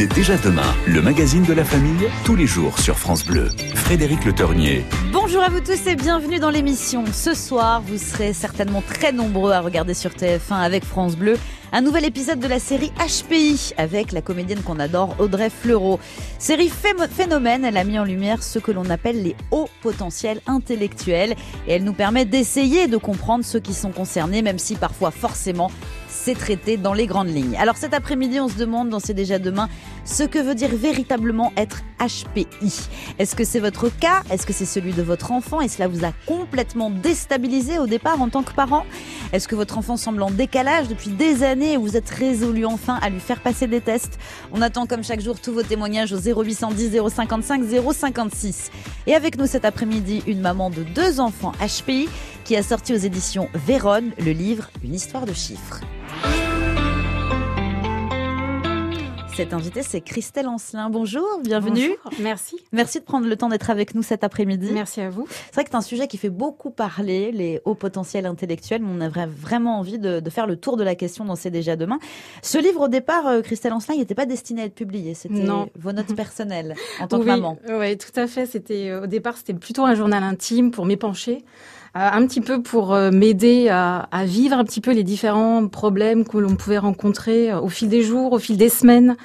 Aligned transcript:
C'est 0.00 0.14
déjà 0.14 0.38
demain, 0.38 0.74
le 0.86 1.02
magazine 1.02 1.42
de 1.42 1.52
la 1.52 1.62
famille, 1.62 2.08
tous 2.24 2.34
les 2.34 2.46
jours 2.46 2.78
sur 2.78 2.98
France 2.98 3.22
Bleu. 3.22 3.50
Frédéric 3.74 4.24
Le 4.24 4.32
Tornier. 4.32 4.82
Bonjour 5.12 5.42
à 5.42 5.50
vous 5.50 5.60
tous 5.60 5.86
et 5.86 5.94
bienvenue 5.94 6.38
dans 6.38 6.48
l'émission. 6.48 7.04
Ce 7.12 7.34
soir, 7.34 7.82
vous 7.82 7.98
serez 7.98 8.32
certainement 8.32 8.80
très 8.80 9.12
nombreux 9.12 9.52
à 9.52 9.60
regarder 9.60 9.92
sur 9.92 10.12
TF1 10.12 10.54
avec 10.54 10.86
France 10.86 11.16
Bleu 11.16 11.36
un 11.72 11.82
nouvel 11.82 12.06
épisode 12.06 12.40
de 12.40 12.48
la 12.48 12.58
série 12.58 12.90
HPI 12.96 13.74
avec 13.76 14.12
la 14.12 14.22
comédienne 14.22 14.62
qu'on 14.62 14.80
adore 14.80 15.16
Audrey 15.18 15.50
Fleurot. 15.50 16.00
Série 16.38 16.70
phénomène, 16.70 17.66
elle 17.66 17.76
a 17.76 17.84
mis 17.84 17.98
en 17.98 18.04
lumière 18.04 18.42
ce 18.42 18.58
que 18.58 18.72
l'on 18.72 18.88
appelle 18.88 19.22
les 19.22 19.36
hauts 19.50 19.68
potentiels 19.82 20.40
intellectuels 20.46 21.34
et 21.68 21.72
elle 21.72 21.84
nous 21.84 21.92
permet 21.92 22.24
d'essayer 22.24 22.86
de 22.86 22.96
comprendre 22.96 23.44
ceux 23.44 23.60
qui 23.60 23.74
sont 23.74 23.92
concernés 23.92 24.40
même 24.40 24.58
si 24.58 24.76
parfois 24.76 25.10
forcément 25.10 25.70
c'est 26.10 26.34
traité 26.34 26.76
dans 26.76 26.92
les 26.92 27.06
grandes 27.06 27.28
lignes. 27.28 27.56
Alors 27.58 27.76
cet 27.76 27.94
après-midi, 27.94 28.40
on 28.40 28.48
se 28.48 28.56
demande 28.56 28.88
dans 28.88 29.00
C'est 29.00 29.14
déjà 29.14 29.38
demain 29.38 29.68
ce 30.04 30.24
que 30.24 30.38
veut 30.38 30.54
dire 30.54 30.70
véritablement 30.74 31.52
être 31.56 31.82
HPI. 32.00 32.46
Est-ce 33.18 33.36
que 33.36 33.44
c'est 33.44 33.60
votre 33.60 33.88
cas? 33.88 34.22
Est-ce 34.30 34.46
que 34.46 34.52
c'est 34.52 34.64
celui 34.64 34.92
de 34.92 35.02
votre 35.02 35.32
enfant? 35.32 35.60
Et 35.60 35.68
cela 35.68 35.88
vous 35.88 36.04
a 36.04 36.12
complètement 36.26 36.90
déstabilisé 36.90 37.78
au 37.78 37.86
départ 37.86 38.20
en 38.20 38.28
tant 38.28 38.42
que 38.42 38.52
parent? 38.52 38.84
Est-ce 39.32 39.46
que 39.46 39.54
votre 39.54 39.78
enfant 39.78 39.96
semble 39.96 40.22
en 40.22 40.30
décalage 40.30 40.88
depuis 40.88 41.10
des 41.10 41.44
années 41.44 41.74
et 41.74 41.76
vous 41.76 41.96
êtes 41.96 42.10
résolu 42.10 42.64
enfin 42.64 42.98
à 43.02 43.10
lui 43.10 43.20
faire 43.20 43.40
passer 43.40 43.66
des 43.66 43.80
tests? 43.80 44.18
On 44.52 44.62
attend 44.62 44.86
comme 44.86 45.04
chaque 45.04 45.20
jour 45.20 45.40
tous 45.40 45.52
vos 45.52 45.62
témoignages 45.62 46.12
au 46.12 46.18
0810 46.18 46.98
055 47.14 47.62
056. 47.92 48.70
Et 49.06 49.14
avec 49.14 49.38
nous 49.38 49.46
cet 49.46 49.64
après-midi, 49.64 50.22
une 50.26 50.40
maman 50.40 50.70
de 50.70 50.82
deux 50.82 51.20
enfants 51.20 51.52
HPI 51.60 52.08
qui 52.50 52.56
a 52.56 52.64
sorti 52.64 52.92
aux 52.92 52.96
éditions 52.96 53.48
Véronne 53.54 54.10
le 54.18 54.32
livre 54.32 54.70
Une 54.82 54.92
histoire 54.92 55.24
de 55.24 55.32
chiffres. 55.32 55.82
Cette 59.36 59.54
invitée, 59.54 59.84
c'est 59.84 60.00
Christelle 60.00 60.48
Ancelin. 60.48 60.90
Bonjour, 60.90 61.24
bienvenue. 61.44 61.96
Bonjour, 62.02 62.20
merci. 62.20 62.56
Merci 62.72 62.98
de 62.98 63.04
prendre 63.04 63.28
le 63.28 63.36
temps 63.36 63.50
d'être 63.50 63.70
avec 63.70 63.94
nous 63.94 64.02
cet 64.02 64.24
après-midi. 64.24 64.70
Merci 64.72 65.00
à 65.00 65.10
vous. 65.10 65.28
C'est 65.30 65.54
vrai 65.54 65.62
que 65.62 65.70
c'est 65.70 65.76
un 65.76 65.80
sujet 65.80 66.08
qui 66.08 66.16
fait 66.16 66.28
beaucoup 66.28 66.70
parler, 66.70 67.30
les 67.30 67.60
hauts 67.64 67.76
potentiels 67.76 68.26
intellectuels. 68.26 68.82
On 68.84 69.00
a 69.00 69.08
vraiment 69.08 69.78
envie 69.78 70.00
de, 70.00 70.20
faire 70.28 70.48
le 70.48 70.56
tour 70.56 70.76
de 70.76 70.82
la 70.82 70.96
question 70.96 71.24
dans 71.24 71.36
C'est 71.36 71.52
déjà 71.52 71.76
demain. 71.76 72.00
Ce 72.42 72.58
livre, 72.58 72.80
au 72.80 72.88
départ, 72.88 73.28
euh, 73.28 73.42
Christelle 73.42 73.74
Ancelin, 73.74 73.94
il 73.94 74.00
n'était 74.00 74.16
pas 74.16 74.26
destiné 74.26 74.62
à 74.62 74.64
être 74.64 74.74
publié. 74.74 75.14
C'était 75.14 75.46
vos 75.78 75.92
notes 75.92 76.14
personnelles 76.16 76.74
en 76.98 77.06
tant 77.06 77.20
que 77.20 77.26
maman. 77.26 77.60
Oui, 77.68 77.96
tout 77.96 78.18
à 78.18 78.26
fait. 78.26 78.46
C'était 78.46 78.88
euh, 78.88 79.04
Au 79.04 79.06
départ, 79.06 79.36
c'était 79.36 79.54
plutôt 79.54 79.84
un 79.84 79.94
journal 79.94 80.24
intime 80.24 80.72
pour 80.72 80.84
m'épancher 80.84 81.44
un 81.94 82.26
petit 82.26 82.40
peu 82.40 82.62
pour 82.62 82.94
euh, 82.94 83.10
m'aider 83.10 83.68
à, 83.68 84.08
à, 84.12 84.24
vivre 84.24 84.56
un 84.56 84.64
petit 84.64 84.80
peu 84.80 84.92
les 84.92 85.02
différents 85.02 85.66
problèmes 85.66 86.24
que 86.24 86.38
l'on 86.38 86.54
pouvait 86.54 86.78
rencontrer 86.78 87.50
euh, 87.50 87.60
au 87.60 87.68
fil 87.68 87.88
des 87.88 88.02
jours, 88.02 88.32
au 88.32 88.38
fil 88.38 88.56
des 88.56 88.68
semaines, 88.68 89.16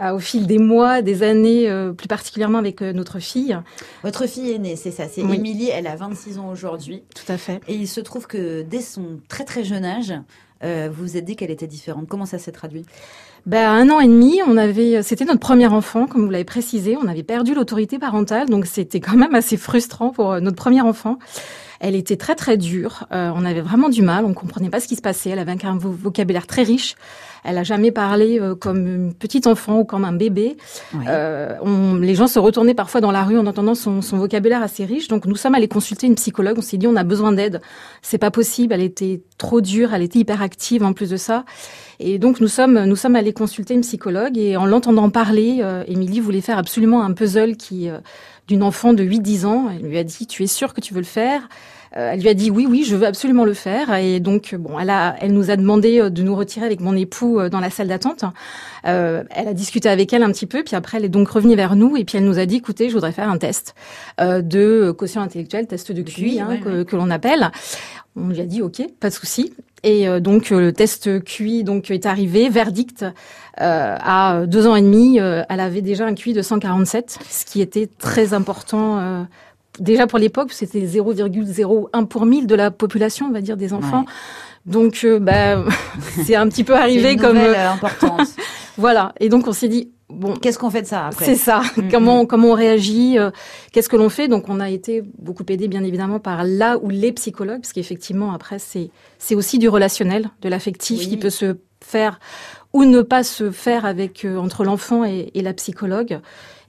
au 0.00 0.18
fil 0.18 0.48
des 0.48 0.58
mois, 0.58 1.00
des 1.00 1.22
années, 1.22 1.70
plus 1.96 2.08
particulièrement 2.08 2.58
avec 2.58 2.80
notre 2.80 3.20
fille. 3.20 3.56
Votre 4.02 4.26
fille 4.26 4.50
est 4.50 4.58
née, 4.58 4.74
c'est 4.74 4.90
ça. 4.90 5.04
C'est 5.06 5.20
Émilie, 5.20 5.68
elle 5.68 5.86
a 5.86 5.94
26 5.94 6.38
ans 6.38 6.48
aujourd'hui. 6.50 7.04
Tout 7.14 7.30
à 7.30 7.36
fait. 7.36 7.60
Et 7.68 7.74
il 7.74 7.86
se 7.86 8.00
trouve 8.00 8.26
que 8.26 8.62
dès 8.62 8.80
son 8.80 9.20
très 9.28 9.44
très 9.44 9.62
jeune 9.62 9.84
âge, 9.84 10.12
vous 10.62 10.92
vous 10.96 11.16
êtes 11.16 11.24
dit 11.24 11.36
qu'elle 11.36 11.52
était 11.52 11.68
différente. 11.68 12.08
Comment 12.08 12.26
ça 12.26 12.38
s'est 12.38 12.50
traduit? 12.50 12.84
Ben, 13.46 13.68
un 13.68 13.90
an 13.90 14.00
et 14.00 14.08
demi, 14.08 14.40
on 14.44 14.56
avait, 14.56 15.04
c'était 15.04 15.24
notre 15.24 15.40
premier 15.40 15.68
enfant, 15.68 16.06
comme 16.08 16.24
vous 16.24 16.30
l'avez 16.30 16.44
précisé. 16.44 16.96
On 16.96 17.06
avait 17.06 17.22
perdu 17.22 17.54
l'autorité 17.54 18.00
parentale, 18.00 18.48
donc 18.48 18.66
c'était 18.66 18.98
quand 18.98 19.16
même 19.16 19.36
assez 19.36 19.56
frustrant 19.56 20.10
pour 20.10 20.40
notre 20.40 20.56
premier 20.56 20.80
enfant. 20.80 21.18
Elle 21.82 21.96
était 21.96 22.16
très 22.16 22.36
très 22.36 22.56
dure. 22.56 23.08
Euh, 23.10 23.32
on 23.34 23.44
avait 23.44 23.60
vraiment 23.60 23.88
du 23.88 24.02
mal. 24.02 24.24
On 24.24 24.34
comprenait 24.34 24.70
pas 24.70 24.78
ce 24.78 24.86
qui 24.86 24.94
se 24.94 25.02
passait. 25.02 25.30
Elle 25.30 25.40
avait 25.40 25.50
un 25.64 25.76
vocabulaire 25.76 26.46
très 26.46 26.62
riche. 26.62 26.94
Elle 27.42 27.58
a 27.58 27.64
jamais 27.64 27.90
parlé 27.90 28.38
euh, 28.38 28.54
comme 28.54 28.86
une 28.86 29.12
petite 29.12 29.48
enfant 29.48 29.80
ou 29.80 29.84
comme 29.84 30.04
un 30.04 30.12
bébé. 30.12 30.56
Euh, 31.08 31.56
on, 31.60 31.96
les 31.96 32.14
gens 32.14 32.28
se 32.28 32.38
retournaient 32.38 32.72
parfois 32.72 33.00
dans 33.00 33.10
la 33.10 33.24
rue 33.24 33.36
en 33.36 33.46
entendant 33.48 33.74
son, 33.74 34.00
son, 34.00 34.16
vocabulaire 34.16 34.62
assez 34.62 34.84
riche. 34.84 35.08
Donc 35.08 35.26
nous 35.26 35.34
sommes 35.34 35.56
allés 35.56 35.66
consulter 35.66 36.06
une 36.06 36.14
psychologue. 36.14 36.54
On 36.56 36.62
s'est 36.62 36.76
dit 36.76 36.86
on 36.86 36.94
a 36.94 37.02
besoin 37.02 37.32
d'aide. 37.32 37.60
C'est 38.00 38.16
pas 38.16 38.30
possible. 38.30 38.72
Elle 38.72 38.82
était 38.82 39.20
trop 39.36 39.60
dure. 39.60 39.92
Elle 39.92 40.02
était 40.02 40.20
hyper 40.20 40.40
active 40.40 40.84
en 40.84 40.92
plus 40.92 41.10
de 41.10 41.16
ça. 41.16 41.44
Et 41.98 42.20
donc 42.20 42.40
nous 42.40 42.46
sommes 42.46 42.84
nous 42.84 42.96
sommes 42.96 43.16
allés 43.16 43.32
consulter 43.32 43.74
une 43.74 43.80
psychologue 43.80 44.38
et 44.38 44.56
en 44.56 44.66
l'entendant 44.66 45.10
parler, 45.10 45.64
Émilie 45.88 46.20
voulait 46.20 46.40
faire 46.40 46.58
absolument 46.58 47.02
un 47.02 47.12
puzzle 47.12 47.56
qui 47.56 47.88
d'une 48.48 48.62
enfant 48.62 48.92
de 48.92 49.04
8-10 49.04 49.46
ans. 49.46 49.70
Elle 49.70 49.88
lui 49.88 49.98
a 49.98 50.04
dit 50.04 50.26
tu 50.26 50.42
es 50.42 50.46
sûre 50.46 50.74
que 50.74 50.80
tu 50.80 50.94
veux 50.94 51.00
le 51.00 51.06
faire? 51.06 51.48
Euh, 51.96 52.12
elle 52.12 52.20
lui 52.20 52.28
a 52.28 52.34
dit 52.34 52.50
oui, 52.50 52.66
oui, 52.68 52.84
je 52.84 52.96
veux 52.96 53.06
absolument 53.06 53.44
le 53.44 53.54
faire. 53.54 53.94
Et 53.94 54.20
donc, 54.20 54.54
bon, 54.54 54.78
elle 54.78 54.90
a, 54.90 55.16
elle 55.20 55.32
nous 55.32 55.50
a 55.50 55.56
demandé 55.56 56.00
euh, 56.00 56.10
de 56.10 56.22
nous 56.22 56.34
retirer 56.34 56.64
avec 56.64 56.80
mon 56.80 56.96
époux 56.96 57.38
euh, 57.38 57.48
dans 57.48 57.60
la 57.60 57.70
salle 57.70 57.88
d'attente. 57.88 58.24
elle 58.84 59.26
a 59.34 59.52
discuté 59.52 59.88
avec 59.88 60.12
elle 60.12 60.22
un 60.22 60.32
petit 60.32 60.46
peu, 60.46 60.62
puis 60.62 60.74
après, 60.74 60.98
elle 60.98 61.04
est 61.04 61.10
donc 61.10 61.28
revenue 61.28 61.54
vers 61.54 61.76
nous 61.76 61.96
et 61.96 62.04
puis 62.04 62.18
elle 62.18 62.24
nous 62.24 62.38
a 62.38 62.46
dit, 62.46 62.56
écoutez, 62.56 62.88
je 62.88 62.94
voudrais 62.94 63.12
faire 63.12 63.28
un 63.28 63.38
test 63.38 63.74
de 64.18 64.90
quotient 64.96 65.22
intellectuel, 65.22 65.66
test 65.66 65.92
de 65.92 66.02
QI, 66.02 66.40
hein, 66.40 66.58
que, 66.62 66.82
que 66.82 66.96
l'on 66.96 67.10
appelle. 67.10 67.50
On 68.16 68.28
lui 68.28 68.40
a 68.40 68.46
dit 68.46 68.60
ok, 68.60 68.82
pas 69.00 69.08
de 69.08 69.14
souci. 69.14 69.54
Et 69.84 70.06
donc 70.20 70.50
le 70.50 70.72
test 70.72 71.22
QI 71.24 71.64
donc 71.64 71.90
est 71.90 72.06
arrivé, 72.06 72.48
verdict 72.48 73.04
à 73.58 74.44
deux 74.46 74.66
ans 74.66 74.76
et 74.76 74.82
demi, 74.82 75.18
elle 75.18 75.60
avait 75.60 75.82
déjà 75.82 76.06
un 76.06 76.14
QI 76.14 76.32
de 76.32 76.42
147, 76.42 77.18
ce 77.28 77.44
qui 77.44 77.60
était 77.60 77.88
très 77.98 78.34
important 78.34 79.26
déjà 79.78 80.06
pour 80.06 80.18
l'époque, 80.18 80.52
c'était 80.52 80.80
0,01 80.80 82.06
pour 82.06 82.26
mille 82.26 82.46
de 82.46 82.54
la 82.54 82.70
population, 82.70 83.26
on 83.26 83.32
va 83.32 83.40
dire, 83.40 83.56
des 83.56 83.72
enfants. 83.72 84.04
Donc, 84.66 85.00
euh, 85.04 85.18
bah, 85.18 85.64
c'est 86.24 86.36
un 86.36 86.48
petit 86.48 86.64
peu 86.64 86.74
arrivé 86.74 87.14
une 87.14 87.20
comme 87.20 87.36
euh, 87.36 87.70
importance. 87.70 88.36
voilà. 88.76 89.12
Et 89.20 89.28
donc, 89.28 89.48
on 89.48 89.52
s'est 89.52 89.68
dit 89.68 89.90
bon, 90.08 90.36
qu'est-ce 90.36 90.58
qu'on 90.58 90.70
fait 90.70 90.82
de 90.82 90.86
ça 90.86 91.06
après 91.06 91.24
C'est 91.24 91.34
ça. 91.34 91.62
Mm, 91.76 91.90
comment 91.90 92.22
mm. 92.22 92.26
comment 92.26 92.48
on 92.48 92.54
réagit 92.54 93.18
euh, 93.18 93.30
Qu'est-ce 93.72 93.88
que 93.88 93.96
l'on 93.96 94.08
fait? 94.08 94.28
Donc, 94.28 94.48
on 94.48 94.60
a 94.60 94.70
été 94.70 95.02
beaucoup 95.18 95.44
aidé, 95.48 95.66
bien 95.68 95.82
évidemment, 95.82 96.20
par 96.20 96.44
là 96.44 96.78
ou 96.78 96.90
les 96.90 97.12
psychologues, 97.12 97.62
parce 97.62 97.72
qu'effectivement, 97.72 98.32
après, 98.32 98.58
c'est 98.58 98.90
c'est 99.18 99.34
aussi 99.34 99.58
du 99.58 99.68
relationnel, 99.68 100.30
de 100.42 100.48
l'affectif 100.48 101.08
qui 101.08 101.16
peut 101.16 101.30
se 101.30 101.56
faire 101.80 102.20
ou 102.72 102.84
ne 102.84 103.02
pas 103.02 103.22
se 103.22 103.50
faire 103.50 103.84
avec 103.84 104.26
entre 104.36 104.64
l'enfant 104.64 105.04
et, 105.04 105.30
et 105.34 105.42
la 105.42 105.52
psychologue. 105.52 106.20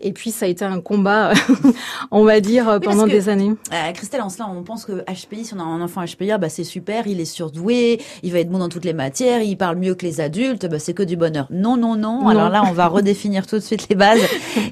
Et 0.03 0.12
puis 0.12 0.31
ça 0.31 0.46
a 0.46 0.50
été 0.50 0.66
un 0.66 0.81
combat, 0.81 1.31
on 2.12 2.25
va 2.25 2.41
dire, 2.41 2.80
pendant 2.84 3.08
des 3.08 3.30
années. 3.30 3.53
Euh, 3.72 3.91
Christelle 3.94 4.22
Ancelin, 4.22 4.50
on 4.53 4.63
pense 4.63 4.86
que 4.86 5.02
HPI, 5.03 5.46
si 5.46 5.53
on 5.53 5.59
a 5.59 5.63
un 5.63 5.81
enfant 5.81 6.03
HPI, 6.03 6.31
ah, 6.31 6.38
bah 6.38 6.50
c'est 6.50 6.66
super, 6.66 7.08
il 7.08 7.22
est 7.22 7.25
surdoué, 7.25 8.02
il 8.22 8.34
va 8.34 8.40
être 8.40 8.50
bon 8.50 8.58
dans 8.58 8.68
toutes 8.68 8.84
les 8.84 8.94
matières, 8.94 9.42
il 9.42 9.56
parle 9.56 9.78
mieux 9.78 9.96
que 9.96 10.06
les 10.06 10.19
adultes, 10.19 10.68
bah 10.69 10.78
c'est 10.78 10.94
que 10.94 11.03
du 11.03 11.16
bonheur. 11.16 11.47
Non, 11.52 11.78
non, 11.78 11.96
non, 11.96 12.28
Alors 12.28 12.50
là, 12.50 12.63
on 12.68 12.74
va 12.74 12.88
redéfinir 12.90 13.47
tout 13.47 13.56
de 13.56 13.62
suite 13.62 13.88
les 13.88 13.96
bases. 13.96 14.19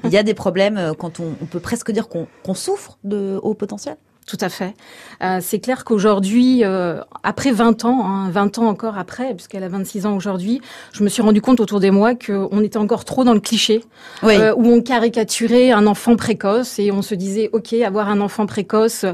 Il 0.04 0.10
y 0.10 0.18
a 0.18 0.22
des 0.22 0.34
problèmes 0.34 0.76
euh, 0.76 0.92
quand 0.92 1.18
on, 1.18 1.34
on 1.40 1.46
peut 1.46 1.60
presque 1.60 1.90
dire 1.90 2.08
qu'on 2.08 2.54
souffre 2.54 2.98
de 3.02 3.40
haut 3.42 3.54
potentiel. 3.54 3.96
Tout 4.32 4.42
à 4.42 4.48
fait. 4.48 4.74
Euh, 5.22 5.40
c'est 5.42 5.58
clair 5.58 5.84
qu'aujourd'hui, 5.84 6.64
euh, 6.64 7.02
après 7.22 7.52
20 7.52 7.84
ans, 7.84 8.06
hein, 8.06 8.30
20 8.30 8.56
ans 8.56 8.66
encore 8.66 8.96
après, 8.96 9.34
puisqu'elle 9.34 9.62
a 9.62 9.68
26 9.68 10.06
ans 10.06 10.16
aujourd'hui, 10.16 10.62
je 10.94 11.04
me 11.04 11.10
suis 11.10 11.20
rendu 11.20 11.42
compte 11.42 11.60
autour 11.60 11.80
des 11.80 11.90
mois 11.90 12.14
qu'on 12.14 12.62
était 12.62 12.78
encore 12.78 13.04
trop 13.04 13.24
dans 13.24 13.34
le 13.34 13.40
cliché, 13.40 13.84
euh, 14.24 14.54
où 14.56 14.68
on 14.68 14.80
caricaturait 14.80 15.70
un 15.70 15.86
enfant 15.86 16.16
précoce 16.16 16.78
et 16.78 16.90
on 16.90 17.02
se 17.02 17.14
disait, 17.14 17.50
OK, 17.52 17.74
avoir 17.74 18.08
un 18.08 18.22
enfant 18.22 18.46
précoce, 18.46 19.04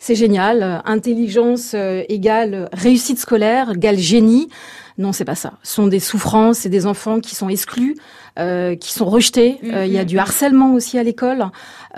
c'est 0.00 0.16
génial, 0.16 0.82
intelligence 0.84 1.74
égale 2.08 2.68
réussite 2.72 3.20
scolaire, 3.20 3.70
égale 3.76 3.98
génie. 3.98 4.48
Non, 4.98 5.12
c'est 5.12 5.26
pas 5.26 5.34
ça. 5.34 5.54
Ce 5.62 5.74
sont 5.74 5.88
des 5.88 6.00
souffrances, 6.00 6.58
c'est 6.58 6.70
des 6.70 6.86
enfants 6.86 7.20
qui 7.20 7.34
sont 7.34 7.50
exclus, 7.50 7.96
euh, 8.38 8.76
qui 8.76 8.92
sont 8.92 9.04
rejetés. 9.04 9.58
Euh, 9.64 9.84
il 9.84 9.92
y 9.92 9.98
a 9.98 10.06
du 10.06 10.18
harcèlement 10.18 10.72
aussi 10.72 10.98
à 10.98 11.02
l'école. 11.02 11.46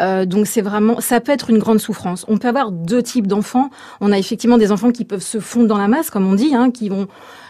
Euh, 0.01 0.25
donc 0.25 0.49
c'est 0.49 0.63
vraiment, 0.63 1.01
ça 1.01 1.21
peut 1.21 1.31
être 1.31 1.51
une 1.51 1.59
grande 1.59 1.79
souffrance. 1.79 2.25
On 2.29 2.39
peut 2.39 2.49
avoir 2.49 2.73
deux 2.73 3.03
types 3.03 3.29
d'enfants. 3.29 3.71
On 4.01 4.11
a 4.11 4.19
effectivement 4.19 4.59
des 4.59 4.73
enfants 4.73 4.91
qui 4.91 5.05
peuvent 5.05 5.23
se 5.23 5.39
fondre 5.39 5.69
dans 5.69 5.79
la 5.79 5.87
masse, 5.87 6.11
comme 6.11 6.27
on 6.27 6.35
dit, 6.35 6.55
hein, 6.55 6.71
qui 6.71 6.89
vont 6.89 7.07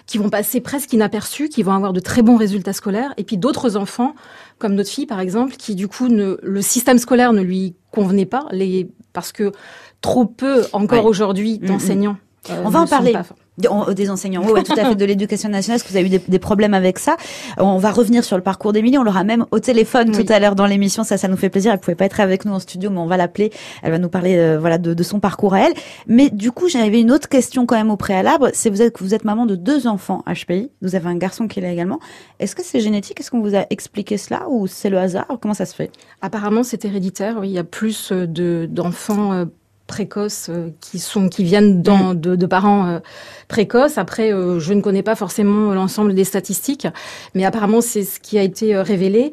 qui 0.07 0.17
vont 0.17 0.31
passer 0.31 0.63
presque 0.63 0.95
inaperçus, 0.95 1.51
qui 1.51 1.63
vont 1.63 1.73
avoir 1.73 1.93
de 1.93 2.01
très 2.01 2.23
bons 2.23 2.39
résultats 2.39 2.73
scolaires, 2.73 3.13
et 3.19 3.25
puis 3.25 3.37
d'autres 3.37 3.77
enfants, 3.77 4.15
comme 4.59 4.75
notre 4.75 4.89
fille 4.89 5.05
par 5.05 5.21
exemple, 5.21 5.57
qui 5.57 5.75
du 5.75 5.87
coup 5.87 6.09
ne, 6.09 6.39
le 6.43 6.63
système 6.63 6.97
scolaire 6.97 7.35
ne 7.35 7.43
lui 7.43 7.77
convenait 7.91 8.25
pas, 8.25 8.47
les, 8.51 8.89
parce 9.13 9.33
que 9.33 9.53
trop 10.01 10.25
peu 10.25 10.65
encore 10.73 11.05
aujourd'hui 11.05 11.59
d'enseignants. 11.59 12.17
On 12.65 12.71
va 12.71 12.81
en 12.81 12.87
parler. 12.87 13.13
Des 13.59 14.11
enseignants, 14.11 14.43
oui, 14.45 14.63
tout 14.63 14.73
à 14.73 14.85
fait, 14.85 14.95
de 14.95 15.05
l'éducation 15.05 15.49
nationale, 15.49 15.77
est-ce 15.77 15.85
que 15.85 15.91
vous 15.91 15.97
avez 15.97 16.07
eu 16.07 16.21
des, 16.21 16.39
problèmes 16.39 16.75
avec 16.75 16.99
ça 16.99 17.17
On 17.59 17.79
va 17.79 17.91
revenir 17.91 18.23
sur 18.23 18.37
le 18.37 18.43
parcours 18.43 18.73
d'Émilie, 18.73 18.99
on 18.99 19.03
l'aura 19.03 19.25
même 19.25 19.47
au 19.51 19.59
téléphone 19.59 20.13
tout 20.13 20.33
à 20.33 20.39
l'heure 20.39 20.55
dans 20.55 20.67
l'émission, 20.67 21.03
ça, 21.05 21.17
ça 21.17 21.29
nous 21.29 21.37
fait 21.37 21.51
plaisir. 21.51 21.73
Elle 21.73 21.79
pouvait 21.79 21.95
pas 21.95 22.05
être 22.05 22.21
avec 22.21 22.45
nous 22.45 22.53
en 22.53 22.59
studio, 22.59 22.91
mais 22.91 22.99
on 22.99 23.07
va 23.07 23.17
l'appeler. 23.17 23.51
Elle 23.83 23.91
va 23.91 23.99
nous 23.99 24.09
parler, 24.09 24.37
euh, 24.37 24.59
voilà, 24.59 24.79
de, 24.79 25.03
son 25.03 25.21
parcours 25.21 25.55
à 25.55 25.61
elle. 25.61 25.75
Mais 26.07 26.31
du 26.31 26.53
coup, 26.53 26.69
j'avais 26.69 27.01
une 27.01 27.11
autre 27.11 27.29
question 27.29 27.67
quand 27.67 27.77
même 27.77 27.91
au 27.91 27.97
préalable. 27.97 28.51
C'est 28.55 28.71
vous 28.71 28.83
êtes, 28.83 29.01
vous 29.01 29.15
êtes 29.15 29.25
maman 29.25 29.47
de 29.47 29.57
deux 29.57 29.87
enfants 29.87 30.23
HPI. 30.27 30.71
Vous 30.83 30.95
avez 30.95 31.09
un 31.09 31.17
garçon 31.17 31.49
qui 31.49 31.61
est 31.61 31.63
là 31.63 31.73
également. 31.73 31.99
Est-ce 32.39 32.55
que 32.55 32.63
c'est 32.65 32.81
génétique? 32.81 33.21
Est-ce 33.21 33.31
qu'on 33.31 33.41
vous 33.41 33.57
a 33.57 33.67
expliqué 33.71 34.17
cela 34.19 34.49
ou 34.49 34.67
c'est 34.67 34.91
le 34.91 34.99
hasard? 34.99 35.27
Comment 35.41 35.55
ça 35.55 35.67
se 35.67 35.75
fait? 35.75 35.91
Apparemment, 36.23 36.63
c'est 36.63 36.85
héréditaire. 36.85 37.37
Oui, 37.41 37.49
il 37.49 37.55
y 37.55 37.59
a 37.59 37.65
plus 37.65 38.13
de 38.13 38.69
d'enfants 38.71 39.47
euh, 39.89 39.99
précoces 39.99 40.51
qui 40.81 40.99
sont 40.99 41.29
qui 41.29 41.45
viennent 41.45 41.83
dans, 41.83 42.15
mm. 42.15 42.21
de, 42.21 42.37
de, 42.37 42.47
parents 42.47 43.01
précoces. 43.49 43.99
Après, 43.99 44.31
je 44.31 44.73
ne 44.73 44.81
connais 44.81 45.03
pas 45.03 45.15
forcément 45.15 45.73
l'ensemble 45.75 46.15
des 46.15 46.25
statistiques, 46.25 46.87
mais 47.35 47.45
apparemment 47.45 47.81
c'est 47.81 48.05
ce 48.05 48.21
qui 48.21 48.39
a 48.39 48.43
été 48.43 48.77
révélé. 48.77 49.33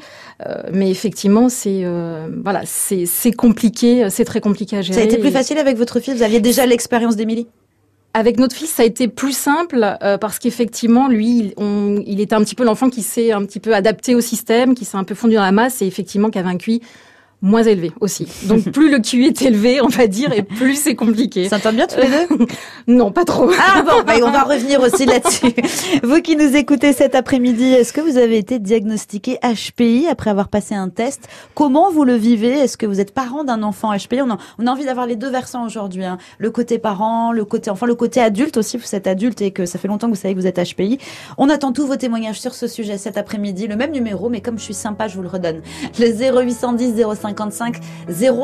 mais 0.72 0.90
effectivement, 0.90 1.50
c'est 1.50 1.86
voilà, 2.44 2.62
c'est 2.66 3.32
compliqué, 3.32 4.10
c'est 4.10 4.26
très 4.26 4.42
compliqué 4.42 4.78
à 4.78 4.82
gérer. 4.82 5.00
Ça 5.00 5.02
a 5.02 5.06
été 5.06 5.18
plus 5.18 5.32
facile 5.32 5.58
avec 5.58 5.78
votre 5.78 6.00
fille. 6.00 6.14
Vous 6.14 6.24
aviez 6.24 6.40
déjà 6.40 6.66
l'expérience 6.66 7.16
d'Émilie? 7.16 7.48
Avec 8.16 8.40
notre 8.40 8.56
fils, 8.56 8.70
ça 8.70 8.84
a 8.84 8.86
été 8.86 9.10
plus 9.10 9.36
simple 9.38 9.98
euh, 10.02 10.18
parce 10.18 10.40
qu'effectivement, 10.40 11.10
lui, 11.10 11.54
il, 11.58 12.04
il 12.08 12.22
était 12.22 12.34
un 12.34 12.42
petit 12.46 12.56
peu 12.56 12.64
l'enfant 12.64 12.90
qui 12.90 13.02
s'est 13.02 13.34
un 13.34 13.44
petit 13.44 13.60
peu 13.60 13.76
adapté 13.76 14.16
au 14.16 14.22
système, 14.22 14.74
qui 14.74 14.86
s'est 14.86 14.96
un 14.96 15.04
peu 15.04 15.16
fondu 15.16 15.36
dans 15.36 15.42
la 15.42 15.52
masse 15.52 15.82
et 15.82 15.86
effectivement 15.86 16.30
qui 16.30 16.40
avait 16.40 16.48
un 16.48 16.56
QI 16.56 16.82
moins 17.46 17.64
élevé 17.64 17.92
aussi. 18.02 18.28
Donc 18.44 18.64
plus 18.72 18.92
le 18.92 19.00
QI 19.00 19.28
est 19.28 19.42
élevé, 19.44 19.80
on 19.82 19.88
va 19.88 20.08
dire, 20.08 20.34
et 20.34 20.42
plus 20.42 20.76
c'est 20.76 20.96
compliqué. 20.96 21.48
Ça 21.48 21.58
entend 21.58 21.72
bien 21.72 21.88
tous 21.88 22.00
les 22.00 22.08
deux 22.08 22.46
Non, 22.88 23.12
pas 23.12 23.24
trop. 23.24 23.50
Ah 23.60 23.84
bon, 23.84 24.04
bah, 24.06 24.14
on 24.24 24.32
va 24.32 24.44
revenir 24.44 24.82
aussi 24.82 25.06
là-dessus. 25.06 25.54
Vous 26.04 26.22
qui 26.22 26.36
nous 26.36 26.56
écoutez 26.56 26.92
cet 26.92 27.16
après-midi, 27.16 27.66
est-ce 27.74 27.94
que 27.94 28.02
vous 28.02 28.18
avez 28.18 28.38
été 28.38 28.60
diagnostiqué 28.60 29.38
HPI 29.44 30.08
après 30.10 30.32
avoir 30.32 30.48
passé 30.48 30.76
un 30.76 30.90
test? 30.90 31.28
Comment 31.54 31.92
vous 31.92 32.04
le 32.04 32.16
vivez? 32.16 32.52
Est-ce 32.52 32.78
que 32.78 32.86
vous 32.86 33.00
êtes 33.00 33.14
parent 33.14 33.44
d'un 33.44 33.64
enfant 33.64 33.96
HPI 33.96 34.22
on 34.22 34.32
a, 34.32 34.38
on 34.60 34.68
a 34.68 34.72
envie 34.72 34.86
d'avoir 34.86 35.06
les 35.06 35.16
deux 35.16 35.30
versants 35.30 35.66
aujourd'hui. 35.66 36.04
Hein. 36.04 36.18
Le 36.40 36.50
côté 36.50 36.80
parent, 36.80 37.32
le 37.32 37.46
côté 37.46 37.70
enfin 37.70 37.86
le 37.86 37.96
côté 37.96 38.22
adulte 38.22 38.58
aussi. 38.58 38.78
Vous 38.78 38.96
êtes 38.96 39.08
adulte 39.08 39.42
et 39.42 39.52
que 39.52 39.66
ça 39.66 39.78
fait 39.78 39.88
longtemps 39.88 40.08
que 40.08 40.16
vous 40.16 40.22
savez 40.22 40.34
que 40.34 40.40
vous 40.40 40.48
êtes 40.48 40.60
HPI. 40.60 40.98
On 41.38 41.50
attend 41.50 41.72
tous 41.72 41.86
vos 41.86 41.96
témoignages 41.96 42.40
sur 42.40 42.56
ce 42.56 42.68
sujet 42.68 42.98
cet 42.98 43.18
après-midi. 43.18 43.68
Le 43.68 43.76
même 43.76 43.92
numéro, 43.92 44.30
mais 44.30 44.42
comme 44.42 44.58
je 44.58 44.64
suis 44.64 44.74
sympa, 44.74 45.08
je 45.08 45.16
vous 45.16 45.22
le 45.22 45.30
redonne. 45.30 45.62
Le 46.00 46.08
0810 46.08 46.96
055 47.36 47.80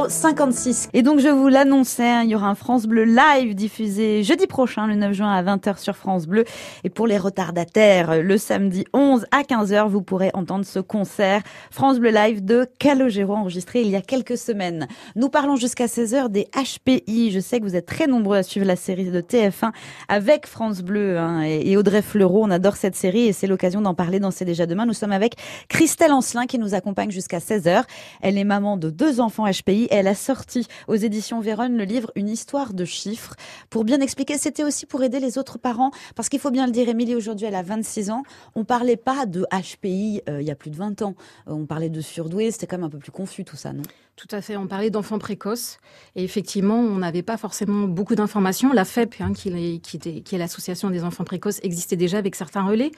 056. 0.10 0.90
Et 0.94 1.02
donc 1.02 1.20
je 1.20 1.30
vous 1.30 1.48
l'annonçais, 1.48 2.10
hein, 2.10 2.24
il 2.24 2.30
y 2.30 2.36
aura 2.36 2.48
un 2.48 2.56
France 2.56 2.86
Bleu 2.86 3.04
live 3.04 3.56
diffusé 3.56 4.24
jeudi 4.24 4.48
prochain, 4.48 4.88
le 4.88 4.96
9 4.96 5.14
juin 5.14 5.32
à 5.32 5.42
20h 5.44 5.80
sur 5.80 5.96
France 5.96 6.28
Bleu. 6.28 6.44
Et 6.84 6.90
pour 6.90 7.08
les 7.08 7.18
retardataires, 7.18 8.22
le 8.22 8.38
samedi 8.38 8.86
11 8.94 9.26
à 9.32 9.42
15h, 9.44 9.88
vous 9.88 10.02
pourrez 10.02 10.32
entendre 10.34 10.66
ce 10.66 10.80
concert 10.80 11.42
France 11.72 12.00
Bleu 12.00 12.12
live 12.12 12.44
de 12.44 12.68
Calogero 12.80 13.36
enregistré 13.36 13.82
il 13.82 13.90
y 13.90 13.96
a 13.96 14.02
quelques 14.02 14.38
semaines. 14.38 14.88
Nous 15.16 15.30
parlons 15.30 15.56
jusqu'à 15.56 15.86
16h 15.86 16.30
des 16.30 16.48
HPI. 16.56 17.32
Je 17.32 17.40
sais 17.40 17.60
que 17.60 17.66
vous 17.66 17.76
êtes 17.76 17.86
très 17.86 18.08
nombreux 18.08 18.38
à 18.38 18.44
suivre 18.44 18.66
la 18.66 18.76
série 18.76 19.10
de 19.10 19.22
TF1 19.22 19.72
avec 20.10 20.48
France 20.48 20.82
Bleu 20.82 21.18
hein, 21.18 21.42
et 21.42 21.78
Audrey 21.78 22.02
Fleurot. 22.02 22.44
On 22.44 22.52
adore 22.52 22.76
cette 22.76 22.96
série 22.96 23.28
et 23.28 23.34
c'est 23.34 23.48
l'occasion 23.48 23.82
d'en 23.82 23.94
parler 23.94 24.20
dans 24.20 24.32
C'est 24.32 24.46
déjà 24.46 24.66
demain. 24.66 24.86
Nous 24.86 24.94
sommes 24.94 25.12
avec 25.12 25.36
Christelle 25.70 26.12
Ancelin 26.12 26.46
qui 26.46 26.60
nous 26.60 26.74
accompagne 26.74 27.12
jusqu'à 27.12 27.40
16h. 27.40 27.84
Elle 28.22 28.38
est 28.38 28.44
maman 28.44 28.71
de 28.78 28.90
deux 28.90 29.20
enfants 29.20 29.46
HPI. 29.50 29.88
Elle 29.92 30.08
a 30.08 30.16
sorti 30.16 30.68
aux 30.88 30.96
éditions 30.96 31.40
Véronne 31.40 31.78
le 31.78 31.84
livre 31.84 32.12
Une 32.16 32.30
histoire 32.30 32.74
de 32.74 32.86
chiffres 32.86 33.36
pour 33.70 33.84
bien 33.84 34.00
expliquer. 34.02 34.38
C'était 34.38 34.64
aussi 34.64 34.86
pour 34.86 35.04
aider 35.04 35.20
les 35.20 35.38
autres 35.38 35.58
parents 35.58 35.92
parce 36.16 36.30
qu'il 36.30 36.40
faut 36.40 36.52
bien 36.52 36.66
le 36.66 36.72
dire, 36.72 36.90
Émilie 36.90 37.16
aujourd'hui 37.16 37.48
elle 37.48 37.56
a 37.56 37.64
26 37.64 38.12
ans. 38.12 38.24
On 38.56 38.64
parlait 38.64 38.98
pas 38.98 39.26
de 39.26 39.46
HPI 39.52 40.22
euh, 40.30 40.42
il 40.42 40.48
y 40.48 40.52
a 40.52 40.56
plus 40.56 40.72
de 40.72 40.78
20 40.78 41.02
ans. 41.02 41.16
Euh, 41.48 41.54
on 41.54 41.66
parlait 41.66 41.90
de 41.90 42.02
surdoué. 42.02 42.52
C'était 42.52 42.68
quand 42.68 42.78
même 42.78 42.86
un 42.86 42.90
peu 42.90 43.00
plus 43.00 43.12
confus 43.12 43.44
tout 43.44 43.56
ça, 43.56 43.74
non? 43.74 43.84
Tout 44.22 44.36
à 44.36 44.42
fait. 44.42 44.56
On 44.56 44.68
parlait 44.68 44.92
d'enfants 44.92 45.18
précoces 45.18 45.80
et 46.16 46.24
effectivement, 46.24 46.78
on 46.78 46.98
n'avait 46.98 47.24
pas 47.24 47.38
forcément 47.38 47.88
beaucoup 47.88 48.14
d'informations. 48.14 48.72
La 48.72 48.86
FEP, 48.86 49.16
hein, 49.20 49.34
qui, 49.34 49.50
est, 49.50 50.38
l'association 50.38 50.92
des 50.92 51.04
enfants 51.04 51.24
précoces, 51.24 51.60
existait 51.64 51.96
déjà 51.96 52.20
avec 52.20 52.36
certains 52.36 52.64
relais 52.64 52.92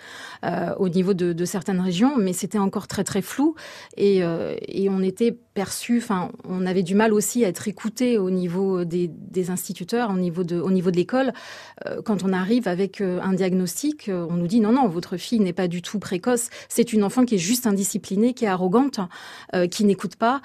euh, 0.43 0.75
au 0.79 0.89
niveau 0.89 1.13
de, 1.13 1.45
certaines 1.45 1.79
régions, 1.79 2.17
mais 2.17 2.33
c'était 2.33 2.57
encore 2.57 2.87
très 2.87 3.05
très 3.05 3.21
flou 3.21 3.55
et, 3.95 4.21
euh, 4.21 4.55
on 4.89 5.01
était 5.01 5.31
perçu. 5.31 5.99
Enfin, 5.99 6.29
on 6.43 6.65
avait 6.65 6.83
du 6.83 6.93
mal 6.93 7.13
aussi 7.13 7.45
à 7.45 7.47
être 7.47 7.67
écouté 7.69 8.17
au 8.17 8.29
niveau 8.29 8.83
des, 8.83 9.09
instituteurs, 9.49 10.09
au 10.09 10.17
niveau 10.17 10.43
de, 10.43 10.89
l'école. 10.89 11.31
Euh, 11.87 12.01
quand 12.01 12.23
on 12.23 12.33
arrive 12.33 12.67
avec 12.67 12.99
un 12.99 13.33
diagnostic, 13.33 14.09
on 14.13 14.33
nous 14.33 14.47
dit 14.47 14.59
non 14.59 14.73
non, 14.73 14.89
votre 14.89 15.15
fille 15.15 15.39
n'est 15.39 15.53
pas 15.53 15.69
du 15.69 15.81
tout 15.81 15.99
précoce. 15.99 16.49
C'est 16.67 16.91
une 16.91 17.03
enfant 17.03 17.23
qui 17.23 17.35
est 17.35 17.39
juste 17.39 17.65
indisciplinée, 17.65 18.33
qui 18.33 18.45
est 18.45 18.49
arrogante, 18.49 18.99
qui 19.71 19.85
n'écoute 19.85 20.17
pas, 20.17 20.41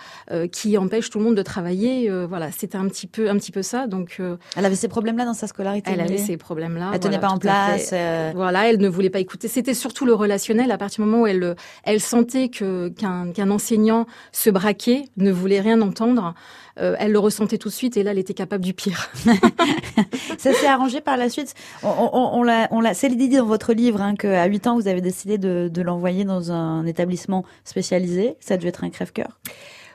qui 0.52 0.68
empêche 0.76 1.11
tout 1.11 1.19
le 1.19 1.25
monde 1.25 1.37
de 1.37 1.43
travailler. 1.43 2.11
Euh, 2.11 2.26
voilà, 2.26 2.50
c'était 2.53 2.76
un 2.76 2.87
petit 2.88 3.06
peu, 3.06 3.31
un 3.31 3.37
petit 3.37 3.53
peu 3.53 3.62
ça. 3.62 3.87
Donc, 3.87 4.17
euh, 4.20 4.37
elle 4.56 4.65
avait 4.65 4.75
ces 4.75 4.88
problèmes-là 4.88 5.25
dans 5.25 5.35
sa 5.35 5.47
scolarité. 5.47 5.91
Elle 5.93 6.00
avait 6.00 6.19
ces 6.19 6.37
problèmes-là. 6.37 6.91
Elle 6.93 7.00
tenait 7.00 7.19
pas 7.19 7.29
en 7.31 7.38
place. 7.38 7.91
Euh. 7.93 8.32
Voilà, 8.35 8.69
elle 8.69 8.79
ne 8.79 8.88
voulait 8.88 9.11
pas 9.11 9.20
écouter. 9.20 9.49
C'était 9.49 9.75
surtout 9.75 10.05
le 10.05 10.15
relationnel. 10.15 10.70
À 10.70 10.79
partir 10.79 11.05
du 11.05 11.11
moment 11.11 11.23
où 11.23 11.26
elle, 11.26 11.56
elle 11.85 12.00
sentait 12.00 12.49
que 12.49 12.88
qu'un 12.88 13.50
enseignant 13.50 14.06
se 14.32 14.50
braquait, 14.50 15.05
ne 15.17 15.31
voulait 15.31 15.61
rien 15.61 15.81
entendre. 15.81 16.35
elle 16.76 17.12
le 17.12 17.19
ressentait 17.19 17.59
tout 17.59 17.69
de 17.69 17.75
suite 17.75 17.97
et 17.97 18.03
là, 18.03 18.12
elle 18.12 18.19
était 18.19 18.35
capable 18.35 18.65
du 18.65 18.75
pire. 18.75 19.11
ça 20.38 20.53
s'est 20.53 20.67
arrangé 20.67 21.00
par 21.00 21.17
la 21.17 21.29
suite. 21.29 21.55
On, 21.82 21.88
on, 22.12 22.44
on 22.70 22.81
l'a, 22.81 22.94
c'est 22.94 23.09
dit 23.09 23.29
dans 23.29 23.44
votre 23.44 23.73
livre 23.73 24.00
hein, 24.00 24.15
qu'à 24.15 24.47
8 24.47 24.67
ans, 24.67 24.76
vous 24.76 24.88
avez 24.88 25.00
décidé 25.00 25.38
de, 25.38 25.69
de 25.73 25.82
l'envoyer 25.82 26.25
dans 26.25 26.53
un 26.53 26.87
établissement 26.87 27.44
spécialisé. 27.65 28.37
Ça 28.41 28.55
a 28.55 28.56
dû 28.56 28.67
être 28.67 28.85
un 28.85 28.91
crève-cœur. 28.91 29.38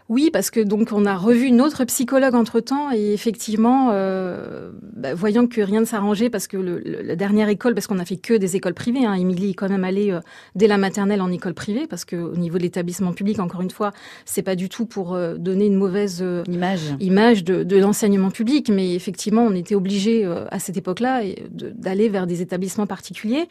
Oui, 0.09 0.29
parce 0.33 0.51
que 0.51 0.59
donc 0.59 0.89
on 0.91 1.05
a 1.05 1.15
revu 1.15 1.45
une 1.45 1.61
autre 1.61 1.85
psychologue 1.85 2.35
entre 2.35 2.59
temps 2.59 2.91
et 2.91 3.13
effectivement, 3.13 3.89
euh, 3.93 4.69
bah, 4.95 5.13
voyant 5.13 5.47
que 5.47 5.61
rien 5.61 5.79
ne 5.79 5.85
s'arrangeait 5.85 6.29
parce 6.29 6.47
que 6.47 6.57
le, 6.57 6.79
la 6.79 7.15
dernière 7.15 7.47
école, 7.47 7.73
parce 7.73 7.87
qu'on 7.87 7.99
a 7.99 8.05
fait 8.05 8.17
que 8.17 8.33
des 8.33 8.57
écoles 8.57 8.73
privées, 8.73 9.05
hein, 9.05 9.13
Émilie 9.13 9.51
est 9.51 9.53
quand 9.53 9.69
même 9.69 9.85
allée 9.85 10.11
euh, 10.11 10.19
dès 10.55 10.67
la 10.67 10.77
maternelle 10.77 11.21
en 11.21 11.31
école 11.31 11.53
privée 11.53 11.87
parce 11.87 12.03
que 12.03 12.17
au 12.17 12.35
niveau 12.35 12.57
de 12.57 12.63
l'établissement 12.63 13.13
public, 13.13 13.39
encore 13.39 13.61
une 13.61 13.71
fois, 13.71 13.93
c'est 14.25 14.41
pas 14.41 14.55
du 14.55 14.67
tout 14.67 14.85
pour 14.85 15.13
euh, 15.13 15.35
donner 15.37 15.67
une 15.67 15.77
mauvaise 15.77 16.23
image, 16.49 16.95
image 16.99 17.45
de, 17.45 17.63
de 17.63 17.77
l'enseignement 17.77 18.29
public, 18.29 18.69
mais 18.69 18.93
effectivement, 18.95 19.43
on 19.43 19.55
était 19.55 19.75
obligé 19.75 20.25
à 20.25 20.59
cette 20.59 20.77
époque-là 20.77 21.21
d'aller 21.51 22.09
vers 22.09 22.27
des 22.27 22.41
établissements 22.41 22.87
particuliers. 22.87 23.47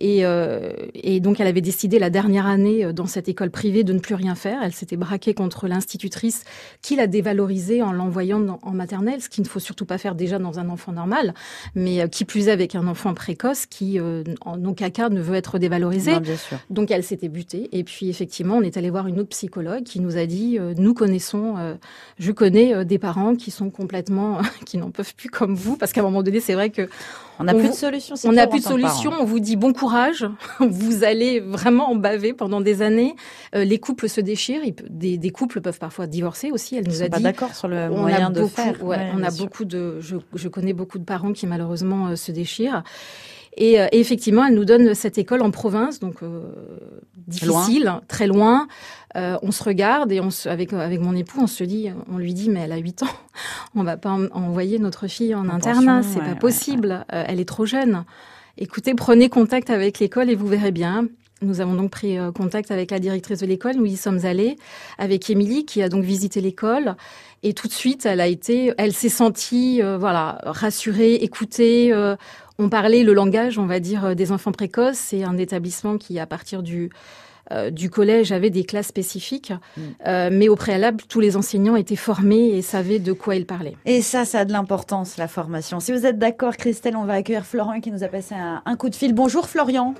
Et, 0.00 0.22
et 0.94 1.20
donc 1.20 1.40
elle 1.40 1.46
avait 1.46 1.60
décidé 1.60 1.98
la 1.98 2.10
dernière 2.10 2.46
année 2.46 2.92
dans 2.92 3.06
cette 3.06 3.28
école 3.28 3.50
privée 3.50 3.84
de 3.84 3.92
ne 3.92 3.98
plus 3.98 4.14
rien 4.14 4.34
faire. 4.34 4.60
Elle 4.62 4.72
s'était 4.72 4.96
braquée 4.96 5.34
contre 5.34 5.66
l'institut 5.68 5.97
institutrice 5.98 6.44
qui 6.80 6.94
l'a 6.94 7.08
dévalorisé 7.08 7.82
en 7.82 7.92
l'envoyant 7.92 8.58
en 8.62 8.70
maternelle, 8.70 9.20
ce 9.20 9.28
qu'il 9.28 9.42
ne 9.42 9.48
faut 9.48 9.58
surtout 9.58 9.84
pas 9.84 9.98
faire 9.98 10.14
déjà 10.14 10.38
dans 10.38 10.60
un 10.60 10.68
enfant 10.68 10.92
normal, 10.92 11.34
mais 11.74 12.00
euh, 12.00 12.06
qui 12.06 12.24
plus 12.24 12.46
est 12.46 12.52
avec 12.52 12.76
un 12.76 12.86
enfant 12.86 13.14
précoce 13.14 13.66
qui, 13.66 13.98
euh, 13.98 14.22
en 14.42 14.64
aucun 14.64 14.90
cas, 14.90 15.08
ne 15.08 15.20
veut 15.20 15.34
être 15.34 15.58
dévalorisé. 15.58 16.12
Donc 16.70 16.92
elle 16.92 17.02
s'était 17.02 17.28
butée. 17.28 17.68
Et 17.72 17.82
puis 17.82 18.08
effectivement, 18.08 18.56
on 18.56 18.62
est 18.62 18.76
allé 18.76 18.90
voir 18.90 19.08
une 19.08 19.18
autre 19.18 19.30
psychologue 19.30 19.82
qui 19.82 19.98
nous 19.98 20.16
a 20.16 20.26
dit, 20.26 20.56
euh, 20.58 20.72
nous 20.76 20.94
connaissons, 20.94 21.56
je 22.18 22.32
connais 22.32 22.84
des 22.84 22.98
parents 22.98 23.34
qui 23.34 23.50
sont 23.50 23.70
complètement, 23.70 24.38
qui 24.66 24.78
n'en 24.78 24.90
peuvent 24.90 25.14
plus 25.14 25.28
comme 25.28 25.54
vous, 25.54 25.76
parce 25.76 25.92
qu'à 25.92 26.00
un 26.00 26.04
moment 26.04 26.22
donné, 26.22 26.40
c'est 26.40 26.54
vrai 26.54 26.70
que 26.70 26.88
on 27.40 27.44
n'a 27.44 27.54
plus 27.54 27.68
de 27.68 27.74
solution. 27.74 28.16
On 28.24 28.32
n'a 28.32 28.48
plus 28.48 28.58
de 28.58 28.64
solution. 28.64 29.12
On 29.20 29.24
vous 29.24 29.38
dit 29.38 29.54
bon 29.54 29.72
courage. 29.72 30.26
vous 30.60 31.04
allez 31.04 31.38
vraiment 31.38 31.88
en 31.88 31.94
baver 31.94 32.32
pendant 32.32 32.60
des 32.60 32.82
années. 32.82 33.14
les 33.54 33.78
couples 33.78 34.08
se 34.08 34.20
déchirent. 34.20 34.62
Des, 34.90 35.18
des 35.18 35.30
couples 35.30 35.60
peuvent 35.60 35.77
parfois 35.78 36.06
divorcer 36.06 36.50
aussi. 36.50 36.76
Elle 36.76 36.86
nous 36.86 37.02
a 37.02 37.08
dit. 37.08 37.22
d'accord 37.22 37.54
sur 37.54 37.68
le 37.68 37.88
moyen 37.88 38.30
de 38.30 38.44
faire. 38.46 38.74
on 38.82 39.22
a 39.22 39.30
beaucoup 39.30 39.64
de. 39.64 40.00
Je, 40.00 40.16
je, 40.34 40.48
connais 40.48 40.72
beaucoup 40.72 40.98
de 40.98 41.04
parents 41.04 41.32
qui 41.32 41.46
malheureusement 41.46 42.08
euh, 42.08 42.16
se 42.16 42.32
déchirent. 42.32 42.82
Et, 43.58 43.80
euh, 43.80 43.88
et, 43.90 43.98
effectivement, 43.98 44.46
elle 44.46 44.54
nous 44.54 44.64
donne 44.64 44.94
cette 44.94 45.18
école 45.18 45.42
en 45.42 45.50
province, 45.50 45.98
donc 45.98 46.22
euh, 46.22 46.42
difficile, 47.26 47.92
très 48.06 48.28
loin. 48.28 48.68
Euh, 49.16 49.36
on 49.42 49.50
se 49.50 49.64
regarde 49.64 50.12
et 50.12 50.20
on 50.20 50.30
se, 50.30 50.48
avec 50.48 50.72
avec 50.72 51.00
mon 51.00 51.14
époux, 51.14 51.40
on 51.42 51.48
se 51.48 51.64
dit, 51.64 51.90
on 52.10 52.18
lui 52.18 52.34
dit, 52.34 52.50
mais 52.50 52.60
elle 52.60 52.72
a 52.72 52.76
8 52.76 53.02
ans, 53.02 53.06
on 53.74 53.82
va 53.82 53.96
pas 53.96 54.16
envoyer 54.32 54.78
notre 54.78 55.08
fille 55.08 55.34
en 55.34 55.48
internat, 55.48 56.02
c'est 56.04 56.20
pas 56.20 56.36
possible, 56.36 57.04
elle 57.08 57.40
est 57.40 57.48
trop 57.48 57.66
jeune. 57.66 58.04
Écoutez, 58.58 58.94
prenez 58.94 59.28
contact 59.28 59.70
avec 59.70 59.98
l'école 59.98 60.30
et 60.30 60.34
vous 60.34 60.46
verrez 60.46 60.72
bien. 60.72 61.06
Nous 61.40 61.60
avons 61.60 61.74
donc 61.74 61.90
pris 61.90 62.18
euh, 62.18 62.32
contact 62.32 62.70
avec 62.70 62.90
la 62.90 62.98
directrice 62.98 63.40
de 63.40 63.46
l'école, 63.46 63.76
nous 63.76 63.86
y 63.86 63.96
sommes 63.96 64.24
allés, 64.24 64.56
avec 64.98 65.30
Émilie 65.30 65.64
qui 65.64 65.82
a 65.82 65.88
donc 65.88 66.02
visité 66.02 66.40
l'école. 66.40 66.96
Et 67.44 67.52
tout 67.52 67.68
de 67.68 67.72
suite, 67.72 68.06
elle 68.06 68.20
a 68.20 68.26
été, 68.26 68.72
elle 68.76 68.92
s'est 68.92 69.08
sentie, 69.08 69.80
euh, 69.80 69.98
voilà, 69.98 70.40
rassurée, 70.44 71.14
écoutée. 71.14 71.92
Euh, 71.92 72.16
on 72.58 72.68
parlait 72.68 73.04
le 73.04 73.12
langage, 73.14 73.56
on 73.56 73.66
va 73.66 73.78
dire, 73.78 74.16
des 74.16 74.32
enfants 74.32 74.50
précoces. 74.50 74.98
C'est 74.98 75.22
un 75.22 75.36
établissement 75.38 75.96
qui, 75.96 76.18
à 76.18 76.26
partir 76.26 76.62
du 76.62 76.90
du 77.70 77.88
collège 77.88 78.30
avait 78.30 78.50
des 78.50 78.64
classes 78.64 78.88
spécifiques, 78.88 79.54
mm. 79.78 80.28
mais 80.32 80.50
au 80.50 80.54
préalable, 80.54 81.02
tous 81.08 81.18
les 81.18 81.34
enseignants 81.34 81.76
étaient 81.76 81.96
formés 81.96 82.48
et 82.50 82.60
savaient 82.60 82.98
de 82.98 83.14
quoi 83.14 83.36
ils 83.36 83.46
parlaient. 83.46 83.74
Et 83.86 84.02
ça, 84.02 84.26
ça 84.26 84.40
a 84.40 84.44
de 84.44 84.52
l'importance, 84.52 85.16
la 85.16 85.28
formation. 85.28 85.80
Si 85.80 85.90
vous 85.92 86.04
êtes 86.04 86.18
d'accord, 86.18 86.58
Christelle, 86.58 86.94
on 86.94 87.06
va 87.06 87.14
accueillir 87.14 87.46
Florian 87.46 87.80
qui 87.80 87.90
nous 87.90 88.04
a 88.04 88.08
passé 88.08 88.34
un 88.34 88.76
coup 88.76 88.90
de 88.90 88.94
fil. 88.94 89.14
Bonjour 89.14 89.48
Florian. 89.48 89.94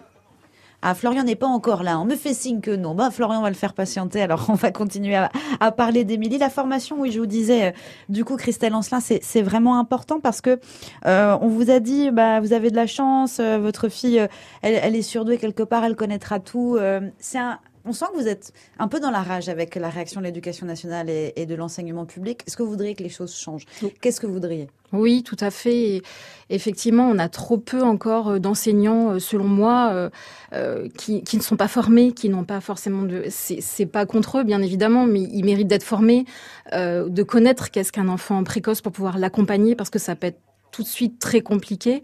Ah, 0.80 0.94
Florian 0.94 1.24
n'est 1.24 1.34
pas 1.34 1.48
encore 1.48 1.82
là. 1.82 1.98
On 1.98 2.04
me 2.04 2.14
fait 2.14 2.34
signe 2.34 2.60
que 2.60 2.70
non. 2.70 2.94
Bah, 2.94 3.10
Florian 3.10 3.42
va 3.42 3.48
le 3.48 3.56
faire 3.56 3.74
patienter. 3.74 4.22
Alors, 4.22 4.46
on 4.48 4.54
va 4.54 4.70
continuer 4.70 5.16
à, 5.16 5.72
parler 5.72 6.04
d'Émilie. 6.04 6.38
La 6.38 6.50
formation, 6.50 7.00
oui, 7.00 7.10
je 7.10 7.18
vous 7.18 7.26
disais, 7.26 7.68
euh, 7.68 7.70
du 8.08 8.24
coup, 8.24 8.36
Christelle 8.36 8.74
Ancelin, 8.74 9.00
c'est 9.00 9.42
vraiment 9.42 9.78
important 9.78 10.20
parce 10.20 10.40
que 10.40 10.60
euh, 11.06 11.36
on 11.40 11.48
vous 11.48 11.70
a 11.70 11.80
dit, 11.80 12.12
bah, 12.12 12.40
vous 12.40 12.52
avez 12.52 12.70
de 12.70 12.76
la 12.76 12.86
chance, 12.86 13.40
euh, 13.40 13.58
votre 13.58 13.88
fille, 13.88 14.18
elle, 14.62 14.78
elle, 14.80 14.94
est 14.94 15.02
surdouée 15.02 15.38
quelque 15.38 15.64
part, 15.64 15.84
elle 15.84 15.96
connaîtra 15.96 16.38
tout. 16.38 16.78
c'est 17.18 17.38
un, 17.38 17.58
On 17.88 17.94
sent 17.94 18.04
que 18.12 18.20
vous 18.20 18.28
êtes 18.28 18.52
un 18.78 18.86
peu 18.86 19.00
dans 19.00 19.10
la 19.10 19.22
rage 19.22 19.48
avec 19.48 19.74
la 19.74 19.88
réaction 19.88 20.20
de 20.20 20.26
l'éducation 20.26 20.66
nationale 20.66 21.08
et, 21.08 21.46
de 21.46 21.54
l'enseignement 21.54 22.04
public. 22.04 22.42
Est-ce 22.46 22.54
que 22.54 22.62
vous 22.62 22.68
voudriez 22.68 22.94
que 22.94 23.02
les 23.02 23.08
choses 23.08 23.34
changent? 23.34 23.64
Qu'est-ce 24.02 24.20
que 24.20 24.26
vous 24.26 24.34
voudriez? 24.34 24.68
Oui, 24.92 25.22
tout 25.22 25.38
à 25.40 25.50
fait. 25.50 26.02
effectivement, 26.50 27.08
on 27.08 27.18
a 27.18 27.30
trop 27.30 27.56
peu 27.56 27.82
encore 27.82 28.28
euh, 28.28 28.38
d'enseignants, 28.38 29.12
euh, 29.12 29.18
selon 29.18 29.44
moi, 29.44 30.10
euh, 30.52 30.88
qui, 30.98 31.22
ne 31.32 31.40
sont 31.40 31.56
pas 31.56 31.68
formés, 31.68 32.12
qui 32.12 32.28
n'ont 32.28 32.44
pas 32.44 32.60
forcément 32.60 33.04
de. 33.04 33.24
C'est 33.30 33.86
pas 33.86 34.04
contre 34.04 34.40
eux, 34.40 34.44
bien 34.44 34.60
évidemment, 34.60 35.06
mais 35.06 35.22
ils 35.22 35.44
méritent 35.44 35.68
d'être 35.68 35.82
formés, 35.82 36.26
de 36.72 37.22
connaître 37.22 37.70
qu'est-ce 37.70 37.90
qu'un 37.90 38.08
enfant 38.08 38.44
précoce 38.44 38.82
pour 38.82 38.92
pouvoir 38.92 39.16
l'accompagner, 39.16 39.76
parce 39.76 39.88
que 39.88 39.98
ça 39.98 40.14
peut 40.14 40.26
être 40.26 40.40
tout 40.70 40.82
de 40.82 40.88
suite 40.88 41.18
très 41.18 41.40
compliqué. 41.40 42.02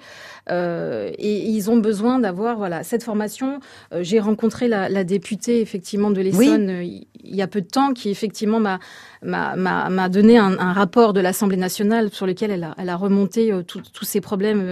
Euh, 0.51 1.11
et, 1.19 1.49
ils 1.49 1.71
ont 1.71 1.77
besoin 1.77 2.19
d'avoir 2.19 2.57
voilà 2.57 2.83
cette 2.83 3.03
formation. 3.03 3.61
Euh, 3.93 4.03
j'ai 4.03 4.21
rencontré 4.21 4.69
la, 4.69 4.89
la, 4.89 5.05
députée 5.05 5.61
effectivement 5.61 6.11
de 6.11 6.21
l'Essonne 6.21 6.69
euh, 6.69 6.83
il 6.83 7.35
y 7.35 7.41
a 7.41 7.47
peu 7.47 7.63
de 7.63 7.67
temps 7.67 7.95
qui 7.95 8.11
effectivement 8.11 8.61
m'a 8.61 10.09
donné 10.11 10.37
un, 10.37 10.59
un, 10.59 10.73
rapport 10.75 11.15
de 11.15 11.21
l'Assemblée 11.21 11.57
nationale 11.57 12.11
sur 12.11 12.27
lequel 12.27 12.51
elle 12.51 12.65
a, 12.65 12.75
elle 12.77 12.91
a 12.91 12.97
remonté 12.97 13.51
tous 13.67 14.05
ces 14.05 14.21
problèmes 14.21 14.63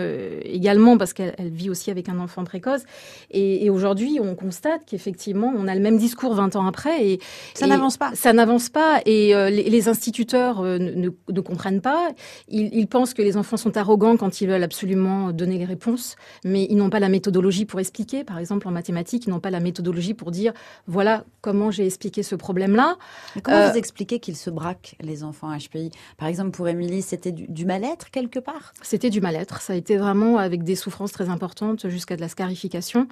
également 0.44 0.98
parce 0.98 1.14
qu'elle 1.14 1.34
vit 1.40 1.70
aussi 1.70 1.90
avec 1.90 2.10
un 2.10 2.18
enfant 2.18 2.44
précoce. 2.44 2.82
Et, 3.30 3.64
et 3.64 3.70
aujourd'hui, 3.70 4.18
on 4.20 4.34
constate 4.34 4.82
qu'effectivement, 4.86 5.50
on 5.56 5.66
a 5.66 5.74
le 5.74 5.80
même 5.80 5.96
discours 5.96 6.34
20 6.34 6.56
ans 6.56 6.66
après 6.66 7.06
et 7.06 7.20
ça 7.54 7.66
n'avance 7.66 7.96
pas. 7.96 8.10
Ça 8.14 8.34
n'avance 8.34 8.68
pas 8.68 9.00
et 9.06 9.32
les, 9.32 9.70
les, 9.70 9.88
instituteurs 9.88 10.62
ne, 10.62 10.78
ne, 10.78 11.08
ne, 11.30 11.40
comprennent 11.40 11.80
pas. 11.80 12.10
Ils, 12.48 12.68
ils 12.74 12.86
pensent 12.86 13.14
que 13.14 13.22
les 13.22 13.38
enfants 13.38 13.56
sont 13.56 13.78
arrogants 13.82 14.16
quand 14.16 14.40
ils 14.40 14.48
veulent 14.48 14.62
absolument 14.62 15.32
donner 15.32 15.58
les 15.58 15.64
réponses, 15.64 16.16
mais 16.44 16.66
ils 16.70 16.76
n'ont 16.76 16.90
pas 16.90 17.00
la 17.00 17.08
méthodologie 17.08 17.66
pour 17.66 17.80
expliquer. 17.80 18.24
Par 18.24 18.38
exemple, 18.38 18.66
en 18.68 18.70
mathématiques, 18.70 19.26
ils 19.26 19.30
n'ont 19.30 19.40
pas 19.40 19.50
la 19.50 19.60
méthodologie 19.60 20.14
pour 20.14 20.30
dire 20.30 20.52
voilà 20.86 21.24
comment 21.40 21.70
j'ai 21.70 21.84
expliqué 21.84 22.22
ce 22.22 22.34
problème-là. 22.34 22.96
Comment 23.42 23.56
euh, 23.56 23.70
vous 23.70 23.76
expliquez 23.76 24.20
qu'ils 24.20 24.36
se 24.36 24.50
braquent, 24.50 24.94
les 25.00 25.24
enfants 25.24 25.50
HPI 25.56 25.90
Par 26.16 26.28
exemple, 26.28 26.52
pour 26.52 26.68
Émilie, 26.68 27.02
c'était 27.02 27.32
du, 27.32 27.66
mal-être 27.66 28.10
quelque 28.10 28.38
part? 28.38 28.72
C'était 28.82 29.10
du 29.10 29.20
mal-être. 29.20 29.60
Ça 29.60 29.72
a 29.72 29.76
été 29.76 29.96
vraiment 29.96 30.38
avec 30.38 30.62
des 30.62 30.76
souffrances 30.76 31.12
très 31.12 31.28
importantes 31.28 31.88
jusqu'à 31.88 32.16
de 32.16 32.20
la 32.20 32.28
scarification. 32.28 33.08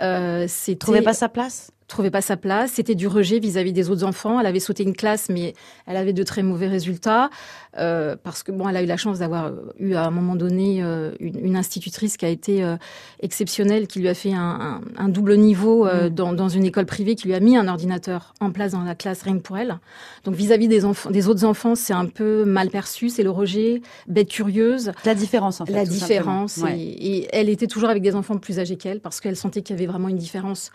Euh, 0.00 0.46
Trouvait 0.78 1.02
pas 1.02 1.14
sa 1.14 1.28
place? 1.28 1.70
Trouvait 1.86 2.10
pas 2.10 2.22
sa 2.22 2.36
place. 2.36 2.72
C'était 2.72 2.94
du 2.94 3.06
rejet 3.06 3.38
vis-à-vis 3.38 3.72
des 3.72 3.90
autres 3.90 4.04
enfants. 4.04 4.40
Elle 4.40 4.46
avait 4.46 4.60
sauté 4.60 4.82
une 4.82 4.94
classe, 4.94 5.28
mais 5.28 5.54
elle 5.86 5.96
avait 5.96 6.12
de 6.12 6.22
très 6.22 6.42
mauvais 6.42 6.66
résultats 6.66 7.30
euh, 7.78 8.16
parce 8.22 8.42
que 8.42 8.52
bon, 8.52 8.68
elle 8.68 8.76
a 8.76 8.82
eu 8.82 8.86
la 8.86 8.96
chance 8.96 9.18
d'avoir 9.18 9.52
eu 9.78 9.94
à 9.94 10.04
un 10.04 10.10
moment 10.10 10.36
donné 10.36 10.82
euh, 10.82 11.12
une, 11.18 11.56
institutrice 11.56 12.16
qui 12.16 12.24
a 12.24 12.28
été 12.28 12.62
euh, 12.62 12.76
exceptionnelle, 13.20 13.86
qui 13.86 14.00
lui 14.00 14.08
a 14.08 14.14
fait 14.14 14.32
un, 14.32 14.80
double 15.08 15.36
niveau 15.36 15.86
mm. 15.86 16.08
dans, 16.10 16.32
dans, 16.32 16.48
une 16.48 16.64
école 16.64 16.86
privée, 16.86 17.14
qui 17.14 17.28
lui 17.28 17.34
a 17.34 17.40
mis 17.40 17.56
un 17.56 17.68
ordinateur 17.68 18.34
en 18.40 18.50
place 18.50 18.72
dans 18.72 18.82
la 18.82 18.94
classe 18.94 19.22
rien 19.22 19.38
que 19.38 19.42
pour 19.42 19.58
elle. 19.58 19.78
Donc 20.24 20.34
vis-à-vis 20.34 20.68
des 20.68 20.84
enfants, 20.84 21.10
des 21.10 21.28
autres 21.28 21.44
enfants, 21.44 21.74
c'est 21.74 21.92
un 21.92 22.06
peu 22.06 22.44
mal 22.44 22.70
perçu, 22.70 23.08
c'est 23.08 23.22
le 23.22 23.30
rejet, 23.30 23.82
bête 24.08 24.28
curieuse. 24.28 24.92
La 25.04 25.14
différence 25.14 25.60
en 25.60 25.66
fait. 25.66 25.72
La 25.72 25.84
différence. 25.84 26.60
Et, 26.68 27.28
elle 27.32 27.48
était 27.48 27.66
toujours 27.66 27.90
avec 27.90 28.02
des 28.02 28.14
enfants 28.14 28.38
plus 28.38 28.58
âgés 28.58 28.76
qu'elle 28.76 29.00
parce 29.00 29.20
qu'elle 29.20 29.36
sentait 29.36 29.62
qu'il 29.62 29.76
y 29.76 29.78
avait 29.78 29.90
vraiment 29.90 30.08
une 30.08 30.18
différence 30.18 30.70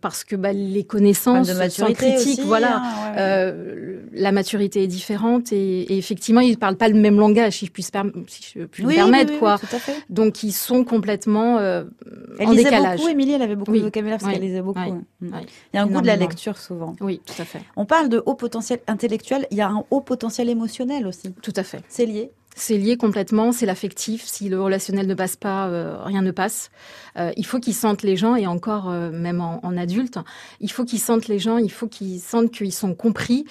parce 0.00 0.21
que 0.24 0.32
que 0.32 0.36
bah, 0.36 0.52
les 0.52 0.84
connaissances 0.84 1.48
de 1.48 1.68
sont 1.68 1.92
critiques. 1.92 2.40
voilà, 2.44 2.76
hein, 2.76 3.14
euh, 3.18 4.00
la 4.12 4.32
maturité 4.32 4.82
est 4.82 4.86
différente 4.86 5.52
et, 5.52 5.98
effectivement, 5.98 6.40
ils 6.40 6.58
parlent 6.58 6.76
pas 6.76 6.88
le 6.88 6.94
même 6.94 7.18
langage, 7.18 7.58
si 7.58 7.66
je 7.66 7.70
puis, 7.70 7.82
si 7.82 7.90
je 8.54 8.64
puis 8.64 8.84
me 8.84 8.94
permettre, 8.94 9.38
quoi. 9.38 9.58
Donc, 10.08 10.42
ils 10.42 10.52
sont 10.52 10.84
complètement 10.84 11.58
euh, 11.58 11.84
elle 12.38 12.48
en 12.48 12.50
lisait 12.52 12.64
décalage. 12.64 12.98
beaucoup, 12.98 13.10
Émilie, 13.10 13.32
elle 13.32 13.42
avait 13.42 13.56
beaucoup 13.56 13.72
de 13.72 13.80
vocabulaire 13.80 14.18
parce 14.18 14.32
qu'elle 14.32 14.42
lisait 14.42 14.62
beaucoup. 14.62 14.80
Il 15.20 15.30
y 15.74 15.76
a 15.76 15.82
un 15.82 15.86
goût 15.86 16.00
de 16.00 16.06
la 16.06 16.16
lecture 16.16 16.58
souvent. 16.58 16.96
Oui, 17.00 17.20
tout 17.24 17.40
à 17.40 17.44
fait. 17.44 17.60
On 17.76 17.84
parle 17.84 18.08
de 18.08 18.22
haut 18.24 18.34
potentiel 18.34 18.80
intellectuel, 18.86 19.46
il 19.50 19.58
y 19.58 19.60
a 19.60 19.68
un 19.68 19.84
haut 19.90 20.00
potentiel 20.00 20.48
émotionnel 20.48 21.06
aussi. 21.06 21.32
Tout 21.42 21.52
à 21.56 21.62
fait. 21.62 21.82
C'est 21.88 22.06
lié 22.06 22.30
c'est 22.62 22.78
lié 22.78 22.96
complètement, 22.96 23.50
c'est 23.50 23.66
l'affectif. 23.66 24.24
Si 24.24 24.48
le 24.48 24.62
relationnel 24.62 25.08
ne 25.08 25.14
passe 25.14 25.34
pas, 25.34 25.66
euh, 25.66 25.96
rien 26.04 26.22
ne 26.22 26.30
passe. 26.30 26.70
Euh, 27.18 27.32
il 27.36 27.44
faut 27.44 27.58
qu'ils 27.58 27.74
sentent 27.74 28.02
les 28.02 28.16
gens, 28.16 28.36
et 28.36 28.46
encore 28.46 28.88
euh, 28.88 29.10
même 29.10 29.40
en, 29.40 29.58
en, 29.64 29.76
adulte, 29.76 30.18
il 30.60 30.70
faut 30.70 30.84
qu'ils 30.84 31.00
sentent 31.00 31.26
les 31.26 31.40
gens, 31.40 31.58
il 31.58 31.72
faut 31.72 31.88
qu'ils 31.88 32.20
sentent 32.20 32.52
qu'ils 32.52 32.72
sont 32.72 32.94
compris. 32.94 33.44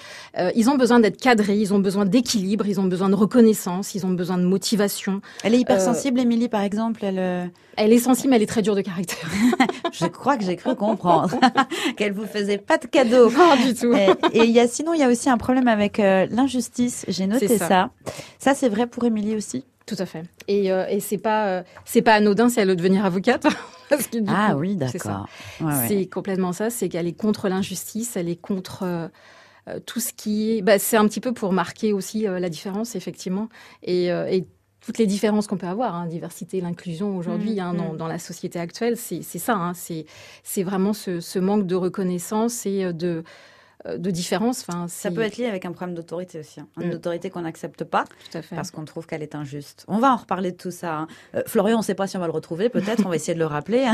ils 0.54 0.70
ont 0.70 0.76
besoin 0.76 0.98
d'être 0.98 1.20
cadrés, 1.20 1.58
ils 1.58 1.74
ont 1.74 1.78
besoin 1.78 2.06
d'équilibre, 2.06 2.66
ils 2.66 2.80
ont 2.80 2.84
besoin 2.84 3.10
de 3.10 3.14
reconnaissance, 3.14 3.94
ils 3.94 4.06
ont 4.06 4.10
besoin 4.10 4.38
de 4.38 4.44
motivation. 4.44 5.20
Elle 5.44 5.54
est 5.54 5.60
hypersensible, 5.60 6.18
Émilie, 6.18 6.48
par 6.48 6.62
exemple. 6.62 7.04
Elle, 7.04 7.50
elle 7.76 7.92
est 7.92 7.98
sensible, 7.98 8.30
mais 8.30 8.36
elle 8.36 8.42
est 8.42 8.46
très 8.46 8.62
dure 8.62 8.74
de 8.74 8.80
caractère. 8.80 9.28
Je 9.92 10.06
crois 10.06 10.38
que 10.38 10.44
j'ai 10.44 10.56
cru 10.56 10.74
comprendre 10.74 11.34
qu'elle 11.96 12.12
vous 12.12 12.26
faisait 12.26 12.58
pas 12.58 12.78
de 12.78 12.86
cadeaux. 12.86 13.30
Non, 13.30 13.56
du 13.62 13.74
tout. 13.74 13.92
Et, 13.94 14.44
il 14.44 14.50
y 14.50 14.60
a, 14.60 14.66
sinon, 14.66 14.94
il 14.94 15.00
y 15.00 15.04
a 15.04 15.08
aussi 15.08 15.28
un 15.28 15.36
problème 15.36 15.68
avec 15.68 15.98
l'injustice. 15.98 17.04
J'ai 17.08 17.26
noté 17.26 17.48
ça. 17.48 17.68
Ça, 17.68 17.90
ça 18.38 18.54
c'est 18.54 18.68
vrai 18.70 18.86
pour 18.86 19.01
Émilie 19.04 19.36
aussi 19.36 19.64
Tout 19.86 19.96
à 19.98 20.06
fait. 20.06 20.24
Et, 20.48 20.72
euh, 20.72 20.86
et 20.88 21.00
c'est 21.00 21.18
pas 21.18 21.46
euh, 21.48 21.62
c'est 21.84 22.02
pas 22.02 22.14
anodin 22.14 22.48
si 22.48 22.60
elle 22.60 22.68
veut 22.68 22.76
devenir 22.76 23.04
avocate. 23.04 23.46
parce 23.88 24.06
que, 24.06 24.18
ah 24.28 24.56
oui, 24.56 24.76
d'accord. 24.76 25.26
C'est 25.86 26.06
complètement 26.06 26.52
ça. 26.52 26.70
C'est 26.70 26.88
qu'elle 26.88 27.06
est 27.06 27.18
contre 27.18 27.48
l'injustice, 27.48 28.16
elle 28.16 28.28
est 28.28 28.40
contre 28.40 28.84
euh, 28.84 29.08
tout 29.86 30.00
ce 30.00 30.12
qui 30.12 30.52
est. 30.56 30.62
Bah, 30.62 30.78
c'est 30.78 30.96
un 30.96 31.06
petit 31.06 31.20
peu 31.20 31.32
pour 31.32 31.52
marquer 31.52 31.92
aussi 31.92 32.22
la 32.22 32.48
différence, 32.48 32.94
effectivement, 32.96 33.48
et, 33.82 34.06
et 34.06 34.46
toutes 34.84 34.98
les 34.98 35.06
différences 35.06 35.46
qu'on 35.46 35.56
peut 35.56 35.66
avoir, 35.66 35.94
hein, 35.94 36.06
diversité, 36.06 36.60
l'inclusion 36.60 37.16
aujourd'hui 37.16 37.56
mmh, 37.56 37.60
hein, 37.60 37.74
dans, 37.74 37.92
mmh. 37.92 37.96
dans, 37.96 38.08
la 38.08 38.18
société 38.18 38.58
actuelle, 38.58 38.96
c'est 38.96 39.22
ça. 39.22 39.54
Hein, 39.54 39.72
c'est 39.74 40.62
vraiment 40.62 40.92
ce, 40.92 41.20
ce, 41.20 41.38
manque 41.38 41.66
de 41.66 41.74
reconnaissance 41.74 42.66
et 42.66 42.92
de 42.92 43.08
euh, 43.08 43.22
de 43.84 44.10
différence. 44.10 44.64
Enfin, 44.66 44.86
ça 44.88 45.10
peut 45.10 45.22
être 45.22 45.36
lié 45.36 45.46
avec 45.46 45.64
un 45.64 45.72
problème 45.72 45.94
d'autorité 45.94 46.38
aussi, 46.38 46.60
hein. 46.60 46.68
une 46.80 46.90
mm. 46.90 46.94
autorité 46.94 47.30
qu'on 47.30 47.40
n'accepte 47.40 47.84
pas 47.84 48.04
parce 48.54 48.70
qu'on 48.70 48.84
trouve 48.84 49.06
qu'elle 49.06 49.22
est 49.22 49.34
injuste. 49.34 49.84
On 49.88 49.98
va 49.98 50.12
en 50.12 50.16
reparler 50.16 50.52
de 50.52 50.56
tout 50.56 50.70
ça. 50.70 50.98
Hein. 50.98 51.06
Euh, 51.34 51.42
Florian, 51.46 51.76
on 51.76 51.78
ne 51.80 51.84
sait 51.84 51.94
pas 51.94 52.06
si 52.06 52.16
on 52.16 52.20
va 52.20 52.26
le 52.26 52.32
retrouver, 52.32 52.68
peut-être, 52.68 53.02
on 53.06 53.08
va 53.08 53.16
essayer 53.16 53.34
de 53.34 53.38
le 53.38 53.46
rappeler. 53.46 53.86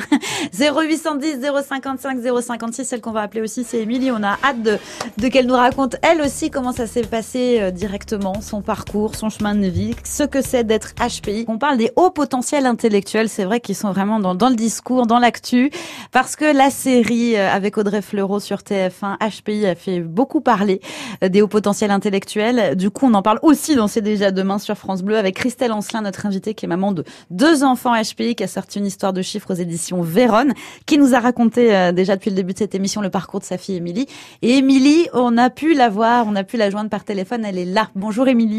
0810 0.53 1.41
055 1.67 2.19
056, 2.43 2.85
celle 2.85 3.01
qu'on 3.01 3.13
va 3.13 3.23
appeler 3.23 3.41
aussi, 3.41 3.65
c'est 3.65 3.79
Émilie. 3.79 4.11
On 4.11 4.23
a 4.23 4.39
hâte 4.45 4.63
de, 4.63 4.79
de 5.17 5.29
qu'elle 5.29 5.47
nous 5.47 5.55
raconte 5.55 5.97
elle 6.03 6.21
aussi 6.21 6.51
comment 6.51 6.73
ça 6.73 6.87
s'est 6.87 7.03
passé 7.03 7.59
euh, 7.61 7.71
directement, 7.71 8.41
son 8.41 8.61
parcours, 8.61 9.15
son 9.15 9.31
chemin 9.31 9.55
de 9.55 9.67
vie, 9.67 9.95
ce 10.05 10.23
que 10.23 10.43
c'est 10.43 10.65
d'être 10.65 10.95
HPI. 10.97 11.47
On 11.49 11.59
parle 11.59 11.79
des 11.79 11.93
hauts 11.97 12.11
potentiels 12.11 12.67
intellectuels, 12.67 13.29
c'est 13.29 13.45
vrai 13.45 13.61
qu'ils 13.61 13.77
sont 13.77 13.93
vraiment 13.93 14.21
dans, 14.21 14.35
dans 14.35 14.51
le 14.51 14.57
discours, 14.57 15.07
dans 15.07 15.19
l'actu, 15.19 15.71
parce 16.13 16.37
que 16.37 16.45
la 16.45 16.71
série 16.71 17.37
avec 17.37 17.79
Audrey 17.79 18.03
Fleurot 18.03 18.41
sur 18.41 18.59
TF1, 18.59 19.17
HPI 19.19 19.67
fait 19.79 20.01
beaucoup 20.01 20.41
parler 20.41 20.81
euh, 21.23 21.29
des 21.29 21.43
hauts 21.43 21.49
potentiels 21.49 21.91
intellectuels. 21.91 22.77
Du 22.77 22.91
coup, 22.91 23.07
on 23.07 23.15
en 23.15 23.23
parle 23.23 23.39
aussi 23.43 23.75
dans 23.75 23.89
C'est 23.89 24.03
déjà 24.03 24.31
demain 24.31 24.59
sur 24.59 24.77
France 24.77 25.03
Bleu 25.03 25.17
avec 25.17 25.37
Christelle 25.37 25.73
Ancelin, 25.73 26.03
notre 26.03 26.27
invitée 26.27 26.55
qui 26.55 26.67
est 26.67 26.69
maman 26.69 26.93
de 26.93 27.05
deux 27.31 27.65
enfants 27.65 27.95
HPI, 27.95 28.35
qui 28.35 28.45
a 28.45 28.49
sorti 28.49 28.79
une 28.79 28.87
histoire 28.87 29.13
de 29.13 29.23
chiffres 29.23 29.53
aux 29.53 29.57
éditions 29.57 30.03
Véronne, 30.03 30.53
qui 30.87 30.99
nous 30.99 31.15
a 31.15 31.21
raconté 31.21 31.75
euh, 31.75 31.93
déjà 31.93 32.17
depuis 32.17 32.31
le 32.31 32.37
début 32.37 32.53
de 32.53 32.59
cette 32.59 32.75
émission 32.75 33.01
le 33.01 33.11
parcours 33.11 33.41
de 33.41 33.45
sa 33.45 33.59
fille 33.59 33.77
Émilie. 33.77 34.07
Et 34.43 34.59
Émilie, 34.59 35.09
on 35.15 35.39
a 35.39 35.51
pu 35.51 35.75
la 35.75 35.89
voir, 35.89 36.27
on 36.29 36.37
a 36.37 36.45
pu 36.45 36.57
la 36.57 36.71
joindre 36.71 36.91
par 36.91 37.05
téléphone, 37.05 37.45
elle 37.45 37.59
est 37.59 37.65
là. 37.65 37.91
Bonjour 37.95 38.29
Émilie. 38.29 38.59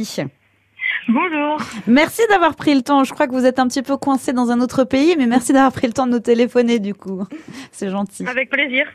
Bonjour. 1.10 1.58
Merci 1.88 2.22
d'avoir 2.30 2.56
pris 2.56 2.76
le 2.76 2.84
temps. 2.84 3.04
Je 3.04 3.12
crois 3.14 3.26
que 3.26 3.32
vous 3.32 3.46
êtes 3.46 3.58
un 3.58 3.68
petit 3.68 3.82
peu 3.82 3.98
coincé 3.98 4.32
dans 4.32 4.52
un 4.52 4.62
autre 4.62 4.84
pays, 4.84 5.16
mais 5.18 5.26
merci 5.26 5.54
d'avoir 5.54 5.72
pris 5.72 5.88
le 5.88 5.94
temps 5.94 6.06
de 6.06 6.12
nous 6.12 6.20
téléphoner 6.20 6.78
du 6.78 6.94
coup. 6.94 7.24
C'est 7.72 7.90
gentil. 7.90 8.28
Avec 8.28 8.52
plaisir. 8.52 8.86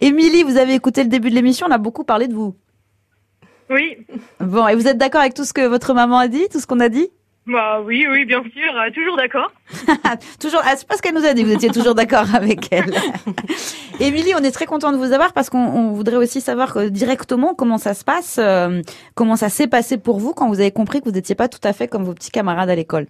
Émilie, 0.00 0.42
vous 0.42 0.56
avez 0.56 0.72
écouté 0.72 1.02
le 1.02 1.10
début 1.10 1.28
de 1.28 1.34
l'émission, 1.34 1.66
on 1.68 1.70
a 1.70 1.78
beaucoup 1.78 2.04
parlé 2.04 2.28
de 2.28 2.34
vous. 2.34 2.56
Oui. 3.68 3.98
Bon, 4.40 4.66
et 4.66 4.74
vous 4.74 4.88
êtes 4.88 4.96
d'accord 4.96 5.20
avec 5.20 5.34
tout 5.34 5.44
ce 5.44 5.52
que 5.52 5.66
votre 5.66 5.92
maman 5.92 6.18
a 6.18 6.28
dit, 6.28 6.48
tout 6.50 6.60
ce 6.60 6.66
qu'on 6.66 6.80
a 6.80 6.88
dit? 6.88 7.10
Bah 7.50 7.80
oui, 7.80 8.06
oui, 8.08 8.24
bien 8.24 8.42
sûr, 8.42 8.76
euh, 8.76 8.90
toujours 8.90 9.16
d'accord. 9.16 9.52
toujours, 10.40 10.60
ah, 10.64 10.76
c'est 10.76 10.86
pas 10.86 10.96
ce 10.96 11.02
qu'elle 11.02 11.14
nous 11.14 11.26
a 11.26 11.34
dit, 11.34 11.42
vous 11.42 11.52
étiez 11.52 11.70
toujours 11.70 11.96
d'accord 11.96 12.26
avec 12.34 12.72
elle. 12.72 12.94
Émilie, 14.00 14.34
on 14.36 14.44
est 14.44 14.52
très 14.52 14.66
content 14.66 14.92
de 14.92 14.96
vous 14.96 15.12
avoir 15.12 15.32
parce 15.32 15.50
qu'on 15.50 15.90
voudrait 15.90 16.16
aussi 16.16 16.40
savoir 16.40 16.76
euh, 16.76 16.88
directement 16.90 17.54
comment 17.54 17.78
ça 17.78 17.94
se 17.94 18.04
passe, 18.04 18.38
euh, 18.38 18.82
comment 19.16 19.34
ça 19.34 19.48
s'est 19.48 19.66
passé 19.66 19.98
pour 19.98 20.20
vous 20.20 20.32
quand 20.32 20.48
vous 20.48 20.60
avez 20.60 20.70
compris 20.70 21.00
que 21.00 21.06
vous 21.06 21.14
n'étiez 21.14 21.34
pas 21.34 21.48
tout 21.48 21.60
à 21.64 21.72
fait 21.72 21.88
comme 21.88 22.04
vos 22.04 22.14
petits 22.14 22.30
camarades 22.30 22.70
à 22.70 22.76
l'école? 22.76 23.06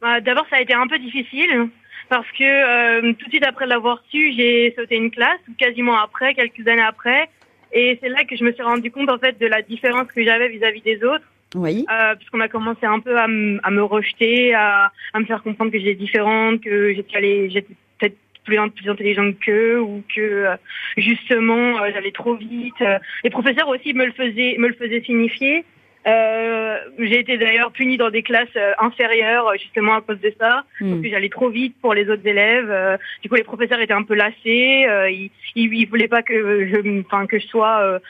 Bah, 0.00 0.20
D'abord, 0.20 0.46
ça 0.50 0.56
a 0.56 0.60
été 0.60 0.74
un 0.74 0.88
peu 0.88 0.98
difficile 0.98 1.68
parce 2.08 2.26
que 2.36 3.12
tout 3.12 3.24
de 3.24 3.30
suite 3.30 3.46
après 3.46 3.66
l'avoir 3.66 4.02
su, 4.10 4.32
j'ai 4.36 4.74
sauté 4.76 4.96
une 4.96 5.12
classe, 5.12 5.40
quasiment 5.56 5.96
après, 5.98 6.34
quelques 6.34 6.66
années 6.66 6.82
après, 6.82 7.30
et 7.72 7.96
c'est 8.02 8.08
là 8.08 8.24
que 8.24 8.36
je 8.36 8.44
me 8.44 8.52
suis 8.52 8.62
rendu 8.62 8.90
compte 8.90 9.08
en 9.08 9.18
fait 9.18 9.38
de 9.38 9.46
la 9.46 9.62
différence 9.62 10.08
que 10.08 10.22
j'avais 10.22 10.48
vis-à-vis 10.48 10.82
des 10.82 11.02
autres 11.04 11.24
oui. 11.54 11.84
Euh, 11.90 12.14
puisqu'on 12.16 12.40
a 12.40 12.48
commencé 12.48 12.86
un 12.86 13.00
peu 13.00 13.16
à, 13.18 13.24
à 13.24 13.26
me 13.70 13.82
rejeter, 13.82 14.54
à, 14.54 14.92
à, 15.12 15.20
me 15.20 15.24
faire 15.24 15.42
comprendre 15.42 15.70
que 15.70 15.78
j'étais 15.78 15.94
différente, 15.94 16.60
que 16.62 16.94
j'étais 16.94 17.66
peut-être 17.98 18.16
plus, 18.44 18.58
plus 18.70 18.90
intelligente 18.90 19.36
qu'eux 19.40 19.80
ou 19.80 20.02
que 20.14 20.20
euh, 20.20 20.56
justement 20.96 21.82
euh, 21.82 21.90
j'allais 21.92 22.12
trop 22.12 22.34
vite. 22.34 22.82
Les 23.24 23.30
professeurs 23.30 23.68
aussi 23.68 23.92
me 23.94 24.06
le 24.06 24.12
faisaient 24.12 24.56
me 24.58 24.68
le 24.68 24.74
faisaient 24.74 25.02
signifier. 25.02 25.64
Euh, 26.06 26.78
j'ai 26.98 27.20
été 27.20 27.38
d'ailleurs 27.38 27.70
punie 27.70 27.96
dans 27.96 28.10
des 28.10 28.22
classes 28.24 28.48
euh, 28.56 28.72
inférieures 28.80 29.46
euh, 29.48 29.54
justement 29.56 29.94
à 29.94 30.00
cause 30.00 30.20
de 30.20 30.32
ça, 30.40 30.64
parce 30.80 31.00
que 31.00 31.08
j'allais 31.08 31.28
trop 31.28 31.48
vite 31.48 31.76
pour 31.80 31.94
les 31.94 32.08
autres 32.10 32.26
élèves. 32.26 32.68
Euh, 32.70 32.96
du 33.22 33.28
coup, 33.28 33.36
les 33.36 33.44
professeurs 33.44 33.78
étaient 33.80 33.92
un 33.92 34.02
peu 34.02 34.14
lassés. 34.14 34.84
Euh, 34.88 35.08
ils, 35.10 35.30
ils, 35.54 35.72
ils 35.72 35.86
voulaient 35.88 36.08
pas 36.08 36.22
que 36.22 36.66
je, 36.66 37.00
enfin 37.06 37.26
que 37.26 37.38
je 37.38 37.46
sois 37.46 38.00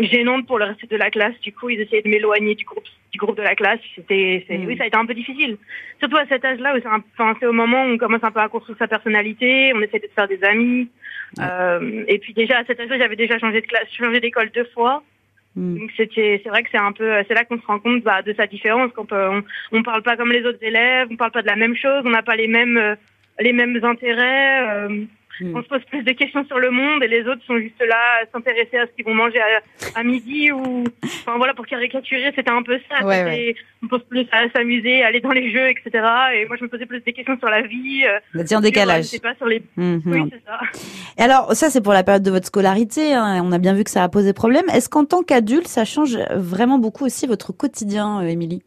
gênante 0.00 0.46
pour 0.46 0.58
le 0.58 0.64
reste 0.64 0.90
de 0.90 0.96
la 0.96 1.10
classe. 1.10 1.38
Du 1.40 1.52
coup, 1.52 1.70
ils 1.70 1.80
essayaient 1.80 2.02
de 2.02 2.08
m'éloigner 2.08 2.54
du 2.54 2.64
groupe 2.64 2.84
du 3.12 3.18
groupe 3.18 3.36
de 3.36 3.42
la 3.42 3.54
classe. 3.54 3.78
C'était, 3.94 4.44
Hmm. 4.48 4.64
oui, 4.66 4.76
ça 4.78 4.84
a 4.84 4.86
été 4.86 4.96
un 4.96 5.04
peu 5.06 5.12
difficile. 5.14 5.58
Surtout 6.00 6.16
à 6.16 6.26
cet 6.26 6.44
âge-là 6.44 6.74
où 6.74 6.78
c'est, 6.80 6.88
un- 6.88 7.04
enfin, 7.18 7.36
c'est 7.38 7.46
au 7.46 7.52
moment 7.52 7.84
où 7.84 7.88
on 7.90 7.98
commence 7.98 8.24
un 8.24 8.30
peu 8.30 8.40
à 8.40 8.48
construire 8.48 8.78
sa 8.78 8.88
personnalité, 8.88 9.72
on 9.74 9.82
essaie 9.82 9.98
de 9.98 10.06
se 10.06 10.14
faire 10.14 10.28
des 10.28 10.42
amis. 10.42 10.88
Euh, 11.38 12.04
et 12.08 12.18
puis 12.18 12.32
déjà 12.32 12.58
à 12.58 12.64
cet 12.64 12.80
âge-là, 12.80 12.98
j'avais 12.98 13.16
déjà 13.16 13.38
changé 13.38 13.60
de 13.60 13.66
classe, 13.66 13.86
changé 13.96 14.18
d'école 14.20 14.50
deux 14.54 14.64
fois. 14.74 15.02
Hmm. 15.54 15.78
Donc 15.78 15.90
c'était, 15.96 16.40
c'est 16.42 16.48
vrai 16.48 16.62
que 16.62 16.70
c'est 16.70 16.78
un 16.78 16.92
peu, 16.92 17.12
c'est 17.28 17.34
là 17.34 17.44
qu'on 17.44 17.60
se 17.60 17.66
rend 17.66 17.78
compte 17.78 18.02
bah, 18.02 18.22
de 18.22 18.32
sa 18.32 18.46
différence 18.46 18.90
quand 18.94 19.12
euh, 19.12 19.40
on, 19.72 19.78
on 19.78 19.82
parle 19.82 20.02
pas 20.02 20.16
comme 20.16 20.32
les 20.32 20.44
autres 20.44 20.62
élèves, 20.62 21.08
on 21.10 21.16
parle 21.16 21.32
pas 21.32 21.42
de 21.42 21.46
la 21.46 21.56
même 21.56 21.76
chose, 21.76 22.02
on 22.04 22.10
n'a 22.10 22.22
pas 22.22 22.36
les 22.36 22.48
mêmes, 22.48 22.78
euh, 22.78 22.94
les 23.38 23.52
mêmes 23.52 23.78
intérêts. 23.82 24.88
Mm. 25.40 25.56
On 25.56 25.62
se 25.62 25.68
pose 25.68 25.84
plus 25.90 26.02
de 26.02 26.12
questions 26.12 26.44
sur 26.46 26.58
le 26.58 26.70
monde 26.70 27.02
et 27.02 27.08
les 27.08 27.22
autres 27.26 27.42
sont 27.46 27.56
juste 27.58 27.80
là 27.80 27.96
à 28.22 28.26
s'intéresser 28.30 28.76
à 28.78 28.86
ce 28.86 28.92
qu'ils 28.92 29.04
vont 29.04 29.14
manger 29.14 29.40
à, 29.40 29.98
à 30.00 30.02
midi 30.04 30.52
ou, 30.52 30.84
enfin 31.04 31.36
voilà, 31.38 31.54
pour 31.54 31.66
caricaturer, 31.66 32.32
c'était 32.36 32.50
un 32.50 32.62
peu 32.62 32.78
ça. 32.90 33.04
Ouais, 33.06 33.16
C'était- 33.24 33.56
On 33.84 33.88
pense 33.88 34.02
plus 34.04 34.26
à 34.30 34.48
s'amuser, 34.54 35.02
aller 35.02 35.20
dans 35.20 35.30
les 35.32 35.50
jeux, 35.50 35.68
etc. 35.68 35.90
Et 36.36 36.46
moi 36.46 36.56
je 36.58 36.64
me 36.64 36.68
posais 36.68 36.86
plus 36.86 37.00
des 37.00 37.12
questions 37.12 37.36
sur 37.38 37.48
la 37.48 37.62
vie. 37.62 38.04
euh, 38.06 38.18
Vous 38.34 38.54
en 38.54 38.60
décalage. 38.60 39.04
Je 39.04 39.08
sais 39.08 39.18
pas 39.18 39.34
sur 39.34 39.46
les. 39.46 39.62
Mhm. 39.76 40.02
Oui, 40.06 40.20
c'est 40.32 40.42
ça. 40.46 40.60
Et 41.18 41.22
alors, 41.22 41.52
ça, 41.54 41.68
c'est 41.70 41.80
pour 41.82 41.92
la 41.92 42.04
période 42.04 42.22
de 42.22 42.30
votre 42.30 42.46
scolarité. 42.46 43.12
hein, 43.12 43.42
On 43.44 43.50
a 43.52 43.58
bien 43.58 43.74
vu 43.74 43.82
que 43.84 43.90
ça 43.90 44.02
a 44.04 44.08
posé 44.08 44.32
problème. 44.32 44.64
Est-ce 44.72 44.88
qu'en 44.88 45.04
tant 45.04 45.22
qu'adulte, 45.22 45.66
ça 45.66 45.84
change 45.84 46.16
vraiment 46.36 46.78
beaucoup 46.78 47.04
aussi 47.04 47.26
votre 47.26 47.52
quotidien, 47.52 48.20
euh, 48.22 48.26
Émilie? 48.28 48.62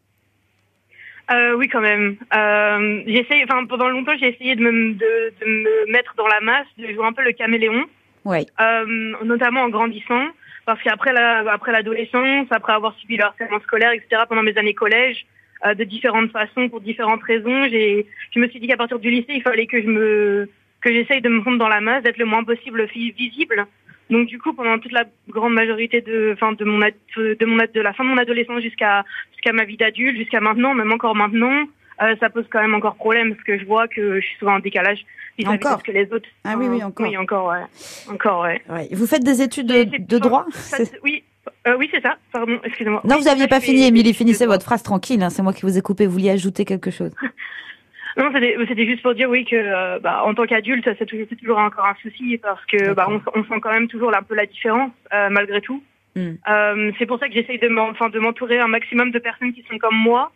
Euh, 1.31 1.55
oui, 1.55 1.67
quand 1.67 1.81
même. 1.81 2.17
Euh, 2.35 3.01
j'essaye, 3.07 3.43
enfin, 3.43 3.65
pendant 3.65 3.89
longtemps, 3.89 4.15
j'ai 4.19 4.29
essayé 4.29 4.55
de 4.55 4.61
me, 4.61 4.93
de, 4.93 5.33
de 5.41 5.45
me 5.45 5.91
mettre 5.91 6.13
dans 6.17 6.27
la 6.27 6.39
masse, 6.41 6.67
de 6.77 6.87
jouer 6.93 7.05
un 7.05 7.13
peu 7.13 7.23
le 7.23 7.31
caméléon, 7.31 7.85
Oui. 8.25 8.45
euh, 8.61 9.13
notamment 9.23 9.61
en 9.61 9.69
grandissant, 9.69 10.27
parce 10.67 10.81
qu'après 10.83 11.13
la, 11.13 11.39
après 11.51 11.71
l'adolescence, 11.71 12.47
après 12.51 12.73
avoir 12.73 12.93
subi 12.97 13.17
le 13.17 13.23
harcèlement 13.23 13.59
scolaire, 13.61 13.91
etc., 13.91 14.23
pendant 14.29 14.43
mes 14.43 14.57
années 14.57 14.75
collège, 14.75 15.25
euh, 15.65 15.73
de 15.73 15.83
différentes 15.83 16.31
façons, 16.31 16.69
pour 16.69 16.81
différentes 16.81 17.23
raisons, 17.23 17.65
j'ai, 17.69 18.05
je 18.33 18.39
me 18.39 18.47
suis 18.47 18.59
dit 18.59 18.67
qu'à 18.67 18.77
partir 18.77 18.99
du 18.99 19.09
lycée, 19.09 19.33
il 19.33 19.41
fallait 19.41 19.65
que 19.67 19.81
je 19.81 19.87
me, 19.87 20.49
que 20.81 20.91
j'essaye 20.93 21.21
de 21.21 21.29
me 21.29 21.41
fondre 21.41 21.57
dans 21.57 21.69
la 21.69 21.81
masse, 21.81 22.03
d'être 22.03 22.17
le 22.19 22.25
moins 22.25 22.43
possible 22.43 22.85
vi- 22.93 23.13
visible. 23.13 23.65
Donc 24.11 24.27
du 24.27 24.37
coup, 24.37 24.53
pendant 24.53 24.77
toute 24.77 24.91
la 24.91 25.05
grande 25.29 25.53
majorité 25.55 26.01
de, 26.01 26.31
enfin, 26.33 26.53
de 26.53 26.63
mon, 26.63 26.77
de 26.77 27.45
mon, 27.45 27.57
de 27.57 27.81
la 27.81 27.93
fin 27.93 28.03
de 28.03 28.09
mon 28.09 28.17
adolescence 28.19 28.61
jusqu'à, 28.61 29.03
jusqu'à 29.45 29.53
ma 29.53 29.65
vie 29.65 29.77
d'adulte, 29.77 30.17
jusqu'à 30.17 30.39
maintenant, 30.39 30.73
même 30.73 30.91
encore 30.91 31.15
maintenant, 31.15 31.65
euh, 32.01 32.15
ça 32.19 32.29
pose 32.29 32.45
quand 32.51 32.61
même 32.61 32.73
encore 32.73 32.95
problème 32.95 33.33
parce 33.35 33.43
que 33.43 33.59
je 33.59 33.65
vois 33.65 33.87
que 33.87 34.19
je 34.19 34.25
suis 34.25 34.37
souvent 34.37 34.55
en 34.55 34.59
décalage 34.59 35.05
vis-à-vis 35.37 35.59
de 35.59 35.65
Encore 35.65 35.79
ce 35.79 35.83
que 35.83 35.91
les 35.91 36.11
autres. 36.11 36.27
Ah 36.43 36.55
oui, 36.57 36.65
oui, 36.67 36.83
encore. 36.83 37.07
Oui, 37.07 37.15
encore, 37.17 37.47
ouais. 37.49 38.11
Encore, 38.11 38.41
ouais. 38.41 38.61
Ouais. 38.69 38.87
Vous 38.91 39.05
faites 39.05 39.23
des 39.23 39.41
études 39.43 39.67
de, 39.67 40.17
droit 40.17 40.45
Ça, 40.51 40.77
oui, 41.03 41.23
euh, 41.67 41.75
oui, 41.77 41.89
c'est 41.93 42.01
ça. 42.01 42.17
Pardon, 42.31 42.59
excusez-moi. 42.63 43.01
Non, 43.03 43.15
Oui, 43.15 43.21
vous 43.21 43.27
aviez 43.27 43.43
ça, 43.43 43.47
pas 43.49 43.59
fini, 43.59 43.81
fais- 43.83 43.87
Émilie. 43.89 44.13
Finissez 44.15 44.47
votre 44.47 44.63
phrase 44.63 44.81
tranquille. 44.81 45.21
hein, 45.21 45.29
C'est 45.29 45.43
moi 45.43 45.53
qui 45.53 45.61
vous 45.61 45.77
ai 45.77 45.81
coupé. 45.81 46.07
Vous 46.07 46.13
vouliez 46.13 46.31
ajouter 46.31 46.65
quelque 46.65 46.89
chose 46.89 47.13
Non, 48.17 48.31
c'était 48.33 48.85
juste 48.85 49.01
pour 49.03 49.13
dire 49.13 49.29
oui 49.29 49.43
que 49.43 49.57
euh, 49.57 49.99
bah, 49.99 50.23
en 50.25 50.33
tant 50.33 50.45
qu'adulte, 50.45 50.87
c'est 50.97 51.05
toujours, 51.05 51.25
c'est 51.29 51.35
toujours 51.35 51.57
encore 51.57 51.85
un 51.85 51.95
souci 52.01 52.37
parce 52.37 52.65
que 52.65 52.93
bah, 52.93 53.07
on, 53.09 53.21
on 53.37 53.43
sent 53.43 53.59
quand 53.61 53.73
même 53.73 53.89
toujours 53.89 54.15
un 54.15 54.23
peu 54.23 54.35
la 54.35 54.45
différence 54.45 54.91
malgré 55.29 55.59
tout. 55.61 55.83
Mm. 56.15 56.33
Euh, 56.47 56.91
c'est 56.97 57.05
pour 57.05 57.19
ça 57.19 57.27
que 57.27 57.33
j'essaye 57.33 57.59
de 57.59 57.67
m'entourer 57.67 58.59
un 58.59 58.67
maximum 58.67 59.11
de 59.11 59.19
personnes 59.19 59.53
qui 59.53 59.63
sont 59.69 59.77
comme 59.77 59.95
moi 59.95 60.31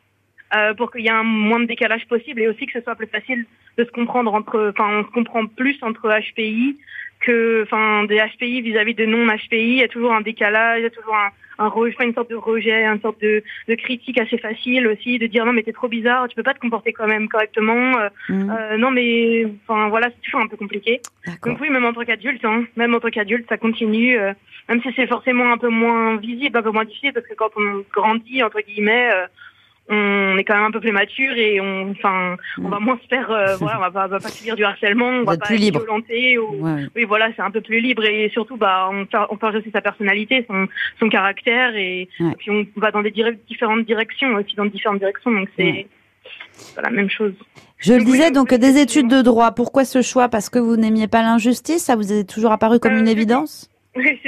euh, 0.55 0.73
pour 0.73 0.91
qu'il 0.91 1.01
y 1.01 1.07
ait 1.07 1.11
un 1.11 1.23
moins 1.23 1.59
de 1.59 1.65
décalage 1.65 2.07
possible 2.07 2.41
et 2.41 2.47
aussi 2.47 2.65
que 2.65 2.73
ce 2.73 2.81
soit 2.81 2.95
plus 2.95 3.07
facile 3.07 3.45
de 3.77 3.85
se 3.85 3.91
comprendre 3.91 4.33
entre, 4.33 4.73
enfin, 4.73 4.99
on 4.99 5.03
se 5.05 5.11
comprend 5.11 5.45
plus 5.45 5.77
entre 5.81 6.09
HPI 6.09 6.77
que, 7.21 7.63
enfin, 7.63 8.05
des 8.05 8.17
HPI 8.17 8.61
vis-à-vis 8.61 8.95
de 8.95 9.05
non 9.05 9.27
HPI. 9.27 9.47
Il 9.51 9.75
y 9.75 9.83
a 9.83 9.87
toujours 9.87 10.13
un 10.13 10.21
décalage, 10.21 10.79
il 10.79 10.83
y 10.83 10.87
a 10.87 10.89
toujours 10.89 11.15
un, 11.15 11.29
un 11.59 11.67
rejet, 11.67 11.95
une 12.01 12.13
sorte 12.13 12.29
de 12.29 12.35
rejet, 12.35 12.83
une 12.85 13.01
sorte 13.01 13.21
de, 13.21 13.43
de 13.67 13.75
critique 13.75 14.19
assez 14.19 14.37
facile 14.37 14.87
aussi, 14.87 15.19
de 15.19 15.27
dire 15.27 15.45
non 15.45 15.53
mais 15.53 15.63
t'es 15.63 15.73
trop 15.73 15.87
bizarre, 15.87 16.27
tu 16.27 16.35
peux 16.35 16.43
pas 16.43 16.53
te 16.53 16.59
comporter 16.59 16.93
quand 16.93 17.07
même 17.07 17.27
correctement. 17.27 17.97
euh, 17.99 18.09
Mhm. 18.29 18.49
euh, 18.57 18.77
non 18.77 18.91
mais, 18.91 19.45
enfin 19.67 19.89
voilà, 19.89 20.07
c'est 20.07 20.21
toujours 20.21 20.41
un 20.41 20.47
peu 20.47 20.57
compliqué. 20.57 21.01
Donc 21.45 21.59
oui, 21.61 21.69
même 21.69 21.85
en 21.85 21.93
tant 21.93 22.05
qu'adulte, 22.05 22.43
hein, 22.45 22.63
même 22.75 22.95
en 22.95 22.99
tant 22.99 23.09
qu'adulte, 23.09 23.45
ça 23.49 23.57
continue, 23.57 24.17
euh, 24.17 24.33
même 24.69 24.81
si 24.81 24.89
c'est 24.95 25.05
forcément 25.07 25.51
un 25.51 25.57
peu 25.57 25.69
moins 25.69 26.15
visible, 26.17 26.57
un 26.57 26.61
peu 26.63 26.71
moins 26.71 26.85
difficile, 26.85 27.13
parce 27.13 27.27
que 27.27 27.33
quand 27.35 27.51
on 27.57 27.83
grandit 27.93 28.41
entre 28.41 28.61
guillemets, 28.61 29.09
euh, 29.13 29.25
on 29.89 30.37
est 30.37 30.43
quand 30.43 30.55
même 30.55 30.65
un 30.65 30.71
peu 30.71 30.79
plus 30.79 30.91
mature 30.91 31.33
et 31.35 31.59
on, 31.59 31.91
enfin, 31.91 32.37
on 32.63 32.69
va 32.69 32.79
moins 32.79 32.99
se 33.01 33.07
faire, 33.07 33.29
euh, 33.31 33.55
voilà, 33.59 33.77
on 33.77 33.81
va 33.81 33.91
pas, 33.91 34.07
va 34.07 34.19
pas 34.19 34.29
subir 34.29 34.55
du 34.55 34.63
harcèlement, 34.63 35.07
on 35.07 35.23
va 35.23 35.37
pas 35.37 35.45
plus 35.47 35.55
être 35.55 35.61
libre. 35.61 35.79
violenté 35.81 36.37
ou, 36.37 36.55
Ouais, 36.63 36.71
ouais. 36.73 36.85
oui, 36.95 37.03
voilà, 37.05 37.29
c'est 37.35 37.41
un 37.41 37.51
peu 37.51 37.61
plus 37.61 37.79
libre 37.79 38.05
et 38.05 38.29
surtout, 38.33 38.57
bah, 38.57 38.89
on, 38.91 39.07
on 39.29 39.47
aussi 39.55 39.71
sa 39.71 39.81
personnalité, 39.81 40.45
son, 40.47 40.67
son 40.99 41.09
caractère 41.09 41.75
et, 41.75 42.07
Ouais. 42.19 42.31
et 42.31 42.35
puis 42.35 42.51
on 42.51 42.65
va 42.77 42.91
dans 42.91 43.01
des 43.01 43.11
dire- 43.11 43.33
différentes 43.47 43.85
directions 43.85 44.33
aussi, 44.35 44.55
dans 44.55 44.65
différentes 44.65 44.99
directions, 44.99 45.31
donc 45.31 45.49
c'est 45.57 45.87
la 46.81 46.89
même 46.89 47.09
chose. 47.09 47.33
Je 47.77 47.93
le 47.93 48.03
disais, 48.03 48.31
donc, 48.31 48.53
des 48.53 48.77
études 48.79 49.07
de 49.07 49.21
droit. 49.21 49.51
Pourquoi 49.51 49.85
ce 49.85 50.01
choix? 50.01 50.27
Parce 50.27 50.49
que 50.49 50.59
vous 50.59 50.75
n'aimiez 50.75 51.07
pas 51.07 51.21
l'injustice? 51.21 51.85
Ça 51.85 51.95
vous 51.95 52.11
est 52.11 52.29
toujours 52.29 52.51
apparu 52.51 52.79
comme 52.79 52.93
Euh, 52.95 52.99
une 52.99 53.07
évidence? 53.07 53.68
Oui, 53.95 54.19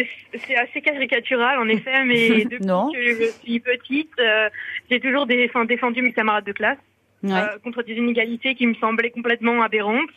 c'est 0.45 0.55
assez 0.55 0.81
caricatural 0.81 1.59
en 1.59 1.67
effet, 1.69 2.03
mais 2.03 2.45
depuis 2.45 2.65
Non. 2.65 2.91
que 2.91 2.99
je 3.01 3.31
suis 3.43 3.59
petite, 3.59 4.11
euh, 4.19 4.49
j'ai 4.89 4.99
toujours 4.99 5.25
des, 5.27 5.49
défendu 5.67 6.01
mes 6.01 6.13
camarades 6.13 6.45
de 6.45 6.51
classe 6.51 6.77
Ouais. 7.23 7.33
euh, 7.33 7.59
contre 7.63 7.83
des 7.83 7.93
inégalités 7.93 8.55
qui 8.55 8.65
me 8.65 8.73
semblaient 8.75 9.11
complètement 9.11 9.61
aberrantes, 9.61 10.09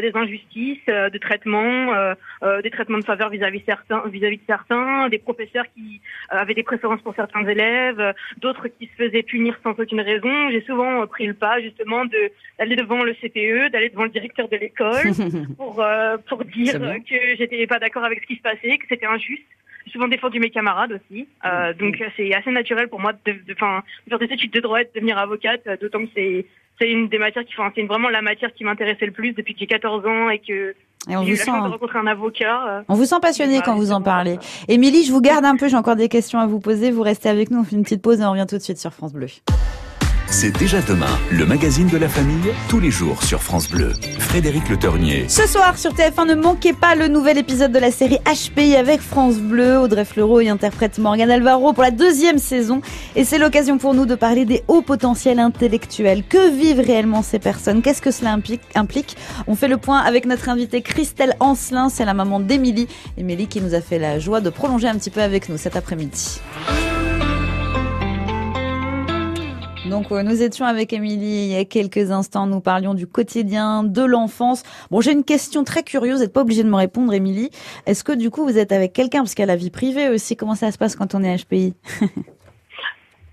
des 0.00 0.12
injustices, 0.14 0.78
euh, 0.88 1.10
de 1.10 1.18
traitements, 1.18 1.94
euh, 1.94 2.14
euh, 2.42 2.62
des 2.62 2.70
traitements 2.70 2.98
de 2.98 3.04
faveur 3.04 3.30
vis-à-vis 3.30 3.62
certains, 3.64 4.02
vis-à-vis 4.08 4.36
de 4.36 4.42
certains, 4.46 5.08
des 5.08 5.18
professeurs 5.18 5.64
qui 5.74 6.00
euh, 6.32 6.36
avaient 6.36 6.54
des 6.54 6.62
préférences 6.62 7.00
pour 7.02 7.14
certains 7.14 7.46
élèves, 7.46 8.00
euh, 8.00 8.12
d'autres 8.38 8.68
qui 8.68 8.86
se 8.86 9.04
faisaient 9.04 9.22
punir 9.22 9.58
sans 9.62 9.70
aucune 9.70 10.00
raison. 10.00 10.50
J'ai 10.50 10.62
souvent 10.62 11.02
euh, 11.02 11.06
pris 11.06 11.26
le 11.26 11.34
pas 11.34 11.60
justement 11.60 12.04
de 12.04 12.30
d'aller 12.58 12.76
devant 12.76 13.02
le 13.02 13.14
CPE, 13.14 13.70
d'aller 13.72 13.88
devant 13.88 14.04
le 14.04 14.10
directeur 14.10 14.48
de 14.48 14.56
l'école 14.56 15.12
pour 15.56 15.82
euh, 15.82 16.16
pour 16.28 16.44
dire 16.44 16.76
euh, 16.80 16.98
que 16.98 17.36
j'étais 17.38 17.66
pas 17.66 17.78
d'accord 17.78 18.04
avec 18.04 18.20
ce 18.22 18.26
qui 18.26 18.36
se 18.36 18.42
passait, 18.42 18.78
que 18.78 18.86
c'était 18.88 19.06
injuste. 19.06 19.42
Souvent 19.90 20.08
défendu 20.08 20.38
mes 20.38 20.50
camarades 20.50 20.92
aussi, 20.92 21.26
euh, 21.44 21.72
donc 21.74 22.00
euh, 22.00 22.06
c'est 22.16 22.32
assez 22.34 22.50
naturel 22.50 22.88
pour 22.88 23.00
moi 23.00 23.12
de, 23.12 23.32
de, 23.32 23.38
de 23.48 23.54
faire 23.54 24.18
des 24.18 24.26
études 24.26 24.52
de 24.52 24.60
droit 24.60 24.80
et 24.80 24.84
de 24.84 24.90
devenir 24.94 25.18
avocate, 25.18 25.62
euh, 25.66 25.76
d'autant 25.80 26.04
que 26.04 26.10
c'est 26.14 26.46
c'est 26.80 26.90
une 26.90 27.08
des 27.08 27.18
matières 27.18 27.44
qui, 27.44 27.52
enfin, 27.58 27.70
c'est 27.74 27.82
vraiment 27.82 28.08
la 28.08 28.22
matière 28.22 28.52
qui 28.54 28.64
m'intéressait 28.64 29.06
le 29.06 29.12
plus 29.12 29.32
depuis 29.32 29.52
que 29.54 29.60
j'ai 29.60 29.66
14 29.66 30.06
ans 30.06 30.30
et 30.30 30.38
que 30.38 30.74
Et 31.08 31.16
on 31.16 31.22
vous 31.22 31.36
sent, 31.36 31.50
de 31.50 31.68
rencontrer 31.68 31.98
un 31.98 32.06
avocat. 32.06 32.66
euh, 32.68 32.82
on 32.88 32.94
vous 32.94 33.04
sent 33.04 33.20
passionné 33.20 33.58
bah, 33.58 33.62
quand 33.66 33.76
vous 33.76 33.92
en 33.92 34.00
parlez. 34.02 34.38
Émilie, 34.68 35.04
je 35.04 35.12
vous 35.12 35.20
garde 35.20 35.44
un 35.44 35.56
peu. 35.56 35.68
J'ai 35.68 35.76
encore 35.76 35.96
des 35.96 36.08
questions 36.08 36.38
à 36.38 36.46
vous 36.46 36.60
poser. 36.60 36.90
Vous 36.90 37.02
restez 37.02 37.28
avec 37.28 37.50
nous. 37.50 37.60
On 37.60 37.64
fait 37.64 37.76
une 37.76 37.82
petite 37.82 38.02
pause 38.02 38.20
et 38.20 38.24
on 38.24 38.30
revient 38.32 38.46
tout 38.48 38.56
de 38.56 38.62
suite 38.62 38.78
sur 38.78 38.92
France 38.92 39.12
Bleu. 39.12 39.26
C'est 40.32 40.50
déjà 40.58 40.80
demain, 40.80 41.18
le 41.30 41.44
magazine 41.44 41.88
de 41.88 41.98
la 41.98 42.08
famille, 42.08 42.54
tous 42.70 42.80
les 42.80 42.90
jours 42.90 43.22
sur 43.22 43.42
France 43.42 43.68
Bleu. 43.68 43.92
Frédéric 44.18 44.70
Le 44.70 44.78
Ternier. 44.78 45.26
Ce 45.28 45.46
soir 45.46 45.76
sur 45.76 45.92
TF1, 45.92 46.26
ne 46.26 46.34
manquez 46.34 46.72
pas 46.72 46.94
le 46.94 47.06
nouvel 47.06 47.36
épisode 47.36 47.70
de 47.70 47.78
la 47.78 47.90
série 47.90 48.18
HPI 48.24 48.76
avec 48.76 49.02
France 49.02 49.36
Bleu. 49.36 49.78
Audrey 49.78 50.06
Fleurot 50.06 50.40
y 50.40 50.48
interprète 50.48 50.98
Morgane 50.98 51.30
Alvaro 51.30 51.74
pour 51.74 51.82
la 51.82 51.90
deuxième 51.90 52.38
saison. 52.38 52.80
Et 53.14 53.24
c'est 53.24 53.36
l'occasion 53.36 53.76
pour 53.76 53.92
nous 53.92 54.06
de 54.06 54.14
parler 54.14 54.46
des 54.46 54.62
hauts 54.68 54.80
potentiels 54.80 55.38
intellectuels. 55.38 56.24
Que 56.26 56.50
vivent 56.50 56.80
réellement 56.80 57.20
ces 57.20 57.38
personnes? 57.38 57.82
Qu'est-ce 57.82 58.00
que 58.00 58.10
cela 58.10 58.32
implique? 58.32 59.16
On 59.46 59.54
fait 59.54 59.68
le 59.68 59.76
point 59.76 59.98
avec 59.98 60.24
notre 60.24 60.48
invitée 60.48 60.80
Christelle 60.80 61.36
Ancelin. 61.40 61.90
C'est 61.90 62.06
la 62.06 62.14
maman 62.14 62.40
d'Émilie. 62.40 62.88
Émilie 63.18 63.48
qui 63.48 63.60
nous 63.60 63.74
a 63.74 63.82
fait 63.82 63.98
la 63.98 64.18
joie 64.18 64.40
de 64.40 64.48
prolonger 64.48 64.88
un 64.88 64.94
petit 64.94 65.10
peu 65.10 65.20
avec 65.20 65.50
nous 65.50 65.58
cet 65.58 65.76
après-midi. 65.76 66.40
Donc 69.86 70.12
euh, 70.12 70.22
nous 70.22 70.42
étions 70.42 70.64
avec 70.64 70.92
Émilie 70.92 71.46
il 71.46 71.52
y 71.52 71.56
a 71.56 71.64
quelques 71.64 72.12
instants, 72.12 72.46
nous 72.46 72.60
parlions 72.60 72.94
du 72.94 73.06
quotidien, 73.06 73.82
de 73.82 74.04
l'enfance. 74.04 74.62
Bon, 74.90 75.00
j'ai 75.00 75.12
une 75.12 75.24
question 75.24 75.64
très 75.64 75.82
curieuse, 75.82 76.18
vous 76.18 76.22
n'êtes 76.22 76.32
pas 76.32 76.42
obligée 76.42 76.62
de 76.62 76.68
me 76.68 76.76
répondre 76.76 77.12
Émilie. 77.12 77.50
Est-ce 77.86 78.04
que 78.04 78.12
du 78.12 78.30
coup 78.30 78.44
vous 78.44 78.58
êtes 78.58 78.70
avec 78.70 78.92
quelqu'un? 78.92 79.18
Parce 79.18 79.34
qu'il 79.34 79.42
y 79.42 79.48
a 79.48 79.52
la 79.52 79.56
vie 79.56 79.70
privée 79.70 80.08
aussi, 80.08 80.36
comment 80.36 80.54
ça 80.54 80.70
se 80.70 80.78
passe 80.78 80.94
quand 80.94 81.14
on 81.14 81.22
est 81.24 81.44
HPI 81.44 81.74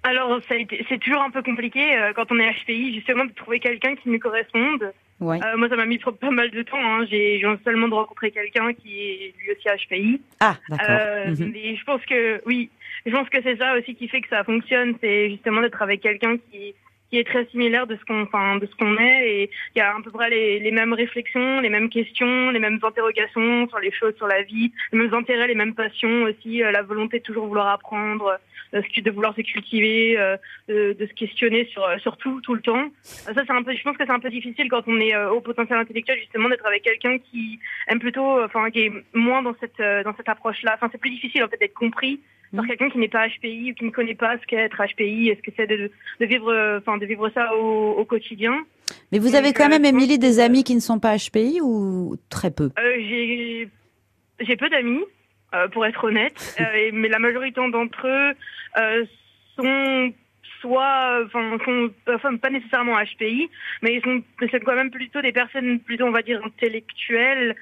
Alors, 0.04 0.40
c'est 0.48 0.98
toujours 1.00 1.22
un 1.22 1.30
peu 1.30 1.44
compliqué 1.44 1.98
euh, 1.98 2.14
quand 2.16 2.32
on 2.32 2.40
est 2.40 2.54
HPI, 2.64 2.94
justement, 2.96 3.26
de 3.26 3.34
trouver 3.34 3.60
quelqu'un 3.60 3.96
qui 3.96 4.10
nous 4.10 4.20
corresponde. 4.20 4.94
Ouais. 5.20 5.40
Euh, 5.44 5.58
moi, 5.58 5.68
ça 5.68 5.76
m'a 5.76 5.86
mis 5.86 5.98
pas 5.98 6.32
mal 6.32 6.50
de 6.52 6.62
temps. 6.64 6.78
Hein. 6.80 7.06
J'ai 7.10 7.44
seulement 7.66 7.90
de 7.90 7.94
rencontrer 7.94 8.32
quelqu'un 8.32 8.74
qui 8.74 8.98
est 8.98 9.34
lui 9.38 9.52
aussi 9.52 9.86
HPI. 9.88 10.22
Ah, 10.40 10.56
d'accord. 10.70 11.28
Mhm. 11.28 11.52
mais 11.52 11.76
je 11.76 11.84
pense 11.84 12.02
que 12.06 12.42
oui, 12.46 12.70
je 13.06 13.12
pense 13.12 13.30
que 13.30 13.42
c'est 13.42 13.58
ça 13.58 13.78
aussi 13.78 13.96
qui 13.96 14.08
fait 14.08 14.22
que 14.22 14.30
ça 14.30 14.44
fonctionne, 14.44 14.96
c'est 15.02 15.30
justement 15.30 15.62
d'être 15.62 15.82
avec 15.82 16.02
quelqu'un 16.02 16.38
qui 16.38 16.76
qui 17.10 17.18
est 17.18 17.24
très 17.24 17.46
similaire 17.48 17.88
de 17.88 17.96
ce 17.96 18.06
qu'on 18.06 18.22
enfin 18.22 18.58
de 18.58 18.66
ce 18.66 18.76
qu'on 18.76 18.98
est. 18.98 19.30
Et 19.30 19.50
qui 19.74 19.80
a 19.80 19.96
à 19.96 20.02
peu 20.02 20.12
près 20.12 20.30
les, 20.30 20.60
les 20.60 20.72
mêmes 20.72 20.94
réflexions, 20.94 21.60
les 21.60 21.70
mêmes 21.70 21.90
questions, 21.90 22.52
les 22.52 22.60
mêmes 22.60 22.80
interrogations 22.82 23.68
sur 23.68 23.80
les 23.80 23.92
choses, 23.92 24.16
sur 24.16 24.28
la 24.28 24.44
vie, 24.44 24.72
les 24.92 25.00
mêmes 25.00 25.14
intérêts, 25.14 25.48
les 25.48 25.56
mêmes 25.56 25.76
passions 25.76 26.24
aussi, 26.24 26.64
euh, 26.64 26.72
la 26.72 26.84
volonté 26.84 27.20
de 27.20 27.24
toujours 27.24 27.48
vouloir 27.48 27.70
apprendre, 27.70 28.40
de 28.74 29.12
vouloir 29.12 29.36
se 29.36 29.42
cultiver, 29.42 30.16
de, 30.68 30.94
de, 30.94 31.06
se 31.06 31.14
questionner 31.14 31.66
sur, 31.66 31.88
sur 32.00 32.18
tout, 32.18 32.42
tout 32.42 32.54
le 32.54 32.62
temps. 32.62 32.90
Ça, 33.04 33.34
c'est 33.34 33.52
un 33.52 33.64
peu, 33.64 33.74
je 33.74 33.82
pense 33.84 33.98
que 33.98 34.06
c'est 34.06 34.12
un 34.12 34.20
peu 34.20 34.30
difficile 34.30 34.70
quand 34.70 34.84
on 34.88 35.00
est 35.00 35.16
au 35.16 35.42
potentiel 35.42 35.80
intellectuel, 35.80 36.20
justement, 36.20 36.50
d'être 36.50 36.66
avec 36.66 36.84
quelqu'un 36.84 37.18
qui 37.18 37.60
aime 37.88 38.00
plutôt, 38.00 38.44
enfin, 38.44 38.70
qui 38.70 38.82
est 38.82 38.92
moins 39.14 39.42
dans 39.42 39.56
cette, 39.60 39.82
dans 40.04 40.16
cette 40.16 40.30
approche-là. 40.30 40.74
Enfin, 40.76 40.90
c'est 40.92 41.02
plus 41.02 41.10
difficile, 41.12 41.44
en 41.44 41.48
fait, 41.48 41.60
d'être 41.60 41.74
compris 41.74 42.20
par 42.56 42.64
mmh. 42.64 42.68
quelqu'un 42.68 42.90
qui 42.90 42.98
n'est 42.98 43.08
pas 43.10 43.28
HPI 43.28 43.72
ou 43.72 43.76
qui 43.76 43.86
ne 43.86 43.92
connaît 43.92 44.16
pas 44.16 44.38
ce 44.40 44.46
qu'est 44.46 44.56
être 44.56 44.82
HPI, 44.84 45.30
est-ce 45.30 45.42
que 45.42 45.52
c'est 45.56 45.68
de, 45.68 45.92
de, 46.20 46.26
vivre, 46.26 46.80
enfin, 46.80 46.98
de 46.98 47.06
vivre 47.06 47.30
ça 47.30 47.56
au, 47.56 47.92
au 47.92 48.06
quotidien. 48.06 48.66
Mais 49.12 49.20
vous 49.20 49.36
avez 49.36 49.54
quand 49.54 49.70
même, 49.70 49.86
Émilie, 49.86 50.20
des 50.20 50.40
amis 50.40 50.64
qui 50.64 50.76
ne 50.76 50.80
sont 50.80 51.00
pas 51.00 51.16
HPI 51.18 51.60
ou 51.62 52.16
très 52.30 52.52
peu? 52.52 52.72
Euh, 52.80 53.68
J'ai 54.40 54.56
peu 54.56 54.70
d'amis, 54.70 55.00
euh, 55.00 55.06
pour 55.72 55.86
être 55.86 56.04
honnête, 56.04 56.56
euh, 56.62 56.90
mais 56.94 57.10
la 57.10 57.20
majorité 57.20 57.60
d'entre 57.72 58.08
eux 58.08 58.34
euh, 58.78 59.06
sont 59.56 60.14
soit, 60.62 61.22
enfin, 61.26 61.58
sont 61.64 61.90
enfin, 62.14 62.36
pas 62.36 62.50
nécessairement 62.50 62.98
HPI, 62.98 63.50
mais 63.82 63.96
ils 63.96 64.02
sont, 64.02 64.22
c'est 64.52 64.60
quand 64.60 64.76
même 64.76 64.92
plutôt 64.92 65.22
des 65.22 65.32
personnes 65.32 65.80
plutôt, 65.80 66.06
on 66.06 66.12
va 66.12 66.22
dire, 66.22 66.42
intellectuelles, 66.44 67.56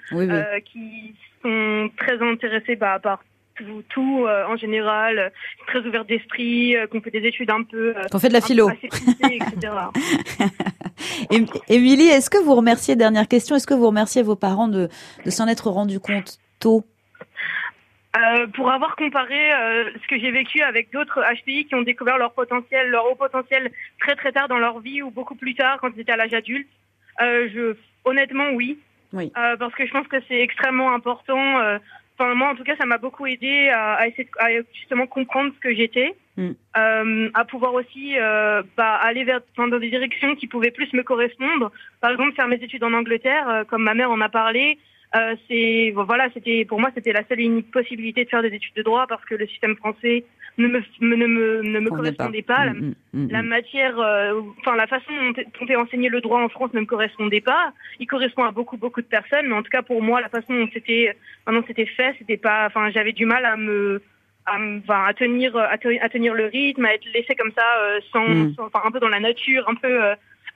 qui 0.65 1.13
sont 1.43 1.91
très 1.97 2.19
intéressées 2.21 2.75
bah, 2.75 2.97
par 2.97 3.21
tout, 3.57 3.83
tout 3.89 4.25
euh, 4.25 4.45
en 4.47 4.55
général, 4.55 5.19
euh, 5.19 5.29
très 5.67 5.79
ouvert 5.79 6.05
d'esprit, 6.05 6.75
euh, 6.75 6.87
qu'on 6.87 7.01
fait 7.01 7.11
des 7.11 7.27
études 7.27 7.49
un 7.49 7.63
peu. 7.63 7.93
qu'on 8.11 8.19
fait 8.19 8.29
de 8.29 8.33
la 8.33 8.41
philo. 8.41 8.69
Émilie, 11.69 12.07
est-ce 12.07 12.29
que 12.29 12.37
vous 12.37 12.55
remerciez, 12.55 12.95
dernière 12.95 13.27
question, 13.27 13.55
est-ce 13.55 13.67
que 13.67 13.73
vous 13.73 13.87
remerciez 13.87 14.21
vos 14.23 14.35
parents 14.35 14.67
de, 14.67 14.89
de 15.25 15.29
s'en 15.29 15.47
être 15.47 15.69
rendu 15.69 15.99
compte 15.99 16.37
tôt? 16.59 16.85
Euh, 18.17 18.47
pour 18.47 18.71
avoir 18.71 18.95
comparé 18.95 19.53
euh, 19.53 19.91
ce 20.01 20.07
que 20.07 20.17
j'ai 20.17 20.31
vécu 20.31 20.61
avec 20.61 20.91
d'autres 20.91 21.21
HPI 21.21 21.65
qui 21.65 21.75
ont 21.75 21.81
découvert 21.81 22.17
leur 22.17 22.33
potentiel, 22.33 22.89
leur 22.89 23.05
haut 23.11 23.15
potentiel 23.15 23.71
très 23.99 24.15
très 24.15 24.31
tard 24.31 24.47
dans 24.47 24.57
leur 24.57 24.79
vie 24.79 25.01
ou 25.01 25.11
beaucoup 25.11 25.35
plus 25.35 25.55
tard 25.55 25.77
quand 25.79 25.91
ils 25.95 26.01
étaient 26.01 26.13
à 26.13 26.17
l'âge 26.17 26.33
adulte, 26.33 26.69
euh, 27.21 27.47
je, 27.53 27.75
honnêtement 28.05 28.49
oui. 28.51 28.79
Oui. 29.13 29.31
parce 29.33 29.73
que 29.73 29.85
je 29.85 29.91
pense 29.91 30.07
que 30.07 30.17
c'est 30.27 30.41
extrêmement 30.41 30.93
important 30.93 31.79
Enfin, 32.19 32.33
moi, 32.33 32.49
en 32.49 32.55
tout 32.55 32.63
cas, 32.63 32.75
ça 32.77 32.85
m'a 32.85 32.97
beaucoup 32.97 33.27
aidé 33.27 33.69
à, 33.69 33.93
à 33.93 34.07
essayer 34.07 34.23
de, 34.23 34.29
à 34.39 34.49
justement 34.73 35.05
comprendre 35.05 35.53
ce 35.55 35.59
que 35.59 35.73
j'étais, 35.73 36.15
mm. 36.35 37.29
à 37.33 37.45
pouvoir 37.45 37.75
aussi 37.75 38.15
bah, 38.75 38.95
aller 38.95 39.23
vers 39.23 39.39
dans 39.55 39.67
des 39.67 39.89
directions 39.89 40.35
qui 40.35 40.47
pouvaient 40.47 40.71
plus 40.71 40.91
me 40.93 41.03
correspondre. 41.03 41.71
Par 42.01 42.11
exemple, 42.11 42.33
faire 42.33 42.47
mes 42.47 42.55
études 42.55 42.83
en 42.83 42.91
Angleterre, 42.91 43.63
comme 43.69 43.83
ma 43.83 43.93
mère 43.93 44.11
en 44.11 44.19
a 44.19 44.29
parlé. 44.29 44.77
Euh, 45.15 45.35
c'est 45.47 45.93
voilà, 45.95 46.27
c'était 46.33 46.65
pour 46.65 46.79
moi 46.79 46.89
c'était 46.93 47.13
la 47.13 47.25
seule 47.27 47.39
et 47.39 47.45
unique 47.45 47.71
possibilité 47.71 48.25
de 48.25 48.29
faire 48.29 48.41
des 48.41 48.53
études 48.53 48.75
de 48.75 48.83
droit 48.83 49.07
parce 49.07 49.23
que 49.23 49.35
le 49.35 49.47
système 49.47 49.77
français 49.77 50.25
ne 50.57 50.67
me 50.67 50.81
ne 50.99 51.15
me 51.27 51.61
ne 51.61 51.79
me 51.79 51.89
correspondait 51.89 52.41
pas. 52.41 52.65
La, 52.65 52.73
mm, 52.73 52.93
mm, 53.13 53.27
la 53.31 53.41
matière, 53.41 53.95
enfin 54.59 54.75
la 54.75 54.87
façon 54.87 55.13
dont 55.59 55.67
est 55.67 55.75
enseigné 55.77 56.09
le 56.09 56.19
droit 56.19 56.41
en 56.41 56.49
France 56.49 56.73
ne 56.73 56.81
me 56.81 56.85
correspondait 56.85 57.39
pas. 57.39 57.71
Il 57.99 58.07
correspond 58.07 58.43
à 58.43 58.51
beaucoup 58.51 58.75
beaucoup 58.75 59.01
de 59.01 59.07
personnes, 59.07 59.47
mais 59.47 59.55
en 59.55 59.63
tout 59.63 59.69
cas 59.69 59.81
pour 59.81 60.01
moi 60.01 60.19
la 60.19 60.29
façon 60.29 60.53
dont 60.53 60.69
c'était 60.73 61.15
Maintenant, 61.47 61.63
c'était 61.65 61.85
fait, 61.85 62.13
c'était 62.19 62.35
pas, 62.35 62.65
enfin, 62.67 62.91
j'avais 62.91 63.13
du 63.13 63.25
mal 63.25 63.45
à 63.45 63.55
me, 63.55 64.01
à, 64.45 64.55
enfin, 64.55 65.05
à 65.05 65.13
tenir, 65.13 65.55
à, 65.55 65.77
tenir 65.77 66.33
le 66.33 66.47
rythme, 66.47 66.83
à 66.83 66.93
être 66.93 67.05
laissé 67.13 67.35
comme 67.35 67.53
ça, 67.57 67.63
euh, 67.79 67.99
hmm. 68.13 68.53
sans, 68.53 68.65
enfin, 68.65 68.81
un 68.83 68.91
peu 68.91 68.99
dans 68.99 69.07
la 69.07 69.21
nature, 69.21 69.63
un 69.69 69.75
peu. 69.75 69.97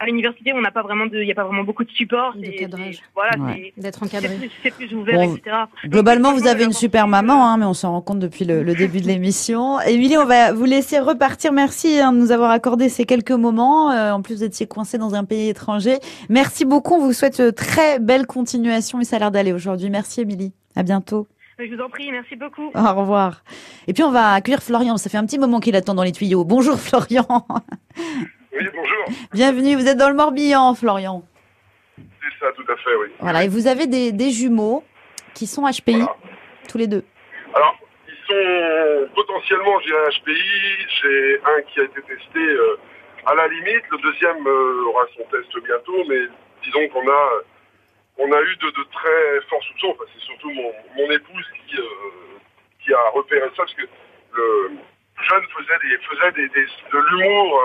Euh, 0.02 0.04
à 0.04 0.06
l'université, 0.06 0.54
on 0.54 0.62
n'a 0.62 0.72
pas 0.72 0.82
vraiment 0.82 1.06
de, 1.06 1.20
il 1.20 1.26
n'y 1.26 1.32
a 1.32 1.36
pas 1.36 1.44
vraiment 1.44 1.64
beaucoup 1.64 1.84
de 1.84 1.92
support. 1.92 2.36
De 2.36 2.50
cadrage. 2.58 3.02
Voilà, 3.16 3.32
d'être 3.78 4.04
encadré. 4.04 4.50
C'est 4.64 4.74
plus, 4.74 4.94
ouvert, 4.94 5.22
etc. 5.22 5.58
Globalement, 5.86 6.34
vous 6.34 6.48
avez 6.48 6.64
une 6.64 6.74
super 6.74 7.08
maman, 7.08 7.48
hein, 7.48 7.58
mais 7.58 7.66
on 7.66 7.74
s'en 7.74 7.92
rend 7.92 8.02
compte 8.02 8.20
depuis 8.20 8.46
le, 8.46 8.64
le 8.64 8.74
début 8.74 9.02
de 9.02 9.08
l'émission. 9.08 9.80
Émilie, 9.82 10.18
on 10.18 10.26
va 10.26 10.54
vous 10.54 10.66
laisser 10.66 11.00
repartir. 11.00 11.52
Merci 11.52 12.00
hein, 12.00 12.14
de 12.14 12.18
nous 12.18 12.32
avoir 12.32 12.52
accordé 12.52 12.90
ces 12.90 13.06
quelques 13.06 13.32
moments. 13.32 13.92
Euh, 13.92 14.12
en 14.12 14.22
plus, 14.22 14.36
vous 14.36 14.44
étiez 14.44 14.68
coincé 14.68 14.98
dans 14.98 15.16
un 15.16 15.24
pays 15.24 15.50
étranger. 15.50 15.98
Merci 16.30 16.66
beaucoup. 16.66 16.96
On 16.96 17.06
vous 17.06 17.14
souhaite 17.14 17.56
très 17.56 18.00
belle 18.00 18.26
continuation 18.26 19.00
et 19.00 19.04
ça 19.04 19.18
a 19.18 19.20
l'air 19.20 19.32
d'aller 19.32 19.54
aujourd'hui. 19.54 19.90
Merci, 19.90 20.22
Émilie. 20.22 20.54
À 20.76 20.84
bientôt. 20.84 21.28
Je 21.60 21.76
vous 21.76 21.82
en 21.82 21.90
prie, 21.90 22.12
merci 22.12 22.36
beaucoup. 22.36 22.72
Au 22.74 22.96
revoir. 22.96 23.44
Et 23.88 23.94
puis 23.94 24.04
on 24.04 24.10
va 24.10 24.34
accueillir 24.34 24.64
Florian. 24.64 24.98
Ça 24.98 25.10
fait 25.12 25.18
un 25.18 25.26
petit 25.26 25.38
moment 25.38 25.60
qu'il 25.60 25.76
attend 25.76 25.94
dans 25.94 26.04
les 26.04 26.12
tuyaux. 26.12 26.44
Bonjour 26.44 26.80
Florian. 26.80 27.28
Oui, 28.54 28.68
bonjour. 28.74 29.06
Bienvenue. 29.32 29.76
Vous 29.76 29.88
êtes 29.88 29.98
dans 29.98 30.10
le 30.10 30.16
Morbihan, 30.16 30.76
Florian. 30.76 31.24
C'est 31.98 32.40
ça, 32.40 32.52
tout 32.52 32.70
à 32.70 32.76
fait, 32.76 32.96
oui. 32.96 33.08
Voilà. 33.20 33.44
Et 33.46 33.48
vous 33.48 33.68
avez 33.68 33.88
des, 33.88 34.32
jumeaux 34.32 34.84
qui 35.34 35.48
sont 35.48 35.64
HPI, 35.64 36.04
tous 36.68 36.78
les 36.78 36.88
deux. 36.88 37.06
Alors, 37.56 37.78
ils 38.08 38.14
sont 38.28 39.10
potentiellement, 39.16 39.80
je 39.80 39.86
dirais, 39.86 40.10
HPI. 40.20 40.88
J'ai 41.02 41.40
un 41.46 41.62
qui 41.62 41.80
a 41.80 41.84
été 41.84 42.02
testé 42.02 42.40
euh, 42.40 42.78
à 43.26 43.36
la 43.36 43.48
limite. 43.48 43.84
Le 43.90 43.98
deuxième 44.00 44.46
euh, 44.46 44.86
aura 44.90 45.06
son 45.16 45.24
test 45.32 45.64
bientôt, 45.64 46.04
mais 46.10 46.28
disons 46.64 46.88
qu'on 46.90 47.08
a 47.10 47.30
on 48.18 48.32
a 48.32 48.42
eu 48.42 48.56
de, 48.58 48.84
très 48.92 49.48
forts 49.50 49.64
soupçons. 49.64 49.96
c'est 50.14 50.26
surtout 50.26 50.52
mon, 50.52 51.12
épouse 51.12 51.46
qui, 51.56 51.78
euh, 51.78 51.84
qui 52.84 52.94
a 52.94 53.10
repéré 53.14 53.48
ça, 53.56 53.64
parce 53.64 53.74
que 53.74 53.84
le 54.34 54.72
jeune 55.28 55.44
faisait, 55.58 55.90
des, 55.90 55.98
faisait 55.98 56.32
des, 56.34 56.48
de 56.50 57.00
l'humour 57.10 57.62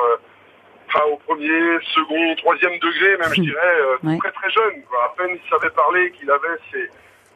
euh, 0.95 1.13
au 1.13 1.17
premier, 1.17 1.79
second, 1.95 2.35
troisième 2.37 2.79
degré, 2.79 3.17
même 3.19 3.35
je 3.35 3.41
dirais, 3.51 3.77
euh, 3.81 4.19
très 4.19 4.33
très 4.33 4.51
jeune. 4.51 4.83
À 5.05 5.15
peine 5.17 5.39
il 5.43 5.51
savait 5.51 5.71
parler 5.71 6.11
qu'il 6.13 6.31
avait 6.31 6.57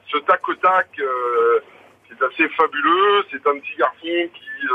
ce 0.06 0.18
tac 0.18 0.48
au 0.48 0.54
tac 0.54 0.88
qui 0.92 1.02
est 1.02 2.24
assez 2.24 2.48
fabuleux. 2.50 3.24
C'est 3.30 3.46
un 3.46 3.58
petit 3.58 3.76
garçon 3.78 4.28
qui 4.34 4.66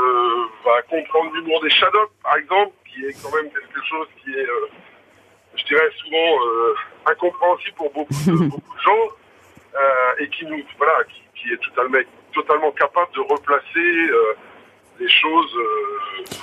va 0.64 0.82
comprendre 0.82 1.32
l'humour 1.34 1.60
des 1.62 1.70
Shadows, 1.70 2.10
par 2.22 2.36
exemple, 2.36 2.72
qui 2.90 3.04
est 3.04 3.22
quand 3.22 3.34
même 3.34 3.50
quelque 3.50 3.84
chose 3.84 4.08
qui 4.22 4.32
est 4.32 4.46
je 5.56 5.64
dirais 5.64 5.90
souvent 5.98 6.46
euh, 6.46 6.74
incompréhensible 7.06 7.76
pour 7.76 7.92
beaucoup 7.92 8.12
de, 8.12 8.48
beaucoup 8.48 8.76
de 8.76 8.82
gens 8.82 9.08
euh, 9.74 10.14
et 10.20 10.28
qui 10.28 10.44
nous 10.46 10.62
voilà 10.78 11.04
qui, 11.04 11.22
qui, 11.34 11.52
est 11.52 11.62
totalement 11.62 11.98
totalement 12.34 12.72
capable 12.72 13.12
de 13.14 13.20
replacer 13.20 14.10
euh, 14.10 14.34
des 14.98 15.08
choses 15.08 15.56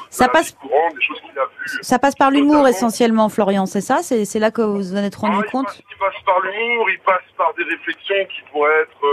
ça 0.10 0.30
passe 0.30 0.52
courantes, 0.52 0.96
des 0.96 1.02
choses 1.02 1.20
qu'il 1.22 1.38
a 1.39 1.46
vues. 1.46 1.80
Ça 1.82 2.00
passe 2.00 2.16
par 2.16 2.32
l'humour 2.32 2.68
essentiellement, 2.68 3.30
Florian, 3.30 3.66
c'est 3.66 3.82
ça? 3.82 4.04
C'est 4.04 4.39
là 4.39 4.52
que 4.52 4.62
vous 4.62 4.78
vous 4.78 4.96
en 4.96 5.04
êtes 5.04 5.16
rendu 5.16 5.38
ah, 5.39 5.52
compte? 5.52 5.82
il 5.89 5.98
passe, 5.98 6.22
par 6.26 6.39
l'humour, 6.42 6.89
il 6.89 7.00
passe 7.00 7.24
par 7.38 7.54
des 7.56 7.63
réflexions 7.63 8.26
qui 8.26 8.42
pourraient 8.52 8.82
être 8.82 9.06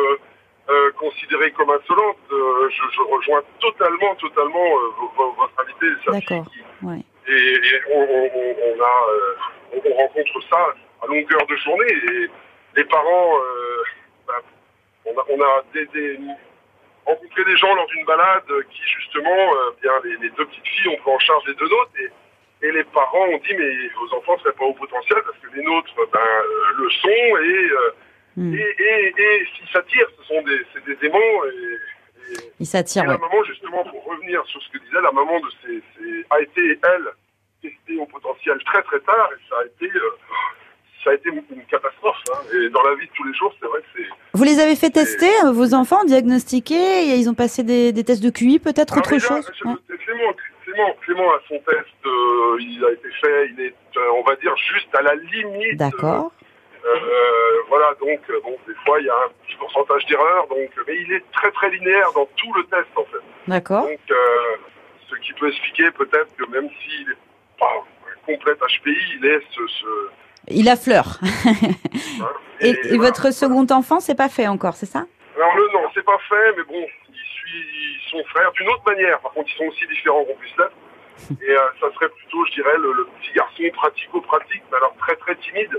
euh, 0.69 0.93
considérées 0.99 1.51
comme 1.53 1.71
insolentes. 1.71 2.17
Je, 2.31 2.83
je, 2.93 3.03
rejoins 3.03 3.41
totalement, 3.61 4.15
totalement 4.17 4.69
votre 5.37 5.53
invité, 5.63 5.87
D'accord. 6.07 6.47
Ouais. 6.83 7.03
Et, 7.29 7.33
et 7.33 7.81
on, 7.95 8.01
on, 8.01 8.31
on, 8.77 8.83
a 8.83 9.07
on, 9.73 9.97
rencontre 9.97 10.49
ça 10.51 10.75
à 11.03 11.07
longueur 11.07 11.47
de 11.47 11.57
journée. 11.57 11.93
Et 12.13 12.31
les 12.77 12.85
parents, 12.85 13.37
euh, 13.37 13.83
ben, 14.27 14.35
on 15.07 15.19
a, 15.19 15.25
on 15.31 15.43
a 15.43 15.63
des, 15.73 15.89
rencontré 17.11 17.45
des 17.45 17.57
gens 17.57 17.75
lors 17.75 17.87
d'une 17.87 18.05
balade 18.05 18.45
qui 18.71 18.83
justement, 18.99 19.55
euh, 19.55 19.71
bien 19.83 19.93
les, 20.05 20.31
deux 20.31 20.47
petites 20.47 20.67
filles, 20.67 20.89
on 20.89 20.97
prend 21.03 21.15
en 21.15 21.19
charge 21.19 21.45
les 21.47 21.55
deux 21.55 21.69
nôtres. 21.69 21.93
Et, 22.01 22.67
et 22.67 22.73
les 22.73 22.85
parents 22.85 23.27
ont 23.27 23.39
dit 23.39 23.55
mais 23.57 23.89
vos 24.01 24.15
enfants 24.17 24.39
seraient 24.39 24.53
pas 24.53 24.65
au 24.65 24.75
potentiel 24.75 25.19
parce 25.25 25.39
que 25.39 25.57
les 25.57 25.63
nôtres 25.63 25.95
ben, 25.97 26.21
euh, 26.21 26.83
le 26.83 26.91
sont 26.91 27.09
et, 27.09 27.71
mm. 28.37 28.55
et, 28.55 28.75
et, 28.79 29.15
et 29.17 29.47
s'ils 29.57 29.69
s'attirent, 29.69 30.11
ce 30.19 30.25
sont 30.25 30.43
des, 30.43 30.61
c'est 30.73 30.85
des 30.85 31.07
aimants 31.07 31.45
et, 31.47 31.77
ils 32.59 32.67
s'attirent. 32.67 33.07
la 33.07 33.19
maman 33.19 33.43
justement 33.45 33.83
pour 33.85 34.05
revenir 34.05 34.45
sur 34.47 34.63
ce 34.63 34.69
que 34.71 34.79
disait 34.79 35.01
la 35.01 35.13
maman 35.13 35.41
de 35.41 35.51
ces, 35.63 35.83
ces 35.97 36.27
a 36.31 36.41
été 36.41 36.79
elle 36.83 37.09
testé 37.63 37.97
au 37.99 38.07
potentiel 38.07 38.59
très 38.65 38.83
très 38.83 39.01
tard 39.01 39.31
et 39.33 39.49
ça 39.49 39.57
a 39.61 39.65
été 39.65 39.87
euh, 39.97 40.11
ça 41.05 41.11
a 41.11 41.15
été 41.15 41.29
une 41.31 41.65
catastrophe. 41.71 42.17
Hein. 42.33 42.39
Et 42.55 42.69
dans 42.71 42.83
la 42.83 42.95
vie 42.95 43.07
de 43.07 43.13
tous 43.13 43.25
les 43.25 43.35
jours, 43.35 43.55
c'est 43.61 43.67
vrai 43.67 43.81
que 43.81 43.87
c'est. 43.97 44.09
Vous 44.35 44.45
les 44.45 44.61
avez 44.61 44.77
fait 44.77 44.91
tester, 44.91 45.31
euh, 45.45 45.53
vos 45.53 45.75
enfants, 45.75 46.05
diagnostiqués 46.05 47.11
et 47.11 47.17
Ils 47.17 47.29
ont 47.29 47.35
passé 47.35 47.63
des, 47.63 47.93
des 47.93 48.05
tests 48.05 48.23
de 48.23 48.31
QI, 48.31 48.59
peut-être 48.59 48.99
autre 48.99 49.19
chose 49.19 49.51
Clément, 49.51 50.33
Clément, 50.65 50.95
Clément, 51.01 51.31
a 51.33 51.41
son 51.49 51.59
test, 51.59 51.87
euh, 52.07 52.57
il 52.61 52.85
a 52.85 52.93
été 52.93 53.09
fait, 53.21 53.47
il 53.49 53.61
est, 53.61 53.75
on 54.15 54.23
va 54.23 54.37
dire, 54.37 54.55
juste 54.57 54.95
à 54.95 55.03
la 55.03 55.15
limite. 55.15 55.77
D'accord. 55.77 56.33
voilà, 57.69 57.95
donc, 58.01 58.21
bon, 58.43 58.57
des 58.67 58.75
fois, 58.85 59.01
il 59.01 59.07
y 59.07 59.11
a 59.11 59.15
un 59.15 59.47
petit 59.47 59.57
pourcentage 59.57 60.07
d'erreur, 60.07 60.47
donc, 60.49 60.71
mais 60.87 60.97
il 60.97 61.13
est 61.13 61.25
très 61.33 61.51
très 61.53 61.71
linéaire 61.71 62.13
dans 62.15 62.27
tout 62.37 62.53
le 62.55 62.65
test, 62.65 62.89
en 62.97 63.05
fait. 63.05 63.23
D'accord. 63.47 63.87
Donc, 63.87 63.99
ce 65.09 65.17
qui 65.17 65.33
peut 65.35 65.49
expliquer 65.49 65.91
peut-être 65.91 66.35
que 66.37 66.49
même 66.51 66.69
s'il 66.83 67.11
est 67.11 67.19
pas 67.59 67.85
complète 68.27 68.59
HPI, 68.59 69.19
il 69.19 69.27
est 69.27 69.43
ce, 69.51 69.63
Il 70.49 70.69
affleure. 70.69 71.21
Et, 72.63 72.77
et, 72.93 72.99
votre 72.99 73.33
second 73.33 73.67
enfant, 73.71 74.01
c'est 74.01 74.15
pas 74.15 74.29
fait 74.29 74.47
encore, 74.47 74.75
c'est 74.75 74.85
ça? 74.85 75.07
Alors 75.35 75.57
le 75.57 75.63
non, 75.73 75.89
c'est 75.95 76.05
pas 76.05 76.19
fait, 76.29 76.53
mais 76.59 76.63
bon, 76.65 76.85
il 77.09 77.15
suit 77.15 78.11
son 78.11 78.23
frère 78.29 78.53
d'une 78.53 78.69
autre 78.69 78.83
manière. 78.87 79.19
Par 79.21 79.33
contre, 79.33 79.49
ils 79.55 79.57
sont 79.57 79.65
aussi 79.65 79.87
différents 79.89 80.23
qu'on 80.25 80.35
puisse 80.35 80.53
l'être. 80.59 81.41
Et 81.41 81.51
euh, 81.51 81.59
ça 81.81 81.87
serait 81.95 82.11
plutôt, 82.11 82.45
je 82.51 82.53
dirais, 82.61 82.77
le, 82.79 83.07
petit 83.19 83.33
garçon 83.35 83.63
pratico-pratique, 83.73 84.63
mais 84.71 84.77
alors 84.77 84.95
très 84.99 85.17
très 85.17 85.37
timide. 85.37 85.71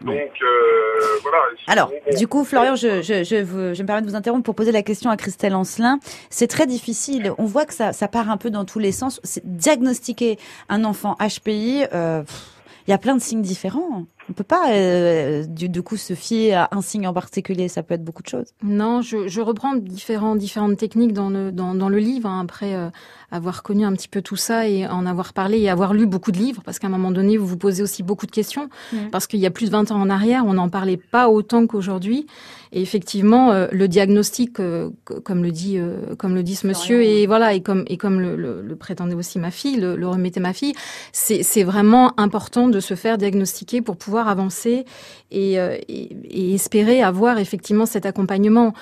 Donc 0.00 0.32
euh, 0.40 1.00
voilà. 1.22 1.38
Alors, 1.66 1.92
du 2.16 2.26
coup, 2.26 2.44
Florian, 2.44 2.76
je, 2.76 3.02
je, 3.02 3.22
je, 3.22 3.42
vous- 3.42 3.74
je 3.74 3.82
me 3.82 3.86
permets 3.86 4.00
de 4.02 4.06
vous 4.08 4.16
interrompre 4.16 4.44
pour 4.44 4.54
poser 4.54 4.72
la 4.72 4.82
question 4.82 5.10
à 5.10 5.18
Christelle 5.18 5.54
Ancelin. 5.54 5.98
C'est 6.30 6.48
très 6.48 6.66
difficile. 6.66 7.32
On 7.36 7.44
voit 7.44 7.66
que 7.66 7.74
ça, 7.74 7.92
ça 7.92 8.08
part 8.08 8.30
un 8.30 8.38
peu 8.38 8.48
dans 8.48 8.64
tous 8.64 8.78
les 8.78 8.92
sens. 8.92 9.20
Diagnostiquer 9.44 10.38
un 10.70 10.84
enfant 10.84 11.16
HPI. 11.20 11.84
euh, 11.92 12.22
pff, 12.22 12.55
il 12.86 12.90
y 12.90 12.94
a 12.94 12.98
plein 12.98 13.16
de 13.16 13.20
signes 13.20 13.42
différents. 13.42 14.06
On 14.28 14.32
peut 14.32 14.44
pas, 14.44 14.70
euh, 14.70 15.44
du, 15.46 15.82
coup, 15.82 15.96
se 15.96 16.14
fier 16.14 16.54
à 16.54 16.68
un 16.72 16.82
signe 16.82 17.06
en 17.06 17.12
particulier. 17.12 17.68
Ça 17.68 17.82
peut 17.82 17.94
être 17.94 18.04
beaucoup 18.04 18.22
de 18.22 18.28
choses. 18.28 18.54
Non, 18.62 19.02
je, 19.02 19.28
je 19.28 19.40
reprends 19.40 19.76
différentes 19.76 20.78
techniques 20.78 21.12
dans 21.12 21.30
le, 21.30 21.52
dans, 21.52 21.74
dans 21.74 21.88
le 21.88 21.98
livre, 21.98 22.28
hein, 22.28 22.40
après 22.42 22.74
euh, 22.74 22.88
avoir 23.30 23.62
connu 23.62 23.84
un 23.84 23.92
petit 23.92 24.08
peu 24.08 24.22
tout 24.22 24.36
ça 24.36 24.68
et 24.68 24.86
en 24.86 25.06
avoir 25.06 25.32
parlé 25.32 25.58
et 25.58 25.68
avoir 25.68 25.94
lu 25.94 26.06
beaucoup 26.06 26.32
de 26.32 26.38
livres, 26.38 26.62
parce 26.64 26.78
qu'à 26.78 26.86
un 26.86 26.90
moment 26.90 27.10
donné, 27.10 27.36
vous 27.36 27.46
vous 27.46 27.56
posez 27.56 27.82
aussi 27.82 28.02
beaucoup 28.02 28.26
de 28.26 28.30
questions, 28.30 28.68
parce 29.10 29.26
qu'il 29.26 29.40
y 29.40 29.46
a 29.46 29.50
plus 29.50 29.66
de 29.66 29.70
20 29.72 29.90
ans 29.90 30.00
en 30.00 30.10
arrière, 30.10 30.44
on 30.46 30.54
n'en 30.54 30.68
parlait 30.68 30.96
pas 30.96 31.28
autant 31.28 31.66
qu'aujourd'hui. 31.66 32.26
Et 32.72 32.82
effectivement, 32.82 33.52
euh, 33.52 33.68
le 33.70 33.88
diagnostic, 33.88 34.60
euh, 34.60 34.90
comme 35.24 35.42
le 35.42 35.50
dit, 35.50 35.78
euh, 35.78 36.14
comme 36.18 36.34
le 36.34 36.42
dit 36.42 36.56
ce 36.56 36.66
monsieur, 36.66 37.02
et 37.02 37.26
voilà, 37.26 37.54
et 37.54 37.60
comme, 37.60 37.84
et 37.86 37.96
comme 37.96 38.20
le, 38.20 38.36
le, 38.36 38.60
le 38.60 38.76
prétendait 38.76 39.14
aussi 39.14 39.38
ma 39.38 39.50
fille, 39.50 39.76
le, 39.76 39.96
le 39.96 40.08
remettait 40.08 40.40
ma 40.40 40.52
fille, 40.52 40.74
c'est 41.12 41.62
vraiment 41.62 42.18
important 42.18 42.68
de 42.68 42.80
se 42.80 42.94
faire 42.94 43.18
diagnostiquer 43.18 43.82
pour 43.82 43.96
pouvoir 43.96 44.28
avancer 44.28 44.84
et, 45.30 45.54
et, 45.54 46.16
et 46.24 46.54
espérer 46.54 47.02
avoir 47.02 47.38
effectivement 47.38 47.86
cet 47.86 48.06
accompagnement 48.06 48.74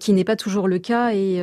qui 0.00 0.12
n'est 0.12 0.24
pas 0.24 0.36
toujours 0.36 0.68
le 0.68 0.78
cas 0.78 1.12
et, 1.14 1.42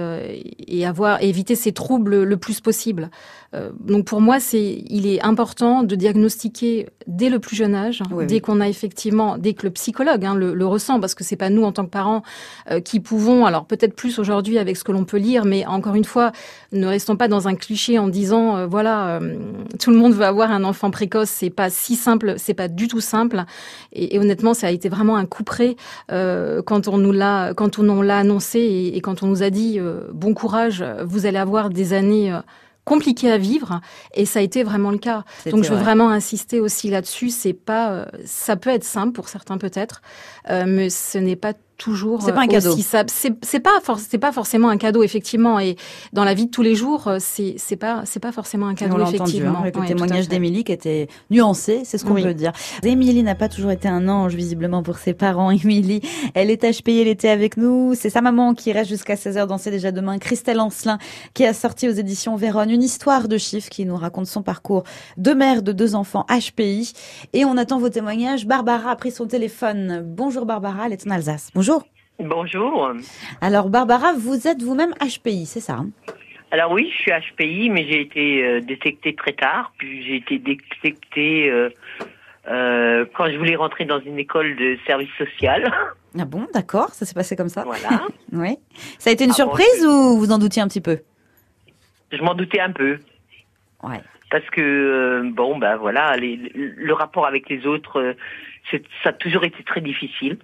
et 0.68 0.86
avoir 0.86 1.22
éviter 1.24 1.56
ces 1.56 1.72
troubles 1.72 2.24
le 2.24 2.38
plus 2.44 2.60
possible. 2.60 3.10
Euh, 3.54 3.70
donc 3.80 4.06
pour 4.06 4.22
moi, 4.22 4.40
c'est 4.40 4.84
il 4.90 5.06
est 5.08 5.22
important 5.24 5.84
de 5.84 5.96
diagnostiquer 5.96 6.90
dès 7.08 7.30
le 7.30 7.40
plus 7.40 7.56
jeune 7.56 7.76
âge, 7.76 8.02
Oui, 8.12 8.26
dès 8.26 8.36
oui. 8.36 8.42
qu'on 8.42 8.62
a 8.62 8.68
effectivement, 8.68 9.38
dès 9.38 9.54
que 9.54 9.64
le 9.64 9.72
psychologue 9.72 10.26
hein, 10.26 10.36
le, 10.36 10.54
le 10.54 10.66
ressent, 10.66 11.00
parce 11.00 11.16
que 11.16 11.24
c'est 11.24 11.36
pas 11.36 11.50
nous 11.50 11.64
en 11.64 11.72
tant 11.72 11.86
que 11.86 11.90
parents 11.90 12.24
euh, 12.72 12.80
qui 12.80 13.00
pouvons, 13.00 13.46
alors 13.46 13.66
peut-être 13.66 13.96
plus 13.96 14.20
aujourd'hui 14.20 14.58
avec 14.58 14.78
ce 14.78 14.84
que 14.84 14.92
l'on 14.92 15.06
peut 15.06 15.18
lire, 15.18 15.46
mais 15.46 15.66
encore 15.66 15.96
une 15.96 16.06
fois, 16.06 16.32
ne 16.72 16.88
restons 16.88 17.16
pas 17.16 17.28
dans 17.28 17.48
un 17.48 17.56
cliché 17.56 18.00
en 18.00 18.08
disant 18.08 18.58
euh, 18.58 18.68
voilà 18.68 19.08
euh, 19.22 19.36
tout 19.80 19.92
le 19.92 19.98
monde 19.98 20.14
veut 20.14 20.26
avoir 20.26 20.52
un 20.52 20.64
enfant 20.64 20.92
précoce, 20.92 21.30
c'est 21.30 21.50
pas 21.50 21.70
si 21.70 21.96
simple, 21.96 22.36
c'est 22.38 22.54
pas 22.54 22.68
du 22.68 22.88
tout 22.88 23.02
simple. 23.02 23.44
Et, 23.92 24.16
et 24.16 24.20
honnêtement, 24.20 24.54
ça 24.54 24.68
a 24.68 24.72
été 24.72 24.90
vraiment 24.90 25.16
un 25.16 25.26
coup 25.26 25.44
près 25.44 25.76
quand 26.10 26.88
on 26.88 26.98
nous 26.98 27.12
l'a 27.12 27.54
quand 27.56 27.80
on 27.80 28.02
l'a 28.02 28.18
annoncé 28.18 28.60
et, 28.60 28.98
et 28.98 29.02
quand 29.02 29.24
on 29.24 29.28
nous 29.28 29.44
a 29.44 29.50
dit 29.50 29.80
bon 30.14 30.34
courage, 30.34 30.84
vous 31.04 31.26
allez 31.26 31.38
avoir 31.38 31.70
des 31.70 31.94
années 31.94 32.34
compliquées 32.86 33.32
à 33.32 33.38
vivre. 33.38 33.82
Et 34.14 34.26
ça 34.26 34.40
a 34.40 34.42
été 34.42 34.64
vraiment 34.64 34.92
le 34.92 34.98
cas. 34.98 35.24
Donc 35.46 35.64
je 35.64 35.70
veux 35.70 35.76
vrai. 35.76 35.84
vraiment 35.84 36.10
insister 36.10 36.60
aussi 36.60 36.90
là-dessus. 36.90 37.30
C'est 37.30 37.54
pas, 37.54 37.92
euh, 37.92 38.06
ça 38.26 38.56
peut 38.56 38.70
être 38.70 38.84
simple 38.84 39.14
pour 39.14 39.30
certains 39.30 39.58
peut-être, 39.58 40.02
euh, 40.50 40.66
mais 40.68 40.90
ce 40.90 41.18
n'est 41.18 41.36
pas 41.36 41.54
toujours 41.78 42.22
C'est 42.22 42.34
pas 42.34 42.42
un 42.42 42.46
euh, 42.46 42.48
cadeau. 42.48 42.76
C'est 43.08 43.34
c'est 43.42 43.60
pas 43.60 43.80
for- 43.84 44.00
c'est 44.00 44.18
pas 44.18 44.32
forcément 44.32 44.70
un 44.70 44.78
cadeau 44.78 45.04
effectivement. 45.04 45.60
Et 45.60 45.76
dans 46.14 46.24
la 46.24 46.34
vie 46.34 46.46
de 46.46 46.52
tous 46.52 46.62
les 46.62 46.76
jours, 46.76 47.08
euh, 47.08 47.18
c'est 47.20 47.56
c'est 47.58 47.76
pas 47.76 48.02
c'est 48.06 48.20
pas 48.20 48.32
forcément 48.32 48.68
un 48.68 48.76
cadeau 48.76 48.96
on 48.96 48.98
l'a 48.98 49.04
entendu 49.06 49.16
effectivement. 49.24 49.58
hein, 49.58 49.62
avec 49.62 49.76
le 49.76 49.82
Ouais, 49.82 49.88
témoignage 49.88 50.28
d'Émilie 50.28 50.64
qui 50.64 50.72
était 50.72 51.08
nuancé, 51.32 51.82
c'est 51.86 51.98
ce 51.98 52.06
qu'on 52.06 52.14
Oui. 52.14 52.24
peut 52.24 52.34
dire. 52.34 52.52
Émilie 52.84 53.24
n'a 53.24 53.36
pas 53.36 53.50
toujours 53.50 53.72
été 53.72 53.88
un 53.88 54.08
ange 54.08 54.36
visiblement 54.36 54.84
pour 54.84 54.98
ses 54.98 55.14
parents. 55.14 55.52
Émilie, 55.64 56.02
elle 56.36 56.50
est 56.52 56.64
HPI, 56.64 57.00
elle 57.02 57.08
était 57.08 57.30
avec 57.30 57.58
nous. 57.58 57.94
C'est 57.96 58.10
sa 58.10 58.22
maman 58.22 58.54
qui 58.54 58.72
reste 58.72 58.90
jusqu'à 58.90 59.16
16h 59.16 59.48
dans 59.48 59.58
C'est 59.58 59.72
déjà 59.72 59.92
demain. 59.92 60.20
Christelle 60.20 60.60
Ancelin 60.60 60.98
qui 61.34 61.46
a 61.46 61.54
sorti 61.54 61.88
aux 61.90 61.94
éditions 61.94 62.36
Véronne 62.36 62.70
une 62.72 62.84
histoire 62.84 63.28
de 63.28 63.38
chiffres 63.38 63.70
qui 63.70 63.86
nous 63.86 63.96
raconte 63.98 64.28
son 64.28 64.42
parcours 64.44 64.84
de 65.18 65.32
mère 65.34 65.64
de 65.64 65.72
deux 65.72 65.96
enfants 65.96 66.26
HPI. 66.30 66.94
Et 67.34 67.46
on 67.46 67.58
attend 67.58 67.80
vos 67.80 67.90
témoignages. 67.90 68.46
Barbara 68.46 68.92
a 68.92 68.96
pris 68.96 69.12
son 69.12 69.26
téléphone. 69.28 70.04
Bonjour 70.06 70.46
Barbara, 70.46 70.86
elle 70.86 70.94
est 70.94 71.08
en 71.08 71.12
Alsace. 71.12 71.50
Bonjour. 71.56 71.73
Bonjour. 72.24 72.92
Alors 73.42 73.70
Barbara, 73.70 74.14
vous 74.14 74.48
êtes 74.48 74.62
vous-même 74.62 74.94
HPI, 75.02 75.46
c'est 75.46 75.60
ça 75.60 75.74
hein? 75.74 75.90
Alors 76.52 76.72
oui, 76.72 76.92
je 76.96 77.02
suis 77.02 77.12
HPI, 77.12 77.70
mais 77.70 77.86
j'ai 77.88 78.02
été 78.02 78.44
euh, 78.46 78.62
détectée 78.62 79.16
très 79.16 79.34
tard. 79.34 79.74
Puis 79.78 80.04
j'ai 80.06 80.18
été 80.18 80.38
détectée 80.38 81.50
euh, 81.50 81.70
euh, 82.48 83.06
quand 83.16 83.26
je 83.32 83.38
voulais 83.38 83.56
rentrer 83.56 83.86
dans 83.86 84.00
une 84.00 84.20
école 84.20 84.56
de 84.56 84.78
service 84.88 85.10
social. 85.18 85.72
Ah 86.20 86.26
bon, 86.26 86.46
d'accord, 86.54 86.90
ça 86.90 87.08
s'est 87.08 87.16
passé 87.16 87.36
comme 87.36 87.50
ça? 87.50 87.64
voilà. 87.64 88.04
Oui. 88.32 88.56
Ça 89.00 89.10
a 89.10 89.14
été 89.14 89.24
une 89.24 89.32
Ah 89.32 89.46
bon, 89.46 89.56
surprise 89.56 89.84
ou 89.84 90.20
vous 90.20 90.32
en 90.32 90.38
doutiez 90.38 90.62
un 90.62 90.68
petit 90.68 90.80
peu? 90.80 91.00
Je 92.12 92.22
m'en 92.22 92.36
doutais 92.36 92.60
un 92.60 92.72
peu. 92.72 93.00
Ouais. 93.82 94.00
Parce 94.30 94.48
que, 94.52 95.24
bon, 95.34 95.58
ben 95.58 95.76
voilà, 95.78 96.16
les- 96.18 96.36
le, 96.54 96.94
rapport 96.94 97.26
avec 97.26 97.50
les 97.50 97.66
autres, 97.66 98.16
ça 98.72 99.10
a 99.10 99.14
toujours 99.14 99.44
été 99.44 99.64
très 99.64 99.82
difficile. 99.82 100.38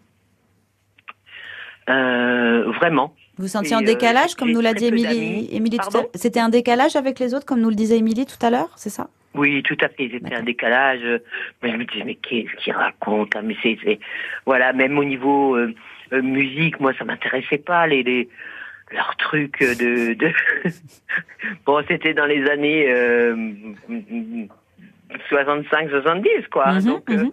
Euh, 1.89 2.71
vraiment. 2.73 3.13
Vous 3.38 3.47
sentiez 3.47 3.75
un 3.75 3.82
euh, 3.82 3.86
décalage, 3.86 4.36
comme 4.36 4.52
nous 4.52 4.62
l'a 4.62 4.73
dit 4.73 4.86
Émilie. 4.86 5.49
Émilie 5.52 5.78
tout 5.78 5.88
à 5.88 5.91
Pardon? 5.91 5.99
L'heure 5.99 6.10
C'était 6.15 6.39
un 6.39 6.49
décalage 6.49 6.95
avec 6.95 7.19
les 7.19 7.34
autres, 7.34 7.45
comme 7.45 7.62
nous 7.62 7.69
le 7.69 7.75
disait 7.75 7.97
Émilie 7.97 8.25
tout 8.25 8.45
à 8.45 8.49
l'heure, 8.49 8.69
c'est 8.75 8.89
ça? 8.89 9.08
Oui, 9.36 9.63
tout 9.63 9.78
à 9.82 9.89
fait. 9.89 10.10
C'était 10.12 10.36
un 10.36 10.43
décalage. 10.43 11.02
Mais 11.63 11.71
je 11.71 11.78
me 11.78 11.86
disais, 11.86 12.04
mais 12.04 12.15
qu'est-ce 12.15 12.56
qu'il 12.63 12.73
raconte 12.73 13.36
hein, 13.36 13.41
Mais 13.43 13.56
c'est, 13.63 13.78
voilà, 14.45 14.73
même 14.73 14.97
au 14.97 15.04
niveau 15.04 15.56
euh, 15.56 16.21
musique, 16.21 16.80
moi, 16.80 16.93
ça 16.97 17.06
m'intéressait 17.06 17.58
pas 17.58 17.88
les, 17.88 18.04
les 18.04 18.30
leurs 18.91 19.15
trucs 19.17 19.60
de. 19.60 20.13
de... 20.13 20.32
bon, 21.65 21.84
c'était 21.88 22.13
dans 22.13 22.25
les 22.25 22.49
années 22.49 22.91
euh, 22.91 23.36
65-70, 25.32 26.47
quoi. 26.52 26.73
Mhm, 26.73 26.86
donc. 26.86 27.10
euh, 27.10 27.23
mhm. 27.23 27.32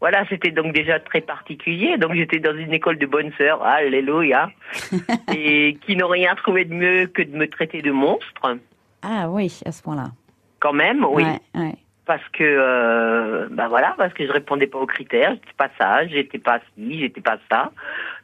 Voilà, 0.00 0.24
c'était 0.28 0.50
donc 0.52 0.72
déjà 0.72 1.00
très 1.00 1.20
particulier. 1.20 1.98
Donc 1.98 2.14
j'étais 2.14 2.38
dans 2.38 2.56
une 2.56 2.72
école 2.72 2.98
de 2.98 3.06
bonnes 3.06 3.32
sœurs, 3.38 3.62
alléluia, 3.64 4.50
et 5.34 5.76
qui 5.86 5.96
n'ont 5.96 6.08
rien 6.08 6.34
trouvé 6.36 6.64
de 6.64 6.74
mieux 6.74 7.06
que 7.06 7.22
de 7.22 7.36
me 7.36 7.48
traiter 7.48 7.82
de 7.82 7.90
monstre, 7.90 8.56
Ah 9.02 9.28
oui, 9.28 9.60
à 9.66 9.72
ce 9.72 9.82
point-là. 9.82 10.12
quand 10.60 10.72
même, 10.72 11.04
oui 11.04 11.24
Ouais, 11.24 11.40
ouais. 11.60 11.74
parce 12.06 12.26
que 12.32 12.42
euh, 12.44 13.48
bah 13.50 13.68
voilà 13.68 13.94
parce 13.98 14.12
que 14.14 14.26
je 14.26 14.32
répondais 14.32 14.66
pas 14.66 14.78
aux 14.78 14.86
critères 14.86 15.32
j'étais 15.34 15.52
pas 15.56 15.68
ça 15.78 16.06
j'étais 16.06 16.38
pas 16.38 16.58
ci 16.74 16.98
j'étais 17.00 17.20
pas 17.20 17.38
ça 17.50 17.70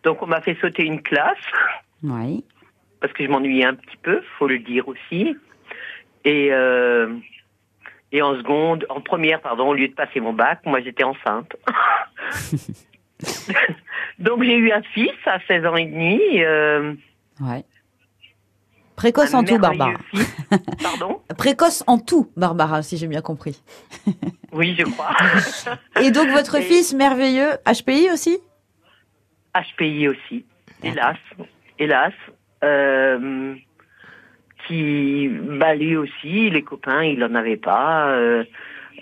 donc 0.04 0.22
on 0.22 0.26
m'a 0.26 0.40
fait 0.40 0.56
sauter 0.60 0.84
une 0.84 1.02
classe 1.02 1.44
Oui. 2.02 2.44
parce 3.00 3.12
que 3.12 3.22
je 3.24 3.28
m'ennuyais 3.28 3.66
un 3.66 3.74
petit 3.74 3.96
peu 4.02 4.22
faut 4.38 4.48
le 4.48 4.58
dire 4.58 4.88
aussi 4.88 5.36
et 6.24 6.48
euh, 6.52 7.08
et 8.14 8.22
en 8.22 8.34
seconde 8.36 8.86
en 8.88 9.02
première 9.02 9.42
pardon 9.42 9.68
au 9.68 9.74
lieu 9.74 9.88
de 9.88 9.94
passer 9.94 10.20
mon 10.20 10.32
bac 10.32 10.60
moi 10.64 10.80
j'étais 10.80 11.04
enceinte 11.04 11.54
donc 14.18 14.42
j'ai 14.42 14.56
eu 14.56 14.72
un 14.72 14.82
fils 14.94 15.12
à 15.26 15.38
16 15.46 15.66
ans 15.66 15.76
et 15.76 15.86
demi 15.86 16.20
euh, 16.42 16.94
Ouais. 17.40 17.64
Précoce 18.96 19.34
un 19.34 19.40
en 19.40 19.44
tout, 19.44 19.58
Barbara. 19.58 19.90
fils. 20.12 20.36
pardon? 20.80 21.20
Précoce 21.36 21.82
en 21.88 21.98
tout, 21.98 22.30
Barbara, 22.36 22.80
si 22.82 22.96
j'ai 22.96 23.08
bien 23.08 23.22
compris. 23.22 23.60
oui 24.52 24.76
je 24.78 24.84
crois 24.84 25.10
Et 26.00 26.12
donc 26.12 26.28
votre 26.28 26.54
Et- 26.54 26.62
fils 26.62 26.94
merveilleux, 26.94 27.50
HPI 27.66 28.08
aussi? 28.12 28.38
HPI 29.56 30.06
aussi, 30.08 30.46
hélas, 30.84 31.16
hélas, 31.80 32.12
euh, 32.62 33.56
qui, 34.66 35.28
bah 35.28 35.74
lui 35.74 35.96
aussi, 35.96 36.50
les 36.50 36.62
copains, 36.62 37.02
il 37.04 37.22
en 37.24 37.34
avait 37.34 37.56
pas. 37.56 38.08
euh, 38.10 38.44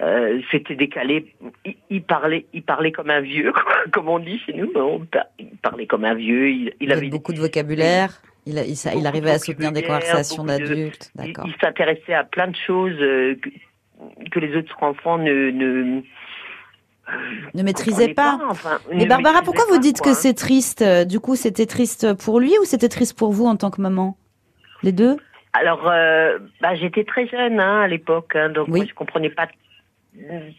euh, 0.01 0.41
C'était 0.51 0.75
décalé. 0.75 1.35
Il, 1.65 1.75
il 1.91 2.03
parlait, 2.03 2.47
il 2.53 2.63
parlait 2.63 2.93
comme 2.93 3.11
un 3.11 3.21
vieux, 3.21 3.53
quoi, 3.53 3.73
comme 3.93 4.09
on 4.09 4.19
dit 4.19 4.39
chez 4.47 4.53
nous. 4.55 4.71
On 4.75 5.01
il 5.39 5.57
parlait 5.63 5.87
comme 5.87 6.05
un 6.05 6.15
vieux. 6.15 6.51
Il, 6.81 6.93
avait 6.93 7.09
beaucoup 7.09 7.33
de 7.33 7.39
vocabulaire. 7.41 8.21
Il, 8.47 8.59
arrivait 9.07 9.31
à 9.31 9.39
soutenir 9.39 9.71
des 9.73 9.83
conversations 9.83 10.43
de- 10.43 10.49
d'adultes. 10.49 11.13
il, 11.23 11.55
s'intéressait 11.61 12.15
à 12.15 12.25
plein 12.25 12.49
de 12.49 12.57
choses 12.57 12.97
euh, 13.01 13.37
que, 13.41 13.51
que 14.31 14.41
les 14.41 14.57
autres 14.57 14.75
enfants 14.83 15.17
ne 15.19 15.51
ne, 15.51 16.03
Ne 17.55 17.63
maîtrisait 17.63 18.15
comprenaient 18.15 18.15
pas. 18.15 18.41
enfin, 18.49 18.79
Mais 18.91 19.05
ne 19.05 19.09
Barbara, 19.09 19.43
pourquoi 19.43 19.65
vous 19.69 19.75
pas, 19.77 19.79
dites 19.81 20.01
quoi, 20.01 20.13
que 20.13 20.19
c'est 20.19 20.35
triste? 20.35 20.83
Euh, 20.83 21.05
Du 21.05 21.21
coup, 21.21 21.37
c'était 21.37 21.67
triste 21.67 22.15
pour 22.15 22.41
lui 22.41 22.53
ou 22.61 22.65
c'était 22.65 22.89
triste 22.89 23.17
pour 23.17 23.33
vous 23.33 23.45
en 23.47 23.57
tant 23.57 23.71
que 23.71 23.81
maman? 23.81 24.17
Les 24.83 24.93
deux? 24.93 25.17
Alors, 25.55 25.89
euh, 25.89 26.39
bah, 26.61 26.75
j'étais 26.75 27.05
très 27.05 27.27
jeune 27.27 27.61
hein, 27.61 27.83
à 27.83 27.89
l'époque, 27.89 28.35
hein, 28.37 28.49
donc 28.49 28.69
Oui. 28.69 28.81
moi, 28.81 28.87
je 28.89 28.95
comprenais 28.95 29.31
pas 29.31 29.49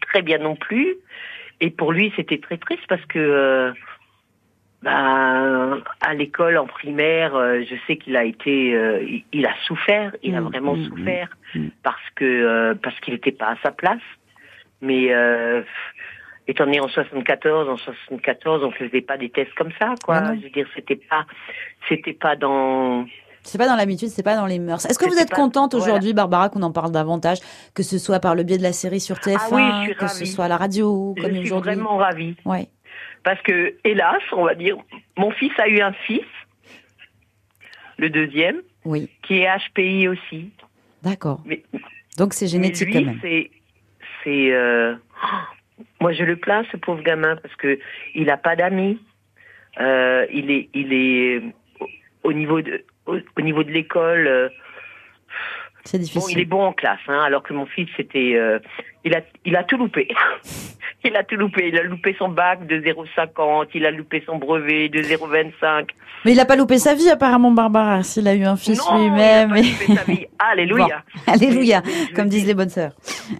très 0.02 0.22
bien 0.22 0.38
non 0.38 0.56
plus. 0.56 0.96
Et 1.60 1.70
pour 1.70 1.92
lui, 1.92 2.12
c'était 2.16 2.38
très 2.38 2.58
triste 2.58 2.84
parce 2.88 3.04
que, 3.06 3.18
euh, 3.18 3.72
bah, 4.82 5.78
à 6.00 6.14
l'école 6.14 6.58
en 6.58 6.66
primaire, 6.66 7.34
euh, 7.34 7.62
je 7.68 7.74
sais 7.86 7.96
qu'il 7.96 8.16
a 8.16 8.24
été, 8.24 8.74
euh, 8.74 9.02
il, 9.02 9.24
il 9.32 9.46
a 9.46 9.54
souffert, 9.66 10.14
il 10.22 10.34
a 10.34 10.40
Mm, 10.40 10.44
vraiment 10.44 10.76
mm, 10.76 10.84
souffert 10.88 11.28
mm. 11.54 11.68
parce 11.82 12.10
que 12.16 12.24
euh, 12.24 12.74
parce 12.74 12.98
qu'il 13.00 13.14
n'était 13.14 13.32
pas 13.32 13.50
à 13.52 13.56
sa 13.62 13.70
place. 13.72 14.02
Mais 14.82 15.14
euh, 15.14 15.62
étant 16.46 16.66
né 16.66 16.80
en 16.80 16.88
74, 16.88 17.68
en 17.68 17.76
74, 17.78 18.64
on 18.64 18.70
faisait 18.72 19.00
pas 19.00 19.16
des 19.16 19.30
tests 19.30 19.54
comme 19.54 19.72
ça, 19.78 19.94
quoi. 20.04 20.34
Je 20.36 20.42
veux 20.42 20.50
dire, 20.50 20.68
c'était 20.74 20.96
pas, 20.96 21.24
c'était 21.88 22.12
pas 22.12 22.36
dans 22.36 23.06
C'est 23.44 23.58
pas 23.58 23.66
dans 23.68 23.76
l'habitude, 23.76 24.08
c'est 24.08 24.22
pas 24.22 24.36
dans 24.36 24.46
les 24.46 24.58
mœurs. 24.58 24.84
Est-ce 24.86 24.98
que 24.98 25.04
vous 25.04 25.18
êtes 25.18 25.30
pas- 25.30 25.36
contente 25.36 25.74
voilà. 25.74 25.84
aujourd'hui, 25.92 26.12
Barbara, 26.14 26.48
qu'on 26.48 26.62
en 26.62 26.72
parle 26.72 26.90
davantage, 26.92 27.38
que 27.74 27.82
ce 27.82 27.98
soit 27.98 28.18
par 28.18 28.34
le 28.34 28.42
biais 28.42 28.56
de 28.58 28.62
la 28.62 28.72
série 28.72 29.00
sur 29.00 29.16
TF1, 29.18 29.38
Ah 29.38 29.48
oui, 29.52 29.62
je 29.82 29.84
suis 29.90 29.94
que 29.96 30.08
ce 30.08 30.24
soit 30.24 30.46
à 30.46 30.48
la 30.48 30.56
radio, 30.56 31.14
Je 31.16 31.22
comme 31.22 31.32
suis 31.32 31.40
aujourd'hui 31.42 31.74
vraiment 31.74 31.96
ravie. 31.98 32.34
Ouais. 32.46 32.68
Parce 33.22 33.40
que, 33.42 33.74
hélas, 33.84 34.22
on 34.32 34.44
va 34.44 34.54
dire, 34.54 34.76
mon 35.18 35.30
fils 35.30 35.52
a 35.58 35.68
eu 35.68 35.80
un 35.80 35.92
fils, 36.06 36.24
le 37.98 38.10
deuxième, 38.10 38.60
Oui, 38.84 39.08
qui 39.22 39.38
est 39.40 39.48
HPI 39.48 40.08
aussi. 40.08 40.50
d'accord. 41.02 41.40
Donc 42.16 42.32
c'est 42.32 42.46
génétique 42.46 42.88
mais 42.88 42.92
quand 42.94 42.98
lui, 43.00 43.06
même. 43.06 43.48
c'est, 44.24 44.52
euh, 44.52 44.94
moi 46.00 46.12
je 46.12 46.22
le 46.24 46.36
plains 46.36 46.64
ce 46.72 46.76
pauvre 46.76 47.02
gamin 47.02 47.36
parce 47.36 47.54
que 47.56 47.78
il 48.14 48.30
a 48.30 48.36
pas 48.36 48.56
d'amis. 48.56 48.98
Euh, 49.80 50.24
il 50.32 50.50
est, 50.50 50.68
il 50.74 50.92
est 50.92 51.42
au- 51.80 51.88
au 52.28 52.32
niveau 52.32 52.60
de, 52.62 52.84
au, 53.06 53.16
au 53.36 53.40
niveau 53.42 53.62
de 53.64 53.70
l'école. 53.70 54.26
euh, 54.26 54.48
C'est 55.84 55.98
Bon, 55.98 56.04
difficile. 56.04 56.38
il 56.38 56.42
est 56.42 56.46
bon 56.46 56.62
en 56.64 56.72
classe, 56.72 57.00
hein, 57.08 57.22
alors 57.24 57.42
que 57.42 57.52
mon 57.52 57.66
fils, 57.66 57.88
c'était, 57.96 58.34
euh, 58.36 58.58
il 59.04 59.14
a, 59.14 59.20
il 59.44 59.54
a 59.56 59.64
tout 59.64 59.76
loupé. 59.76 60.08
il 61.04 61.14
a 61.16 61.22
tout 61.24 61.36
loupé. 61.36 61.68
Il 61.68 61.78
a 61.78 61.82
loupé 61.82 62.14
son 62.18 62.28
bac 62.30 62.66
de 62.66 62.76
0,50, 62.76 63.66
il 63.74 63.84
a 63.84 63.90
loupé 63.90 64.22
son 64.24 64.36
brevet 64.38 64.88
de 64.88 65.00
0,25. 65.00 65.88
Mais 66.24 66.32
il 66.32 66.40
a 66.40 66.46
pas 66.46 66.56
loupé 66.56 66.78
sa 66.78 66.94
vie 66.94 67.10
apparemment, 67.10 67.50
Barbara, 67.50 68.02
s'il 68.02 68.26
a 68.28 68.34
eu 68.34 68.44
un 68.44 68.56
fils 68.56 68.80
lui-même. 68.92 69.54
il 69.56 69.74
a 69.74 69.86
pas 69.86 69.94
loupé 69.94 69.94
sa 69.94 70.04
vie. 70.12 70.26
Alléluia. 70.38 71.02
Alléluia, 71.26 71.82
Mais- 71.84 72.14
comme 72.14 72.28
disent 72.28 72.46
les 72.46 72.54
bonnes 72.54 72.70
sœurs. 72.70 72.92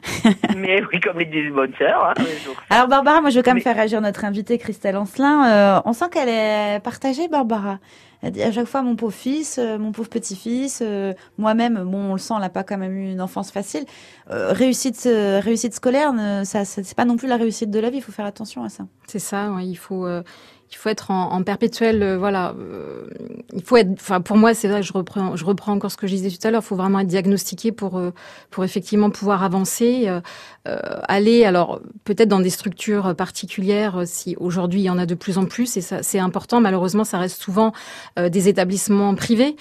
Mais 0.57 0.83
oui, 0.92 1.00
comme 1.00 1.18
les 1.18 1.24
disent 1.24 1.44
les 1.44 1.50
bonnes 1.50 1.72
sœurs. 1.79 2.12
Hein. 2.18 2.22
Alors 2.68 2.88
Barbara, 2.88 3.22
moi 3.22 3.31
je 3.31 3.37
veux 3.37 3.42
quand 3.42 3.53
même 3.53 3.57
Mais- 3.57 3.62
faire 3.62 3.77
réagir 3.77 4.03
notre 4.03 4.27
invitée 4.27 4.59
Christelle 4.59 4.98
Ancelin. 4.98 5.48
Euh, 5.79 5.81
on 5.87 5.94
sent 5.94 6.07
qu'elle 6.12 6.29
est 6.29 6.81
partagée, 6.85 7.29
Barbara. 7.29 7.79
À 8.25 8.53
chaque 8.53 8.67
fois 8.67 8.83
mon 8.83 8.97
pauvre 8.97 9.13
fils, 9.13 9.59
euh, 9.59 9.79
mon 9.79 9.93
pauvre 9.93 10.09
petit-fils, 10.09 10.81
euh, 10.83 11.13
moi-même, 11.39 11.85
bon, 11.85 11.99
on 12.11 12.13
le 12.15 12.19
sent, 12.19 12.35
elle 12.37 12.41
n'a 12.41 12.49
pas 12.49 12.65
quand 12.65 12.79
même 12.79 12.97
eu 12.97 13.13
une 13.13 13.21
enfance 13.21 13.51
facile. 13.51 13.85
Euh, 14.31 14.53
réussite, 14.53 15.03
réussite 15.05 15.75
scolaire, 15.75 16.13
ne- 16.13 16.45
ça, 16.45 16.65
c'est 16.65 16.95
pas 16.95 17.05
non 17.05 17.17
plus 17.17 17.29
la 17.29 17.37
réussite 17.37 17.71
de 17.71 17.79
la 17.79 17.91
vie. 17.91 17.99
Il 17.99 18.03
faut 18.03 18.13
faire 18.13 18.25
attention 18.27 18.65
à 18.65 18.69
ça. 18.69 18.85
C'est 19.07 19.19
ça, 19.19 19.51
il 19.61 19.77
faut 19.77 20.07
il 20.70 20.77
faut 20.77 20.88
être 20.88 21.11
en, 21.11 21.31
en 21.33 21.42
perpétuel 21.42 22.03
euh, 22.03 22.18
voilà 22.18 22.55
euh, 22.59 23.07
il 23.55 23.62
faut 23.62 23.77
être 23.77 23.92
enfin 23.92 24.20
pour 24.20 24.37
moi 24.37 24.55
c'est 24.55 24.68
vrai 24.68 24.83
je 24.83 24.92
reprends 24.92 25.37
je 25.37 25.44
reprends 25.44 25.72
encore 25.72 25.90
ce 25.90 25.96
que 25.96 26.07
je 26.07 26.14
disais 26.14 26.31
tout 26.31 26.46
à 26.46 26.50
l'heure 26.50 26.62
il 26.62 26.66
faut 26.66 26.77
vraiment 26.77 27.00
être 27.00 27.07
diagnostiqué 27.07 27.70
pour 27.72 27.96
euh, 27.98 28.11
pour 28.50 28.64
effectivement 28.64 29.11
pouvoir 29.11 29.42
avancer 29.44 30.09
aller 31.09 31.44
alors 31.44 31.81
peut-être 32.05 32.29
dans 32.29 32.40
des 32.40 32.48
structures 32.50 33.14
particulières 33.14 34.03
si 34.07 34.35
aujourd'hui 34.40 34.81
il 34.81 34.85
y 34.85 34.90
en 34.90 34.96
a 34.98 35.05
de 35.07 35.14
plus 35.14 35.37
en 35.37 35.44
plus 35.44 35.77
et 35.77 35.83
ça 35.83 36.03
c'est 36.03 36.18
important 36.18 36.61
malheureusement 36.61 37.05
ça 37.05 37.18
reste 37.18 37.42
souvent 37.42 37.72
des 38.16 38.48
établissements 38.48 39.14
privés 39.14 39.57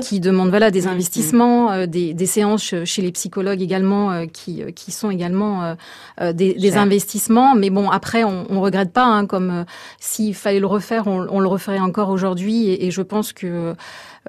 qui 0.00 0.20
demandent 0.20 0.50
voilà 0.50 0.70
des 0.70 0.82
Mhm. 0.82 0.88
investissements, 0.92 1.72
euh, 1.72 1.86
des, 1.86 2.14
des 2.14 2.26
séances 2.26 2.62
ch- 2.62 2.84
chez 2.86 3.02
les 3.02 3.10
psychologues 3.10 3.62
également 3.62 4.26
qui 4.28 4.62
qui 4.74 4.92
sont 4.92 5.10
également 5.10 5.74
des, 6.20 6.76
investissements. 6.76 7.54
Mais 7.54 7.70
bon 7.70 7.90
après 7.90 8.22
on, 8.24 8.46
on 8.50 8.60
regrette 8.60 8.92
pas 8.92 9.04
hein, 9.06 9.26
comme 9.26 9.64
s'il 9.98 10.34
fallait 10.44 10.60
le 10.60 10.66
refaire, 10.66 11.06
on, 11.06 11.26
on 11.30 11.40
le 11.40 11.48
referait 11.48 11.80
encore 11.80 12.10
aujourd'hui. 12.10 12.68
Et, 12.68 12.86
et 12.86 12.90
je 12.90 13.02
pense 13.02 13.32
que 13.32 13.46
euh, 13.46 13.74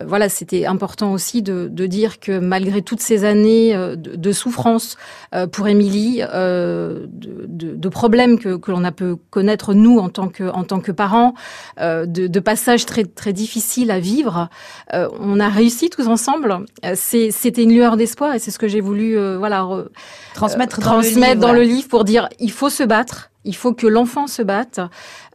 voilà 0.06 0.28
c'était 0.30 0.66
important 0.66 1.14
aussi 1.14 1.42
de, 1.42 1.70
de 1.72 1.86
dire 1.86 2.20
que 2.20 2.40
malgré 2.40 2.82
toutes 2.82 3.02
ces 3.02 3.24
années 3.24 3.76
euh, 3.76 3.96
de, 3.96 4.16
de 4.16 4.32
souffrance 4.32 4.98
euh, 5.34 5.48
pour 5.48 5.68
Émilie, 5.68 6.22
de, 6.22 7.90
problèmes 7.90 8.40
que, 8.40 8.58
que 8.58 8.72
l'on 8.72 8.84
a 8.84 8.92
pu 8.92 9.16
connaître 9.30 9.74
nous 9.74 10.00
en 10.00 10.10
tant 10.10 10.28
que 10.28 10.44
en 10.44 10.64
tant 10.64 10.82
que 10.82 10.92
parents, 10.92 11.34
de, 11.80 12.40
passages 12.40 12.86
très 12.86 13.06
très 13.06 13.32
difficiles 13.32 13.92
à 13.92 14.00
vivre. 14.00 14.50
On 14.94 15.40
a 15.40 15.50
réussi 15.50 15.90
tous 15.90 16.08
ensemble. 16.08 16.66
C'était 16.96 17.64
une 17.64 17.74
lueur 17.74 17.96
d'espoir 17.96 18.34
et 18.36 18.40
c'est 18.40 18.52
ce 18.52 18.60
que 18.60 18.68
j'ai 18.68 18.82
voulu 18.82 19.08
voilà 19.38 19.62
re- 19.62 19.88
transmettre, 20.34 20.80
dans, 20.82 20.98
le 20.98 21.04
transmettre 21.04 21.36
livre, 21.36 21.48
dans 21.48 21.54
le 21.54 21.62
livre 21.62 21.88
pour 21.88 22.04
dire 22.04 22.28
il 22.40 22.52
faut 22.52 22.70
se 22.70 22.84
battre, 22.84 23.32
il 23.46 23.56
faut 23.56 23.74
que 23.74 23.88
l'enfant 23.88 24.28
se 24.28 24.42
batte, 24.42 24.80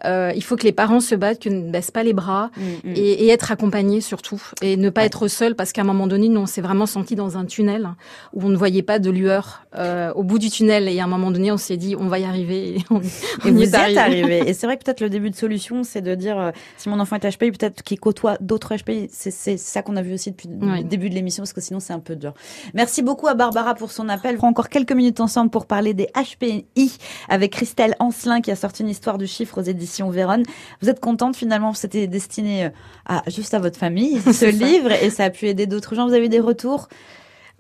euh, 0.04 0.32
il 0.34 0.42
faut 0.42 0.56
que 0.56 0.64
les 0.64 0.72
parents 0.72 1.00
se 1.00 1.14
battent, 1.14 1.40
que 1.42 1.48
ne 1.48 1.70
baissent 1.70 1.90
pas 1.90 2.02
les 2.02 2.12
bras 2.12 2.50
Mm, 2.56 2.90
mm. 2.90 2.92
et, 2.96 3.24
et 3.24 3.28
être 3.30 3.52
accompagné 3.52 4.00
surtout 4.00 4.40
et 4.62 4.76
ne 4.76 4.88
pas 4.90 5.00
Ouais. 5.02 5.06
être 5.06 5.28
seul 5.28 5.54
parce 5.54 5.72
qu'à 5.72 5.80
un 5.82 5.84
moment 5.84 6.06
donné 6.06 6.28
nous 6.28 6.40
on 6.40 6.46
s'est 6.46 6.60
vraiment 6.60 6.86
senti 6.86 7.14
dans 7.14 7.36
un 7.38 7.44
tunnel 7.44 7.88
où 8.34 8.44
on 8.44 8.48
ne 8.48 8.56
voyait 8.56 8.82
pas 8.82 8.98
de 8.98 9.10
lueur 9.10 9.64
euh, 9.76 10.12
au 10.14 10.22
bout 10.22 10.38
du 10.38 10.50
tunnel 10.50 10.88
et 10.88 11.00
à 11.00 11.04
un 11.04 11.06
moment 11.06 11.30
donné 11.30 11.50
on 11.52 11.56
s'est 11.56 11.76
dit 11.76 11.94
on 11.98 12.06
va 12.08 12.18
y 12.18 12.24
arriver 12.24 12.76
et 12.76 12.84
on, 12.90 13.00
y 13.50 13.62
est 13.62 13.68
êtes 13.74 13.96
arrivé. 13.96 14.48
Et 14.48 14.52
c'est 14.54 14.66
vrai 14.66 14.76
que 14.76 14.84
peut-être 14.84 15.00
le 15.00 15.10
début 15.10 15.30
de 15.30 15.36
solution, 15.36 15.82
c'est 15.84 16.00
de 16.02 16.14
dire 16.14 16.38
euh, 16.38 16.50
si 16.76 16.88
mon 16.88 16.98
enfant 17.00 17.16
est 17.16 17.36
HPI, 17.36 17.52
peut-être 17.52 17.82
qu'il 17.82 17.98
côtoie 18.00 18.36
d'autres 18.40 18.74
HPI. 18.76 19.08
C'est 19.10 19.56
ça 19.58 19.82
qu'on 19.82 19.96
a 19.96 20.02
vu 20.02 20.14
aussi 20.14 20.30
depuis 20.30 20.48
Oui. 20.60 20.78
le 20.78 20.84
début 20.84 21.10
de 21.10 21.14
l'émission, 21.14 21.42
parce 21.42 21.52
que 21.52 21.60
sinon 21.60 21.80
c'est 21.80 21.92
un 21.92 21.98
peu 22.00 22.16
dur. 22.16 22.34
Merci 22.74 23.02
beaucoup 23.02 23.26
à 23.28 23.34
Barbara 23.34 23.74
pour 23.74 23.92
son 23.92 24.08
appel. 24.08 24.34
On 24.34 24.38
fera 24.38 24.48
encore 24.48 24.68
quelques 24.68 24.92
minutes 24.92 25.20
ensemble 25.20 25.50
pour 25.50 25.66
parler 25.66 25.94
des 25.94 26.08
HPI 26.14 26.64
avec 27.28 27.52
Christelle 27.52 27.94
Ancelin 28.00 28.40
qui 28.40 28.50
a 28.50 28.56
sorti 28.56 28.82
une 28.82 28.88
histoire 28.88 29.18
du 29.18 29.26
chiffre 29.26 29.58
aux 29.60 29.64
éditions 29.64 29.89
Véronne. 30.10 30.44
Vous 30.80 30.88
êtes 30.88 31.00
contente 31.00 31.36
finalement, 31.36 31.74
c'était 31.74 32.06
destiné 32.06 32.66
euh, 32.66 32.70
à 33.06 33.22
juste 33.28 33.54
à 33.54 33.58
votre 33.58 33.78
famille 33.78 34.20
ce 34.32 34.46
livre 34.46 34.92
et 34.92 35.10
ça 35.10 35.24
a 35.24 35.30
pu 35.30 35.46
aider 35.46 35.66
d'autres 35.66 35.94
gens. 35.94 36.06
Vous 36.06 36.14
avez 36.14 36.26
eu 36.26 36.30
des 36.30 36.40
retours 36.40 36.88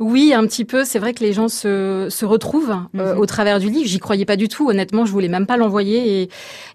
Oui, 0.00 0.32
un 0.34 0.46
petit 0.46 0.64
peu. 0.64 0.84
C'est 0.86 0.98
vrai 0.98 1.12
que 1.12 1.22
les 1.22 1.34
gens 1.34 1.48
se, 1.48 2.06
se 2.08 2.24
retrouvent 2.24 2.74
euh, 2.96 3.14
Mhm. 3.14 3.20
au 3.20 3.26
travers 3.26 3.58
du 3.60 3.68
livre. 3.68 3.86
J'y 3.86 3.98
croyais 3.98 4.24
pas 4.24 4.36
du 4.36 4.48
tout. 4.48 4.70
Honnêtement, 4.70 5.04
je 5.04 5.12
voulais 5.12 5.28
même 5.28 5.46
pas 5.46 5.58
l'envoyer. 5.58 6.22
Et, 6.22 6.28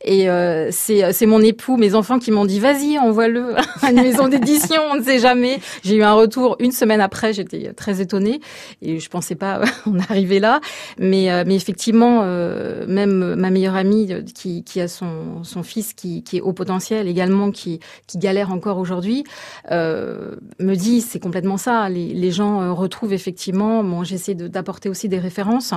et 0.03 0.29
euh, 0.29 0.69
c'est 0.71 1.25
mon 1.25 1.41
époux, 1.41 1.75
mes 1.75 1.95
enfants 1.95 2.19
qui 2.19 2.29
m'ont 2.29 2.45
dit 2.45 2.59
vas-y, 2.59 2.99
envoie-le 2.99 3.55
à 3.81 3.89
une 3.89 3.95
maison 4.01 4.27
d'édition. 4.27 4.79
On 4.91 4.97
ne 4.97 5.01
sait 5.03 5.17
jamais. 5.17 5.59
J'ai 5.83 5.95
eu 5.95 6.03
un 6.03 6.13
retour 6.13 6.55
une 6.59 6.71
semaine 6.71 7.01
après. 7.01 7.33
J'étais 7.33 7.73
très 7.73 7.99
étonnée 7.99 8.41
et 8.83 8.99
je 8.99 9.09
pensais 9.09 9.35
pas 9.35 9.61
en 9.87 9.97
arriver 9.97 10.39
là. 10.39 10.61
Mais 10.99 11.31
euh, 11.31 11.43
mais 11.47 11.55
effectivement, 11.55 12.19
euh, 12.23 12.85
même 12.87 13.33
ma 13.33 13.49
meilleure 13.49 13.75
amie 13.75 14.07
euh, 14.13 14.21
qui 14.21 14.63
qui 14.63 14.79
a 14.81 14.87
son 14.87 15.43
son 15.43 15.63
fils 15.63 15.93
qui 15.95 16.23
qui 16.23 16.37
est 16.37 16.41
au 16.41 16.53
potentiel 16.53 17.07
également, 17.07 17.49
qui 17.49 17.79
qui 18.05 18.19
galère 18.19 18.51
encore 18.51 18.77
aujourd'hui, 18.77 19.23
euh, 19.71 20.35
me 20.59 20.75
dit 20.75 21.01
c'est 21.01 21.19
complètement 21.19 21.57
ça. 21.57 21.89
Les, 21.89 22.13
les 22.13 22.29
gens 22.31 22.61
euh, 22.61 22.71
retrouvent 22.71 23.14
effectivement. 23.15 23.83
Bon, 23.83 24.03
j'essaie 24.03 24.35
d'apporter 24.35 24.87
aussi 24.89 25.09
des 25.09 25.17
références, 25.17 25.73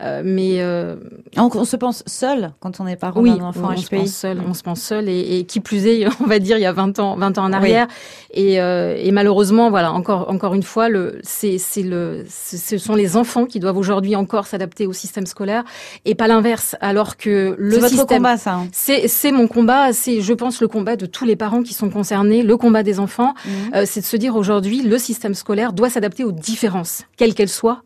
euh, 0.00 0.22
mais 0.24 0.62
euh, 0.62 0.96
on, 1.36 1.50
on 1.54 1.64
se 1.66 1.76
pense 1.76 2.02
seul 2.06 2.52
quand 2.60 2.80
on 2.80 2.86
est 2.86 2.96
parent 2.96 3.20
oui, 3.20 3.36
d'un 3.36 3.44
enfant 3.44 3.70
on, 3.72 3.76
se 3.76 3.90
pense 3.90 4.10
seul, 4.12 4.40
on 4.48 4.54
se 4.54 4.62
pense 4.62 4.80
seul 4.80 5.08
et, 5.10 5.38
et 5.38 5.44
qui 5.44 5.60
plus 5.60 5.86
est, 5.86 6.06
on 6.20 6.26
va 6.26 6.38
dire 6.38 6.56
il 6.56 6.62
y 6.62 6.66
a 6.66 6.72
20 6.72 6.98
ans, 6.98 7.16
20 7.16 7.36
ans 7.38 7.44
en 7.44 7.52
arrière. 7.52 7.86
Et, 8.32 8.60
euh, 8.60 8.96
et 8.98 9.10
malheureusement, 9.12 9.68
voilà, 9.68 9.92
encore 9.92 10.30
encore 10.30 10.54
une 10.54 10.62
fois, 10.62 10.88
le 10.88 11.20
c'est 11.22 11.58
le 11.82 12.24
ce 12.28 12.78
sont 12.78 12.94
les 12.94 13.16
enfants 13.16 13.44
qui 13.44 13.60
doivent 13.60 13.76
aujourd'hui 13.76 14.16
encore 14.16 14.46
s'adapter 14.46 14.86
au 14.86 14.92
système 14.92 15.26
scolaire 15.26 15.64
et 16.04 16.14
pas 16.14 16.28
l'inverse. 16.28 16.76
Alors 16.80 17.16
que 17.16 17.54
le 17.58 17.72
C'est 17.74 17.80
votre 17.80 17.88
système 17.90 18.18
combat, 18.18 18.36
ça. 18.36 18.54
hein. 18.54 18.68
c'est 18.72 19.08
c'est 19.08 19.32
mon 19.32 19.48
combat, 19.48 19.92
c'est 19.92 20.20
je 20.20 20.32
pense 20.32 20.60
le 20.60 20.68
combat 20.68 20.96
de 20.96 21.06
tous 21.06 21.24
les 21.24 21.36
parents 21.36 21.62
qui 21.62 21.74
sont 21.74 21.90
concernés, 21.90 22.42
le 22.42 22.56
combat 22.56 22.82
des 22.82 23.00
enfants, 23.00 23.34
euh, 23.74 23.82
c'est 23.86 24.00
de 24.00 24.06
se 24.06 24.16
dire 24.16 24.36
aujourd'hui 24.36 24.82
le 24.82 24.98
système 24.98 25.34
scolaire 25.34 25.72
doit 25.72 25.90
s'adapter 25.90 26.24
aux 26.24 26.32
différences, 26.76 27.04
quelles 27.16 27.34
qu'elles 27.34 27.48
soient, 27.48 27.82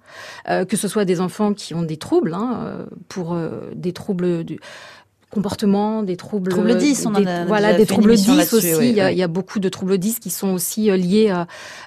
euh, 0.48 0.64
que 0.64 0.76
ce 0.76 0.88
soit 0.88 1.04
des 1.04 1.20
enfants 1.20 1.54
qui 1.54 1.74
ont 1.74 1.82
des 1.82 1.96
troubles, 1.96 2.34
hein, 2.34 2.60
euh, 2.62 2.86
pour 3.08 3.34
euh, 3.34 3.70
des 3.74 3.92
troubles 3.92 4.44
du 4.44 4.60
comportement, 5.30 6.02
des 6.02 6.16
troubles 6.16 6.50
Troubles 6.50 6.76
10, 6.76 7.06
on 7.06 7.14
en 7.14 7.24
a 7.24 7.44
voilà 7.44 7.74
des 7.74 7.86
troubles 7.86 8.10
émission 8.10 8.32
10 8.32 8.38
là-dessus, 8.38 8.56
aussi. 8.56 8.74
oui, 8.74 8.88
il, 8.90 8.96
y 8.96 9.00
a, 9.00 9.06
oui. 9.06 9.12
il 9.12 9.18
y 9.18 9.22
a 9.22 9.28
beaucoup 9.28 9.60
de 9.60 9.68
troubles 9.68 9.96
10 9.96 10.18
qui 10.18 10.28
sont 10.28 10.48
aussi 10.48 10.90
liés 10.90 11.32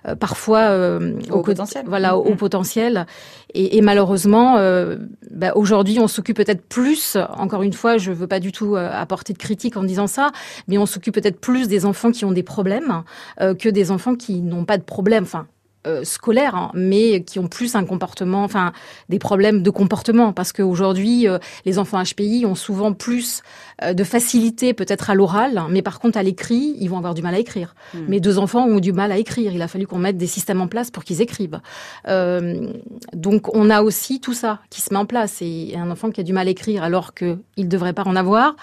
euh, 0.08 0.16
parfois 0.16 0.60
euh, 0.70 1.20
Au 1.30 1.42
potentiel. 1.42 1.84
Voilà, 1.86 2.18
au, 2.18 2.24
au 2.24 2.36
potentiel. 2.36 3.06
Et, 3.54 3.78
et 3.78 3.82
malheureusement, 3.82 4.58
euh, 4.58 4.96
bah, 5.30 5.52
aujourd'hui, 5.56 6.00
on 6.00 6.08
s'occupe 6.08 6.38
peut-être 6.38 6.66
plus. 6.66 7.18
Encore 7.38 7.64
une 7.64 7.74
fois, 7.74 7.98
je 7.98 8.14
veux 8.14 8.28
pas 8.28 8.40
du 8.40 8.54
tout 8.54 8.78
apporter 8.78 9.34
de 9.34 9.38
critique 9.38 9.76
en 9.76 9.84
disant 9.84 10.08
ça, 10.08 10.32
mais 10.70 10.78
on 10.78 10.86
s'occupe 10.86 11.14
peut-être 11.14 11.40
plus 11.40 11.68
des 11.68 11.86
enfants 11.86 12.12
qui 12.12 12.24
ont 12.24 12.32
des 12.32 12.44
problèmes 12.44 13.04
que 13.40 13.70
des 13.70 13.92
enfants 13.92 14.16
qui 14.16 14.42
n'ont 14.42 14.66
pas 14.66 14.78
de 14.78 14.84
problème. 14.84 15.24
Enfin. 15.24 15.48
Euh, 15.88 16.04
scolaires, 16.04 16.56
hein, 16.56 16.72
mais 16.74 17.24
qui 17.24 17.40
ont 17.40 17.48
plus 17.48 17.76
un 17.76 17.86
comportement, 17.86 18.44
enfin 18.44 18.74
des 19.10 19.20
problèmes 19.20 19.64
de 19.64 19.70
comportement, 19.70 20.34
parce 20.34 20.54
qu'aujourd'hui 20.54 21.28
euh, 21.28 21.40
les 21.66 21.80
enfants 21.80 22.02
HPI 22.02 22.46
ont 22.46 22.56
souvent 22.56 22.94
plus 22.94 23.42
euh, 23.82 23.94
de 23.94 24.04
facilité 24.04 24.74
peut-être 24.74 25.10
à 25.10 25.16
l'oral, 25.16 25.64
mais 25.70 25.82
par 25.82 26.00
contre 26.00 26.18
à 26.18 26.24
l'écrit, 26.24 26.76
ils 26.80 26.88
vont 26.88 26.98
avoir 26.98 27.14
du 27.14 27.22
mal 27.22 27.36
à 27.36 27.40
écrire. 27.40 27.76
Hmm. 27.94 28.06
Mes 28.08 28.20
deux 28.20 28.38
enfants 28.38 28.66
ont 28.66 28.80
du 28.80 28.94
mal 28.94 29.12
à 29.12 29.18
écrire. 29.18 29.54
Il 29.54 29.62
a 29.62 29.68
fallu 29.68 29.88
qu'on 29.88 30.00
mette 30.00 30.18
des 30.18 30.28
systèmes 30.28 30.62
en 30.62 30.68
place 30.68 30.92
pour 30.92 31.04
qu'ils 31.04 31.22
écrivent. 31.22 31.60
Euh, 32.08 32.72
donc 33.14 33.54
on 33.56 33.70
a 33.70 33.82
aussi 33.82 34.20
tout 34.20 34.34
ça 34.34 34.60
qui 34.70 34.82
se 34.82 34.94
met 34.94 35.00
en 35.00 35.06
place. 35.06 35.42
Et 35.42 35.76
un 35.76 35.90
enfant 35.92 36.12
qui 36.12 36.22
a 36.22 36.24
du 36.24 36.34
mal 36.34 36.48
à 36.48 36.52
écrire 36.52 36.84
alors 36.84 37.14
qu'il 37.14 37.40
ne 37.58 37.66
devrait 37.66 37.94
pas 37.94 38.04
en 38.04 38.16
avoir, 38.16 38.56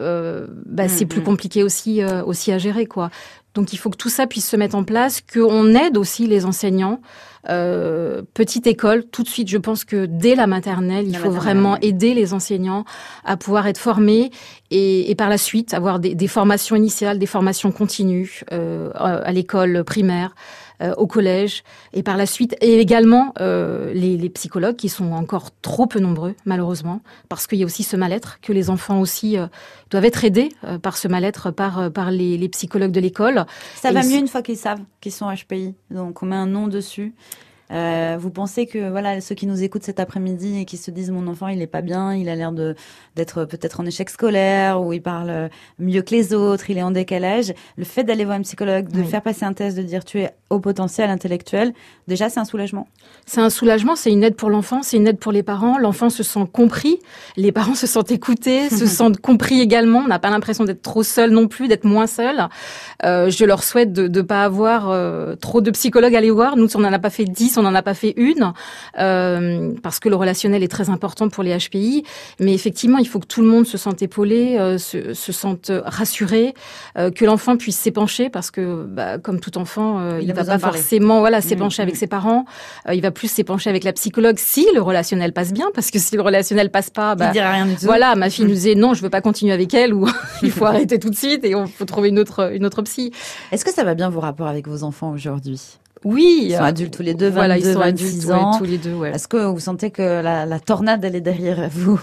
euh, 0.00 0.46
bah, 0.66 0.88
c'est 0.88 1.04
Mhm. 1.04 1.08
plus 1.08 1.22
compliqué 1.22 1.62
aussi, 1.62 2.02
euh, 2.02 2.22
aussi 2.24 2.52
à 2.52 2.58
gérer. 2.58 2.86
quoi. 2.86 3.10
Donc 3.54 3.72
il 3.74 3.76
faut 3.76 3.90
que 3.90 3.96
tout 3.98 4.08
ça 4.08 4.26
puisse 4.26 4.48
se 4.48 4.56
mettre 4.56 4.74
en 4.74 4.84
place, 4.84 5.20
qu'on 5.20 5.74
aide 5.74 5.98
aussi 5.98 6.26
les 6.26 6.46
enseignants. 6.46 7.00
Euh, 7.50 8.22
petite 8.34 8.66
école, 8.66 9.04
tout 9.04 9.22
de 9.24 9.28
suite, 9.28 9.48
je 9.48 9.58
pense 9.58 9.84
que 9.84 10.06
dès 10.06 10.34
la 10.36 10.46
maternelle, 10.46 11.06
il 11.06 11.12
La 11.12 11.18
faut 11.18 11.30
maternelle, 11.30 11.42
vraiment 11.56 11.72
ouais. 11.72 11.78
aider 11.82 12.14
les 12.14 12.32
enseignants 12.34 12.84
à 13.24 13.36
pouvoir 13.36 13.66
être 13.66 13.78
formés 13.78 14.30
et, 14.70 15.10
et 15.10 15.14
par 15.16 15.28
la 15.28 15.38
suite 15.38 15.74
avoir 15.74 15.98
des, 15.98 16.14
des 16.14 16.28
formations 16.28 16.76
initiales, 16.76 17.18
des 17.18 17.26
formations 17.26 17.72
continues 17.72 18.42
euh, 18.52 18.90
à 18.94 19.32
l'école 19.32 19.82
primaire, 19.84 20.34
au 20.96 21.06
collège 21.06 21.62
et 21.92 22.02
par 22.02 22.16
la 22.16 22.26
suite 22.26 22.56
et 22.60 22.78
également 22.78 23.32
euh, 23.40 23.92
les, 23.92 24.16
les 24.16 24.28
psychologues 24.30 24.76
qui 24.76 24.88
sont 24.88 25.12
encore 25.12 25.50
trop 25.62 25.86
peu 25.86 26.00
nombreux 26.00 26.34
malheureusement 26.44 27.00
parce 27.28 27.46
qu'il 27.46 27.58
y 27.58 27.62
a 27.62 27.66
aussi 27.66 27.82
ce 27.82 27.96
mal-être 27.96 28.40
que 28.40 28.52
les 28.52 28.70
enfants 28.70 29.00
aussi 29.00 29.38
euh, 29.38 29.46
doivent 29.90 30.04
être 30.04 30.24
aidés 30.24 30.50
euh, 30.64 30.78
par 30.78 30.96
ce 30.96 31.08
mal-être 31.08 31.50
par 31.50 31.78
euh, 31.78 31.90
par 31.90 32.10
les, 32.10 32.36
les 32.36 32.48
psychologues 32.48 32.92
de 32.92 33.00
l'école. 33.00 33.44
Ça 33.76 33.90
Et 33.90 33.94
va 33.94 34.00
ils 34.02 34.10
mieux 34.10 34.18
une 34.18 34.28
fois 34.28 34.42
qu'ils 34.42 34.56
savent 34.56 34.80
qu'ils 35.00 35.12
sont 35.12 35.32
HPI. 35.32 35.74
Donc 35.90 36.22
on 36.22 36.26
met 36.26 36.36
un 36.36 36.46
nom 36.46 36.68
dessus. 36.68 37.14
Euh, 37.72 38.16
vous 38.20 38.30
pensez 38.30 38.66
que 38.66 38.90
voilà 38.90 39.20
ceux 39.20 39.34
qui 39.34 39.46
nous 39.46 39.62
écoutent 39.62 39.82
cet 39.84 39.98
après-midi 40.00 40.60
et 40.60 40.64
qui 40.64 40.76
se 40.76 40.90
disent 40.90 41.10
mon 41.10 41.26
enfant 41.26 41.48
il 41.48 41.60
est 41.62 41.66
pas 41.66 41.80
bien, 41.80 42.14
il 42.14 42.28
a 42.28 42.34
l'air 42.34 42.52
de 42.52 42.74
d'être 43.16 43.44
peut-être 43.44 43.80
en 43.80 43.86
échec 43.86 44.10
scolaire 44.10 44.80
ou 44.82 44.92
il 44.92 45.02
parle 45.02 45.48
mieux 45.78 46.02
que 46.02 46.14
les 46.14 46.34
autres, 46.34 46.70
il 46.70 46.78
est 46.78 46.82
en 46.82 46.90
décalage. 46.90 47.52
Le 47.76 47.84
fait 47.84 48.04
d'aller 48.04 48.24
voir 48.24 48.36
un 48.38 48.42
psychologue, 48.42 48.88
de 48.88 49.00
Oui. 49.00 49.06
faire 49.06 49.22
passer 49.22 49.44
un 49.44 49.52
test, 49.52 49.76
de 49.76 49.82
dire 49.82 50.04
tu 50.04 50.20
es 50.20 50.30
au 50.50 50.60
potentiel 50.60 51.08
intellectuel, 51.10 51.72
déjà 52.08 52.28
c'est 52.28 52.40
un 52.40 52.44
soulagement. 52.44 52.86
C'est 53.26 53.40
un 53.40 53.50
soulagement, 53.50 53.96
c'est 53.96 54.10
une 54.10 54.22
aide 54.22 54.36
pour 54.36 54.50
l'enfant, 54.50 54.82
c'est 54.82 54.96
une 54.96 55.06
aide 55.06 55.18
pour 55.18 55.32
les 55.32 55.42
parents. 55.42 55.78
L'enfant 55.78 56.10
se 56.10 56.22
sent 56.22 56.46
compris, 56.52 56.98
les 57.36 57.52
parents 57.52 57.74
se 57.82 57.86
sentent 57.86 58.10
écoutés, 58.10 58.68
se 58.68 58.86
sentent 58.98 59.18
compris 59.18 59.60
également. 59.60 60.00
On 60.00 60.08
n'a 60.08 60.18
pas 60.18 60.30
l'impression 60.30 60.64
d'être 60.64 60.82
trop 60.82 61.02
seul 61.02 61.30
non 61.30 61.48
plus, 61.48 61.68
d'être 61.68 61.84
moins 61.84 62.06
seul. 62.06 62.48
Euh, 63.04 63.30
je 63.30 63.44
leur 63.44 63.62
souhaite 63.62 63.92
de 63.92 64.08
ne 64.08 64.22
pas 64.22 64.44
avoir 64.44 64.90
euh, 64.90 65.36
trop 65.36 65.60
de 65.60 65.70
psychologues 65.70 66.14
à 66.14 66.18
aller 66.18 66.30
voir. 66.30 66.56
Nous, 66.56 66.76
on 66.76 66.80
n'en 66.80 66.92
a 66.92 66.98
pas 66.98 67.10
fait 67.10 67.24
dix, 67.24 67.56
on 67.62 67.70
n'en 67.70 67.74
a 67.74 67.82
pas 67.82 67.94
fait 67.94 68.14
une, 68.16 68.52
euh, 68.98 69.72
parce 69.82 69.98
que 69.98 70.08
le 70.08 70.16
relationnel 70.16 70.62
est 70.62 70.68
très 70.68 70.90
important 70.90 71.28
pour 71.28 71.42
les 71.42 71.56
HPI. 71.56 72.04
Mais 72.40 72.54
effectivement, 72.54 72.98
il 72.98 73.08
faut 73.08 73.18
que 73.18 73.26
tout 73.26 73.42
le 73.42 73.48
monde 73.48 73.66
se 73.66 73.78
sente 73.78 74.02
épaulé, 74.02 74.56
euh, 74.58 74.78
se, 74.78 75.14
se 75.14 75.32
sente 75.32 75.70
rassuré, 75.84 76.54
euh, 76.98 77.10
que 77.10 77.24
l'enfant 77.24 77.56
puisse 77.56 77.78
s'épancher, 77.78 78.30
parce 78.30 78.50
que, 78.50 78.84
bah, 78.84 79.18
comme 79.18 79.40
tout 79.40 79.58
enfant, 79.58 80.18
Il 80.18 80.30
a 80.30 80.34
va 80.34 80.44
pas 80.44 80.58
forcément 80.58 81.20
voilà 81.20 81.40
s'épancher 81.40 81.72
Mm, 81.78 81.82
avec 81.82 81.94
mm. 81.94 81.98
ses 81.98 82.06
parents. 82.06 82.44
Il 82.92 83.00
va 83.00 83.10
plus 83.10 83.28
s'épancher 83.28 83.70
avec 83.70 83.84
la 83.84 83.92
psychologue 83.92 84.38
si 84.38 84.66
le 84.74 84.80
relationnel 84.80 85.32
passe 85.32 85.52
bien, 85.52 85.66
parce 85.74 85.90
que 85.90 85.98
si 85.98 86.16
le 86.16 86.22
relationnel 86.22 86.70
passe 86.70 86.90
pas, 86.90 87.12
il 87.12 87.18
bah, 87.18 87.30
rien 87.30 87.66
du 87.66 87.74
tout. 87.74 87.84
voilà, 87.84 88.14
ma 88.16 88.30
fille 88.30 88.44
nous 88.44 88.52
disait 88.52 88.74
non, 88.74 88.94
je 88.94 89.02
veux 89.02 89.10
pas 89.10 89.20
continuer 89.20 89.52
avec 89.52 89.72
elle, 89.74 89.94
ou 89.94 90.08
il 90.42 90.50
faut 90.50 90.64
arrêter 90.72 90.98
tout 90.98 91.10
de 91.10 91.16
suite 91.16 91.44
et 91.44 91.54
on 91.54 91.66
faut 91.66 91.84
trouver 91.84 92.08
une 92.08 92.18
autre 92.18 92.52
une 92.52 92.66
autre 92.66 92.82
psy. 92.82 93.12
Est-ce 93.50 93.64
que 93.64 93.72
ça 93.72 93.84
va 93.84 93.94
bien 93.94 94.10
vos 94.10 94.20
rapports 94.20 94.48
avec 94.48 94.66
vos 94.68 94.84
enfants 94.84 95.10
aujourd'hui? 95.10 95.78
Oui, 96.04 96.46
Ils 96.46 96.52
sont 96.56 96.62
euh, 96.62 96.66
adultes 96.66 96.94
tous 96.96 97.02
les 97.02 97.14
deux, 97.14 97.26
22, 97.28 97.34
voilà, 97.34 97.58
ils 97.58 97.64
sont 97.72 97.78
26 97.78 98.04
adultes 98.06 98.24
ouais, 98.26 98.34
ans. 98.34 98.58
tous 98.58 98.64
les 98.64 98.78
deux. 98.78 98.94
Ouais. 98.94 99.10
Est-ce 99.10 99.28
que 99.28 99.36
vous 99.36 99.60
sentez 99.60 99.90
que 99.90 100.02
la, 100.22 100.46
la 100.46 100.60
tornade 100.60 101.04
elle 101.04 101.14
est 101.16 101.20
derrière 101.20 101.68
vous? 101.70 102.00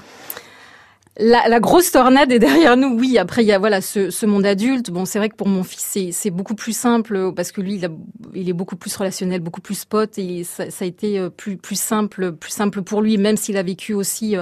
La, 1.17 1.49
la 1.49 1.59
grosse 1.59 1.91
tornade 1.91 2.31
est 2.31 2.39
derrière 2.39 2.77
nous, 2.77 2.97
oui. 2.97 3.17
Après, 3.17 3.43
il 3.43 3.47
y 3.47 3.51
a 3.51 3.59
voilà 3.59 3.81
ce, 3.81 4.09
ce 4.09 4.25
monde 4.25 4.45
adulte. 4.45 4.89
Bon, 4.89 5.03
c'est 5.03 5.19
vrai 5.19 5.27
que 5.27 5.35
pour 5.35 5.49
mon 5.49 5.63
fils, 5.63 6.11
c'est, 6.11 6.29
beaucoup 6.29 6.55
plus 6.55 6.71
simple 6.71 7.15
euh, 7.15 7.31
parce 7.33 7.51
que 7.51 7.59
lui, 7.59 7.75
il, 7.75 7.85
a, 7.85 7.89
il 8.33 8.47
est 8.47 8.53
beaucoup 8.53 8.77
plus 8.77 8.95
relationnel, 8.95 9.41
beaucoup 9.41 9.59
plus 9.59 9.83
pote, 9.83 10.17
et 10.17 10.45
ça, 10.45 10.71
ça 10.71 10.85
a 10.85 10.87
été 10.87 11.19
euh, 11.19 11.29
plus 11.29 11.57
plus 11.57 11.77
simple, 11.77 12.31
plus 12.31 12.51
simple 12.51 12.83
pour 12.83 13.01
lui, 13.01 13.17
même 13.17 13.35
s'il 13.35 13.57
a 13.57 13.63
vécu 13.63 13.93
aussi 13.93 14.37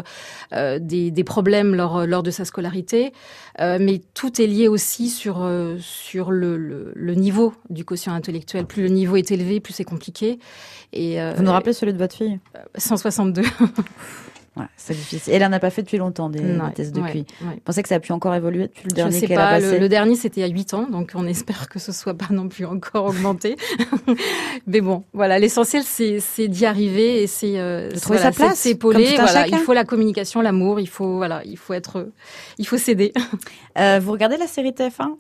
euh, 0.54 0.78
des, 0.80 1.10
des 1.10 1.24
problèmes 1.24 1.74
lors 1.74 2.06
lors 2.06 2.22
de 2.22 2.30
sa 2.30 2.46
scolarité. 2.46 3.12
Euh, 3.60 3.78
mais 3.82 4.02
tout 4.14 4.40
est 4.40 4.48
lié 4.48 4.68
aussi 4.68 5.10
sur 5.10 5.44
euh, 5.44 5.78
sur 5.80 6.30
le, 6.30 6.58
le, 6.58 6.92
le 6.96 7.14
niveau 7.16 7.54
du 7.72 7.86
quotient 7.86 8.14
intellectuel. 8.14 8.66
Plus 8.66 8.84
le 8.84 8.90
niveau 8.90 9.16
est 9.16 9.32
élevé, 9.32 9.60
plus 9.60 9.74
c'est 9.74 9.84
compliqué. 9.84 10.38
Et 10.94 11.18
Vous 11.36 11.44
nous 11.44 11.52
rappelez 11.52 11.74
celui 11.74 11.92
de 11.94 11.98
votre 11.98 12.16
fille? 12.16 12.40
162. 12.78 13.42
Ouais, 14.58 14.66
c'est 14.76 14.94
difficile. 14.94 15.34
Elle 15.34 15.44
en 15.46 15.52
a 15.54 15.60
pas 15.60 15.70
fait 15.70 15.84
depuis 15.84 15.98
longtemps 15.98 16.30
des, 16.30 16.40
Ouais, 16.40 16.72
tests 16.74 16.94
depuis. 16.96 17.20
ouais, 17.20 17.48
ouais. 17.48 17.54
Vous 17.56 17.62
pensez 17.64 17.84
que 17.84 17.90
ça 17.90 17.96
a 17.96 18.00
pu 18.00 18.12
encore 18.12 18.34
évoluer 18.36 18.64
depuis 18.68 18.84
le 18.86 18.90
Je 18.92 18.96
dernier 18.96 19.20
sais 19.20 19.28
qu'elle 19.28 19.38
a 19.40 19.46
pas, 19.48 19.52
passé 19.60 19.72
le, 19.74 19.80
le 19.80 19.90
dernier 19.90 20.16
c'était 20.16 20.44
à 20.44 20.48
8 20.48 20.74
ans, 20.74 20.88
donc 20.90 21.12
on 21.16 21.26
espère 21.28 21.70
que 21.70 21.80
ce 21.80 21.92
soit 21.92 22.14
pas 22.16 22.28
non 22.32 22.48
plus 22.50 22.66
encore 22.66 23.06
augmenté. 23.06 23.56
Mais 24.68 24.82
bon, 24.82 25.04
voilà, 25.14 25.40
l'essentiel 25.40 25.84
c'est 25.84 26.20
c'est 26.20 26.48
d'y 26.48 26.66
arriver 26.66 27.24
et 27.24 27.28
c'est 27.28 27.60
euh, 27.60 27.90
De 27.92 28.00
trouver 28.00 28.18
voilà, 28.20 28.32
sa 28.32 28.36
place, 28.46 28.58
c'est 28.58 28.70
de 28.70 28.74
s'épauler, 28.74 29.16
voilà, 29.16 29.28
chacun. 29.44 29.58
il 29.58 29.64
faut 29.64 29.74
la 29.74 29.86
communication, 29.86 30.42
l'amour, 30.42 30.80
il 30.80 30.90
faut 30.90 31.18
voilà, 31.18 31.42
il 31.46 31.58
faut 31.58 31.74
être 31.74 32.10
il 32.58 32.68
faut 32.68 32.78
s'aider. 32.78 33.14
Euh, 33.78 34.00
vous 34.02 34.12
regardez 34.12 34.38
la 34.38 34.48
série 34.48 34.72
TF1 34.72 35.16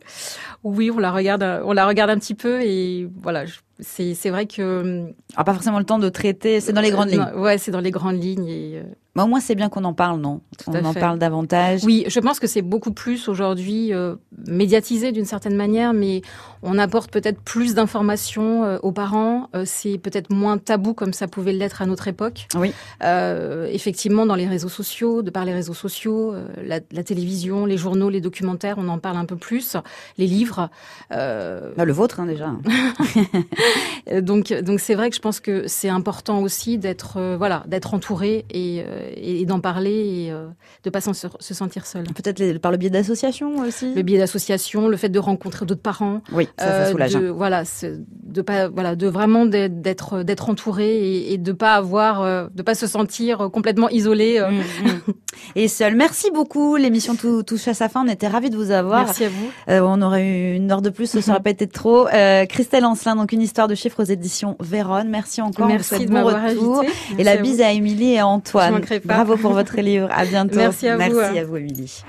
Oui, 0.64 0.90
on 0.92 0.98
la 1.00 1.12
regarde 1.12 1.44
on 1.66 1.74
la 1.74 1.86
regarde 1.88 2.10
un 2.10 2.18
petit 2.18 2.36
peu 2.36 2.62
et 2.62 3.08
voilà, 3.22 3.46
je- 3.46 3.60
c'est 3.80 4.30
vrai 4.30 4.46
que 4.48 5.06
Ah, 5.36 5.44
Pas 5.44 5.54
forcément 5.54 5.80
le 5.80 5.86
temps 5.86 6.00
de 6.00 6.10
traiter, 6.10 6.60
c'est 6.60 6.74
dans 6.74 6.82
les 6.82 6.92
grandes 6.92 7.10
Euh, 7.10 7.12
lignes. 7.12 7.40
Ouais, 7.42 7.58
c'est 7.58 7.72
dans 7.72 7.80
les 7.82 7.92
grandes 7.92 8.22
lignes 8.22 8.48
et 8.48 8.80
euh, 8.80 8.84
Mais 9.16 9.24
au 9.24 9.28
moins 9.28 9.40
c'est 9.40 9.56
bien 9.56 9.70
qu'on 9.70 9.84
en 9.84 9.94
parle, 9.94 10.20
non? 10.20 10.42
Tout 10.58 10.72
On 10.74 10.86
en 10.86 10.94
fait. 10.94 11.00
parle 11.00 11.18
davantage. 11.20 11.84
Oui, 11.84 12.04
je 12.08 12.20
pense 12.20 12.40
que 12.40 12.48
c'est 12.48 12.62
beaucoup 12.62 12.92
plus 12.92 13.28
aujourd'hui 13.28 13.94
euh, 13.94 14.16
médiatisé 14.48 15.12
d'une 15.12 15.26
certaine 15.26 15.56
manière, 15.56 15.94
mais 15.94 16.22
on 16.64 16.78
apporte 16.80 17.12
peut-être 17.12 17.40
plus 17.42 17.74
d'informations 17.76 18.64
euh, 18.64 18.78
aux 18.84 18.92
parents. 18.92 19.50
Euh, 19.56 19.64
c'est 19.66 19.98
peut-être 19.98 20.32
moins 20.32 20.58
tabou 20.58 20.94
comme 20.94 21.14
ça 21.14 21.28
pouvait 21.28 21.54
l'être 21.54 21.82
à 21.82 21.86
notre 21.86 22.08
époque. 22.08 22.48
Oui. 22.56 22.74
Euh, 23.04 23.68
effectivement, 23.72 24.26
dans 24.26 24.36
les 24.36 24.48
réseaux 24.48 24.70
sociaux, 24.70 25.22
de 25.24 25.30
par 25.32 25.46
les 25.46 25.54
réseaux 25.54 25.74
sociaux, 25.74 26.34
euh, 26.34 26.48
la, 26.64 26.80
la 26.92 27.04
télévision, 27.04 27.66
les 27.66 27.78
journaux, 27.78 28.10
les 28.10 28.22
documentaires, 28.22 28.76
on 28.80 28.88
en 28.88 28.98
parle 29.00 29.18
un 29.18 29.26
peu 29.26 29.36
plus. 29.36 29.78
Les 30.18 30.28
livres. 30.28 30.70
Euh, 31.12 31.72
Bah, 31.78 31.86
le 31.86 31.94
vôtre 31.94 32.20
hein, 32.20 32.26
déjà. 32.28 32.52
euh, 34.12 34.22
donc, 34.22 34.54
donc 34.54 34.80
c'est 34.80 34.96
vrai 34.96 35.10
que 35.10 35.16
je 35.16 35.22
pense 35.22 35.40
que 35.40 35.68
c'est 35.68 35.90
important 35.90 36.42
aussi 36.42 36.78
d'être, 36.78 37.18
euh, 37.18 37.36
voilà, 37.38 37.64
d'être 37.68 37.94
entouré 37.94 38.46
et, 38.52 38.84
euh, 38.86 39.10
et 39.16 39.46
d'en 39.46 39.60
parler 39.60 39.92
et 40.26 40.32
euh, 40.32 40.48
de 40.84 40.90
pas 40.90 41.02
se 41.02 41.54
sentir 41.54 41.86
seul. 41.86 42.04
Peut-être 42.04 42.58
par 42.60 42.72
le 42.72 42.78
biais 42.78 42.90
d'associations 42.90 43.60
aussi. 43.60 43.94
Le 43.94 44.02
biais 44.02 44.18
d'associations, 44.20 44.88
le 44.88 44.98
fait 44.98 45.10
de 45.10 45.20
rencontrer 45.20 45.66
d'autres 45.66 45.82
parents, 45.82 46.22
Oui, 46.32 46.48
ça, 46.60 46.66
ça 46.66 46.72
euh, 46.74 46.92
soulage. 46.92 47.14
de, 47.14 47.28
voilà, 47.28 47.66
c'est- 47.66 48.00
de 48.24 48.42
pas, 48.42 48.68
voilà, 48.68 48.96
de 48.96 49.08
vraiment 49.08 49.46
d'être 49.46 50.24
d'être 50.24 50.50
entouré 50.50 50.98
et, 50.98 51.34
et 51.34 51.38
de 51.38 51.52
pas 51.52 51.74
avoir, 51.76 52.22
euh, 52.22 52.48
de 52.54 52.62
pas 52.62 52.76
se 52.76 52.88
sentir 52.88 53.50
complètement 53.52 53.90
isolé. 53.90 54.38
euh. 54.40 54.52
Mm, 54.52 54.58
mm. 54.58 55.14
Et 55.56 55.68
seul. 55.68 55.96
Merci 55.96 56.30
beaucoup. 56.32 56.76
L'émission 56.76 57.16
tou- 57.16 57.44
touche 57.44 57.68
à 57.68 57.74
sa 57.74 57.90
fin. 57.90 58.04
On 58.06 58.10
était 58.10 58.28
ravis 58.28 58.50
de 58.50 58.58
vous 58.58 58.72
avoir. 58.72 59.06
Merci 59.06 59.26
à 59.26 59.30
vous. 59.30 59.50
Euh, 59.70 59.80
on 59.84 60.02
aurait 60.02 60.26
eu 60.28 60.56
une 60.56 60.72
heure 60.72 60.82
de 60.82 60.90
plus, 60.90 61.10
ce 61.10 61.22
serait 61.22 61.40
pas 61.40 61.50
été 61.52 61.68
trop. 61.68 62.08
Euh, 62.08 62.46
Christelle 62.46 62.86
Ancelin, 62.86 63.16
donc 63.16 63.32
une 63.32 63.42
histoire 63.42 63.57
de 63.66 63.74
chiffres 63.74 64.04
aux 64.04 64.06
éditions 64.06 64.56
Véronne. 64.60 65.10
Merci 65.10 65.42
encore. 65.42 65.68
Merci 65.68 66.06
de 66.06 66.12
bon 66.12 66.24
retour. 66.24 66.82
invité. 66.82 66.94
Et 67.18 67.24
la 67.24 67.38
bise 67.38 67.62
à 67.62 67.72
Émilie 67.72 68.14
et 68.14 68.20
à 68.20 68.28
Antoine. 68.28 68.80
Bravo 69.04 69.38
pour 69.38 69.54
votre 69.54 69.78
livre. 69.78 70.10
À 70.12 70.26
bientôt. 70.26 70.56
Merci 70.58 70.88
à 70.88 70.98
vous. 70.98 71.16
Merci 71.16 71.40
à 71.40 71.46
vous, 71.46 71.58
Émilie. 71.58 72.04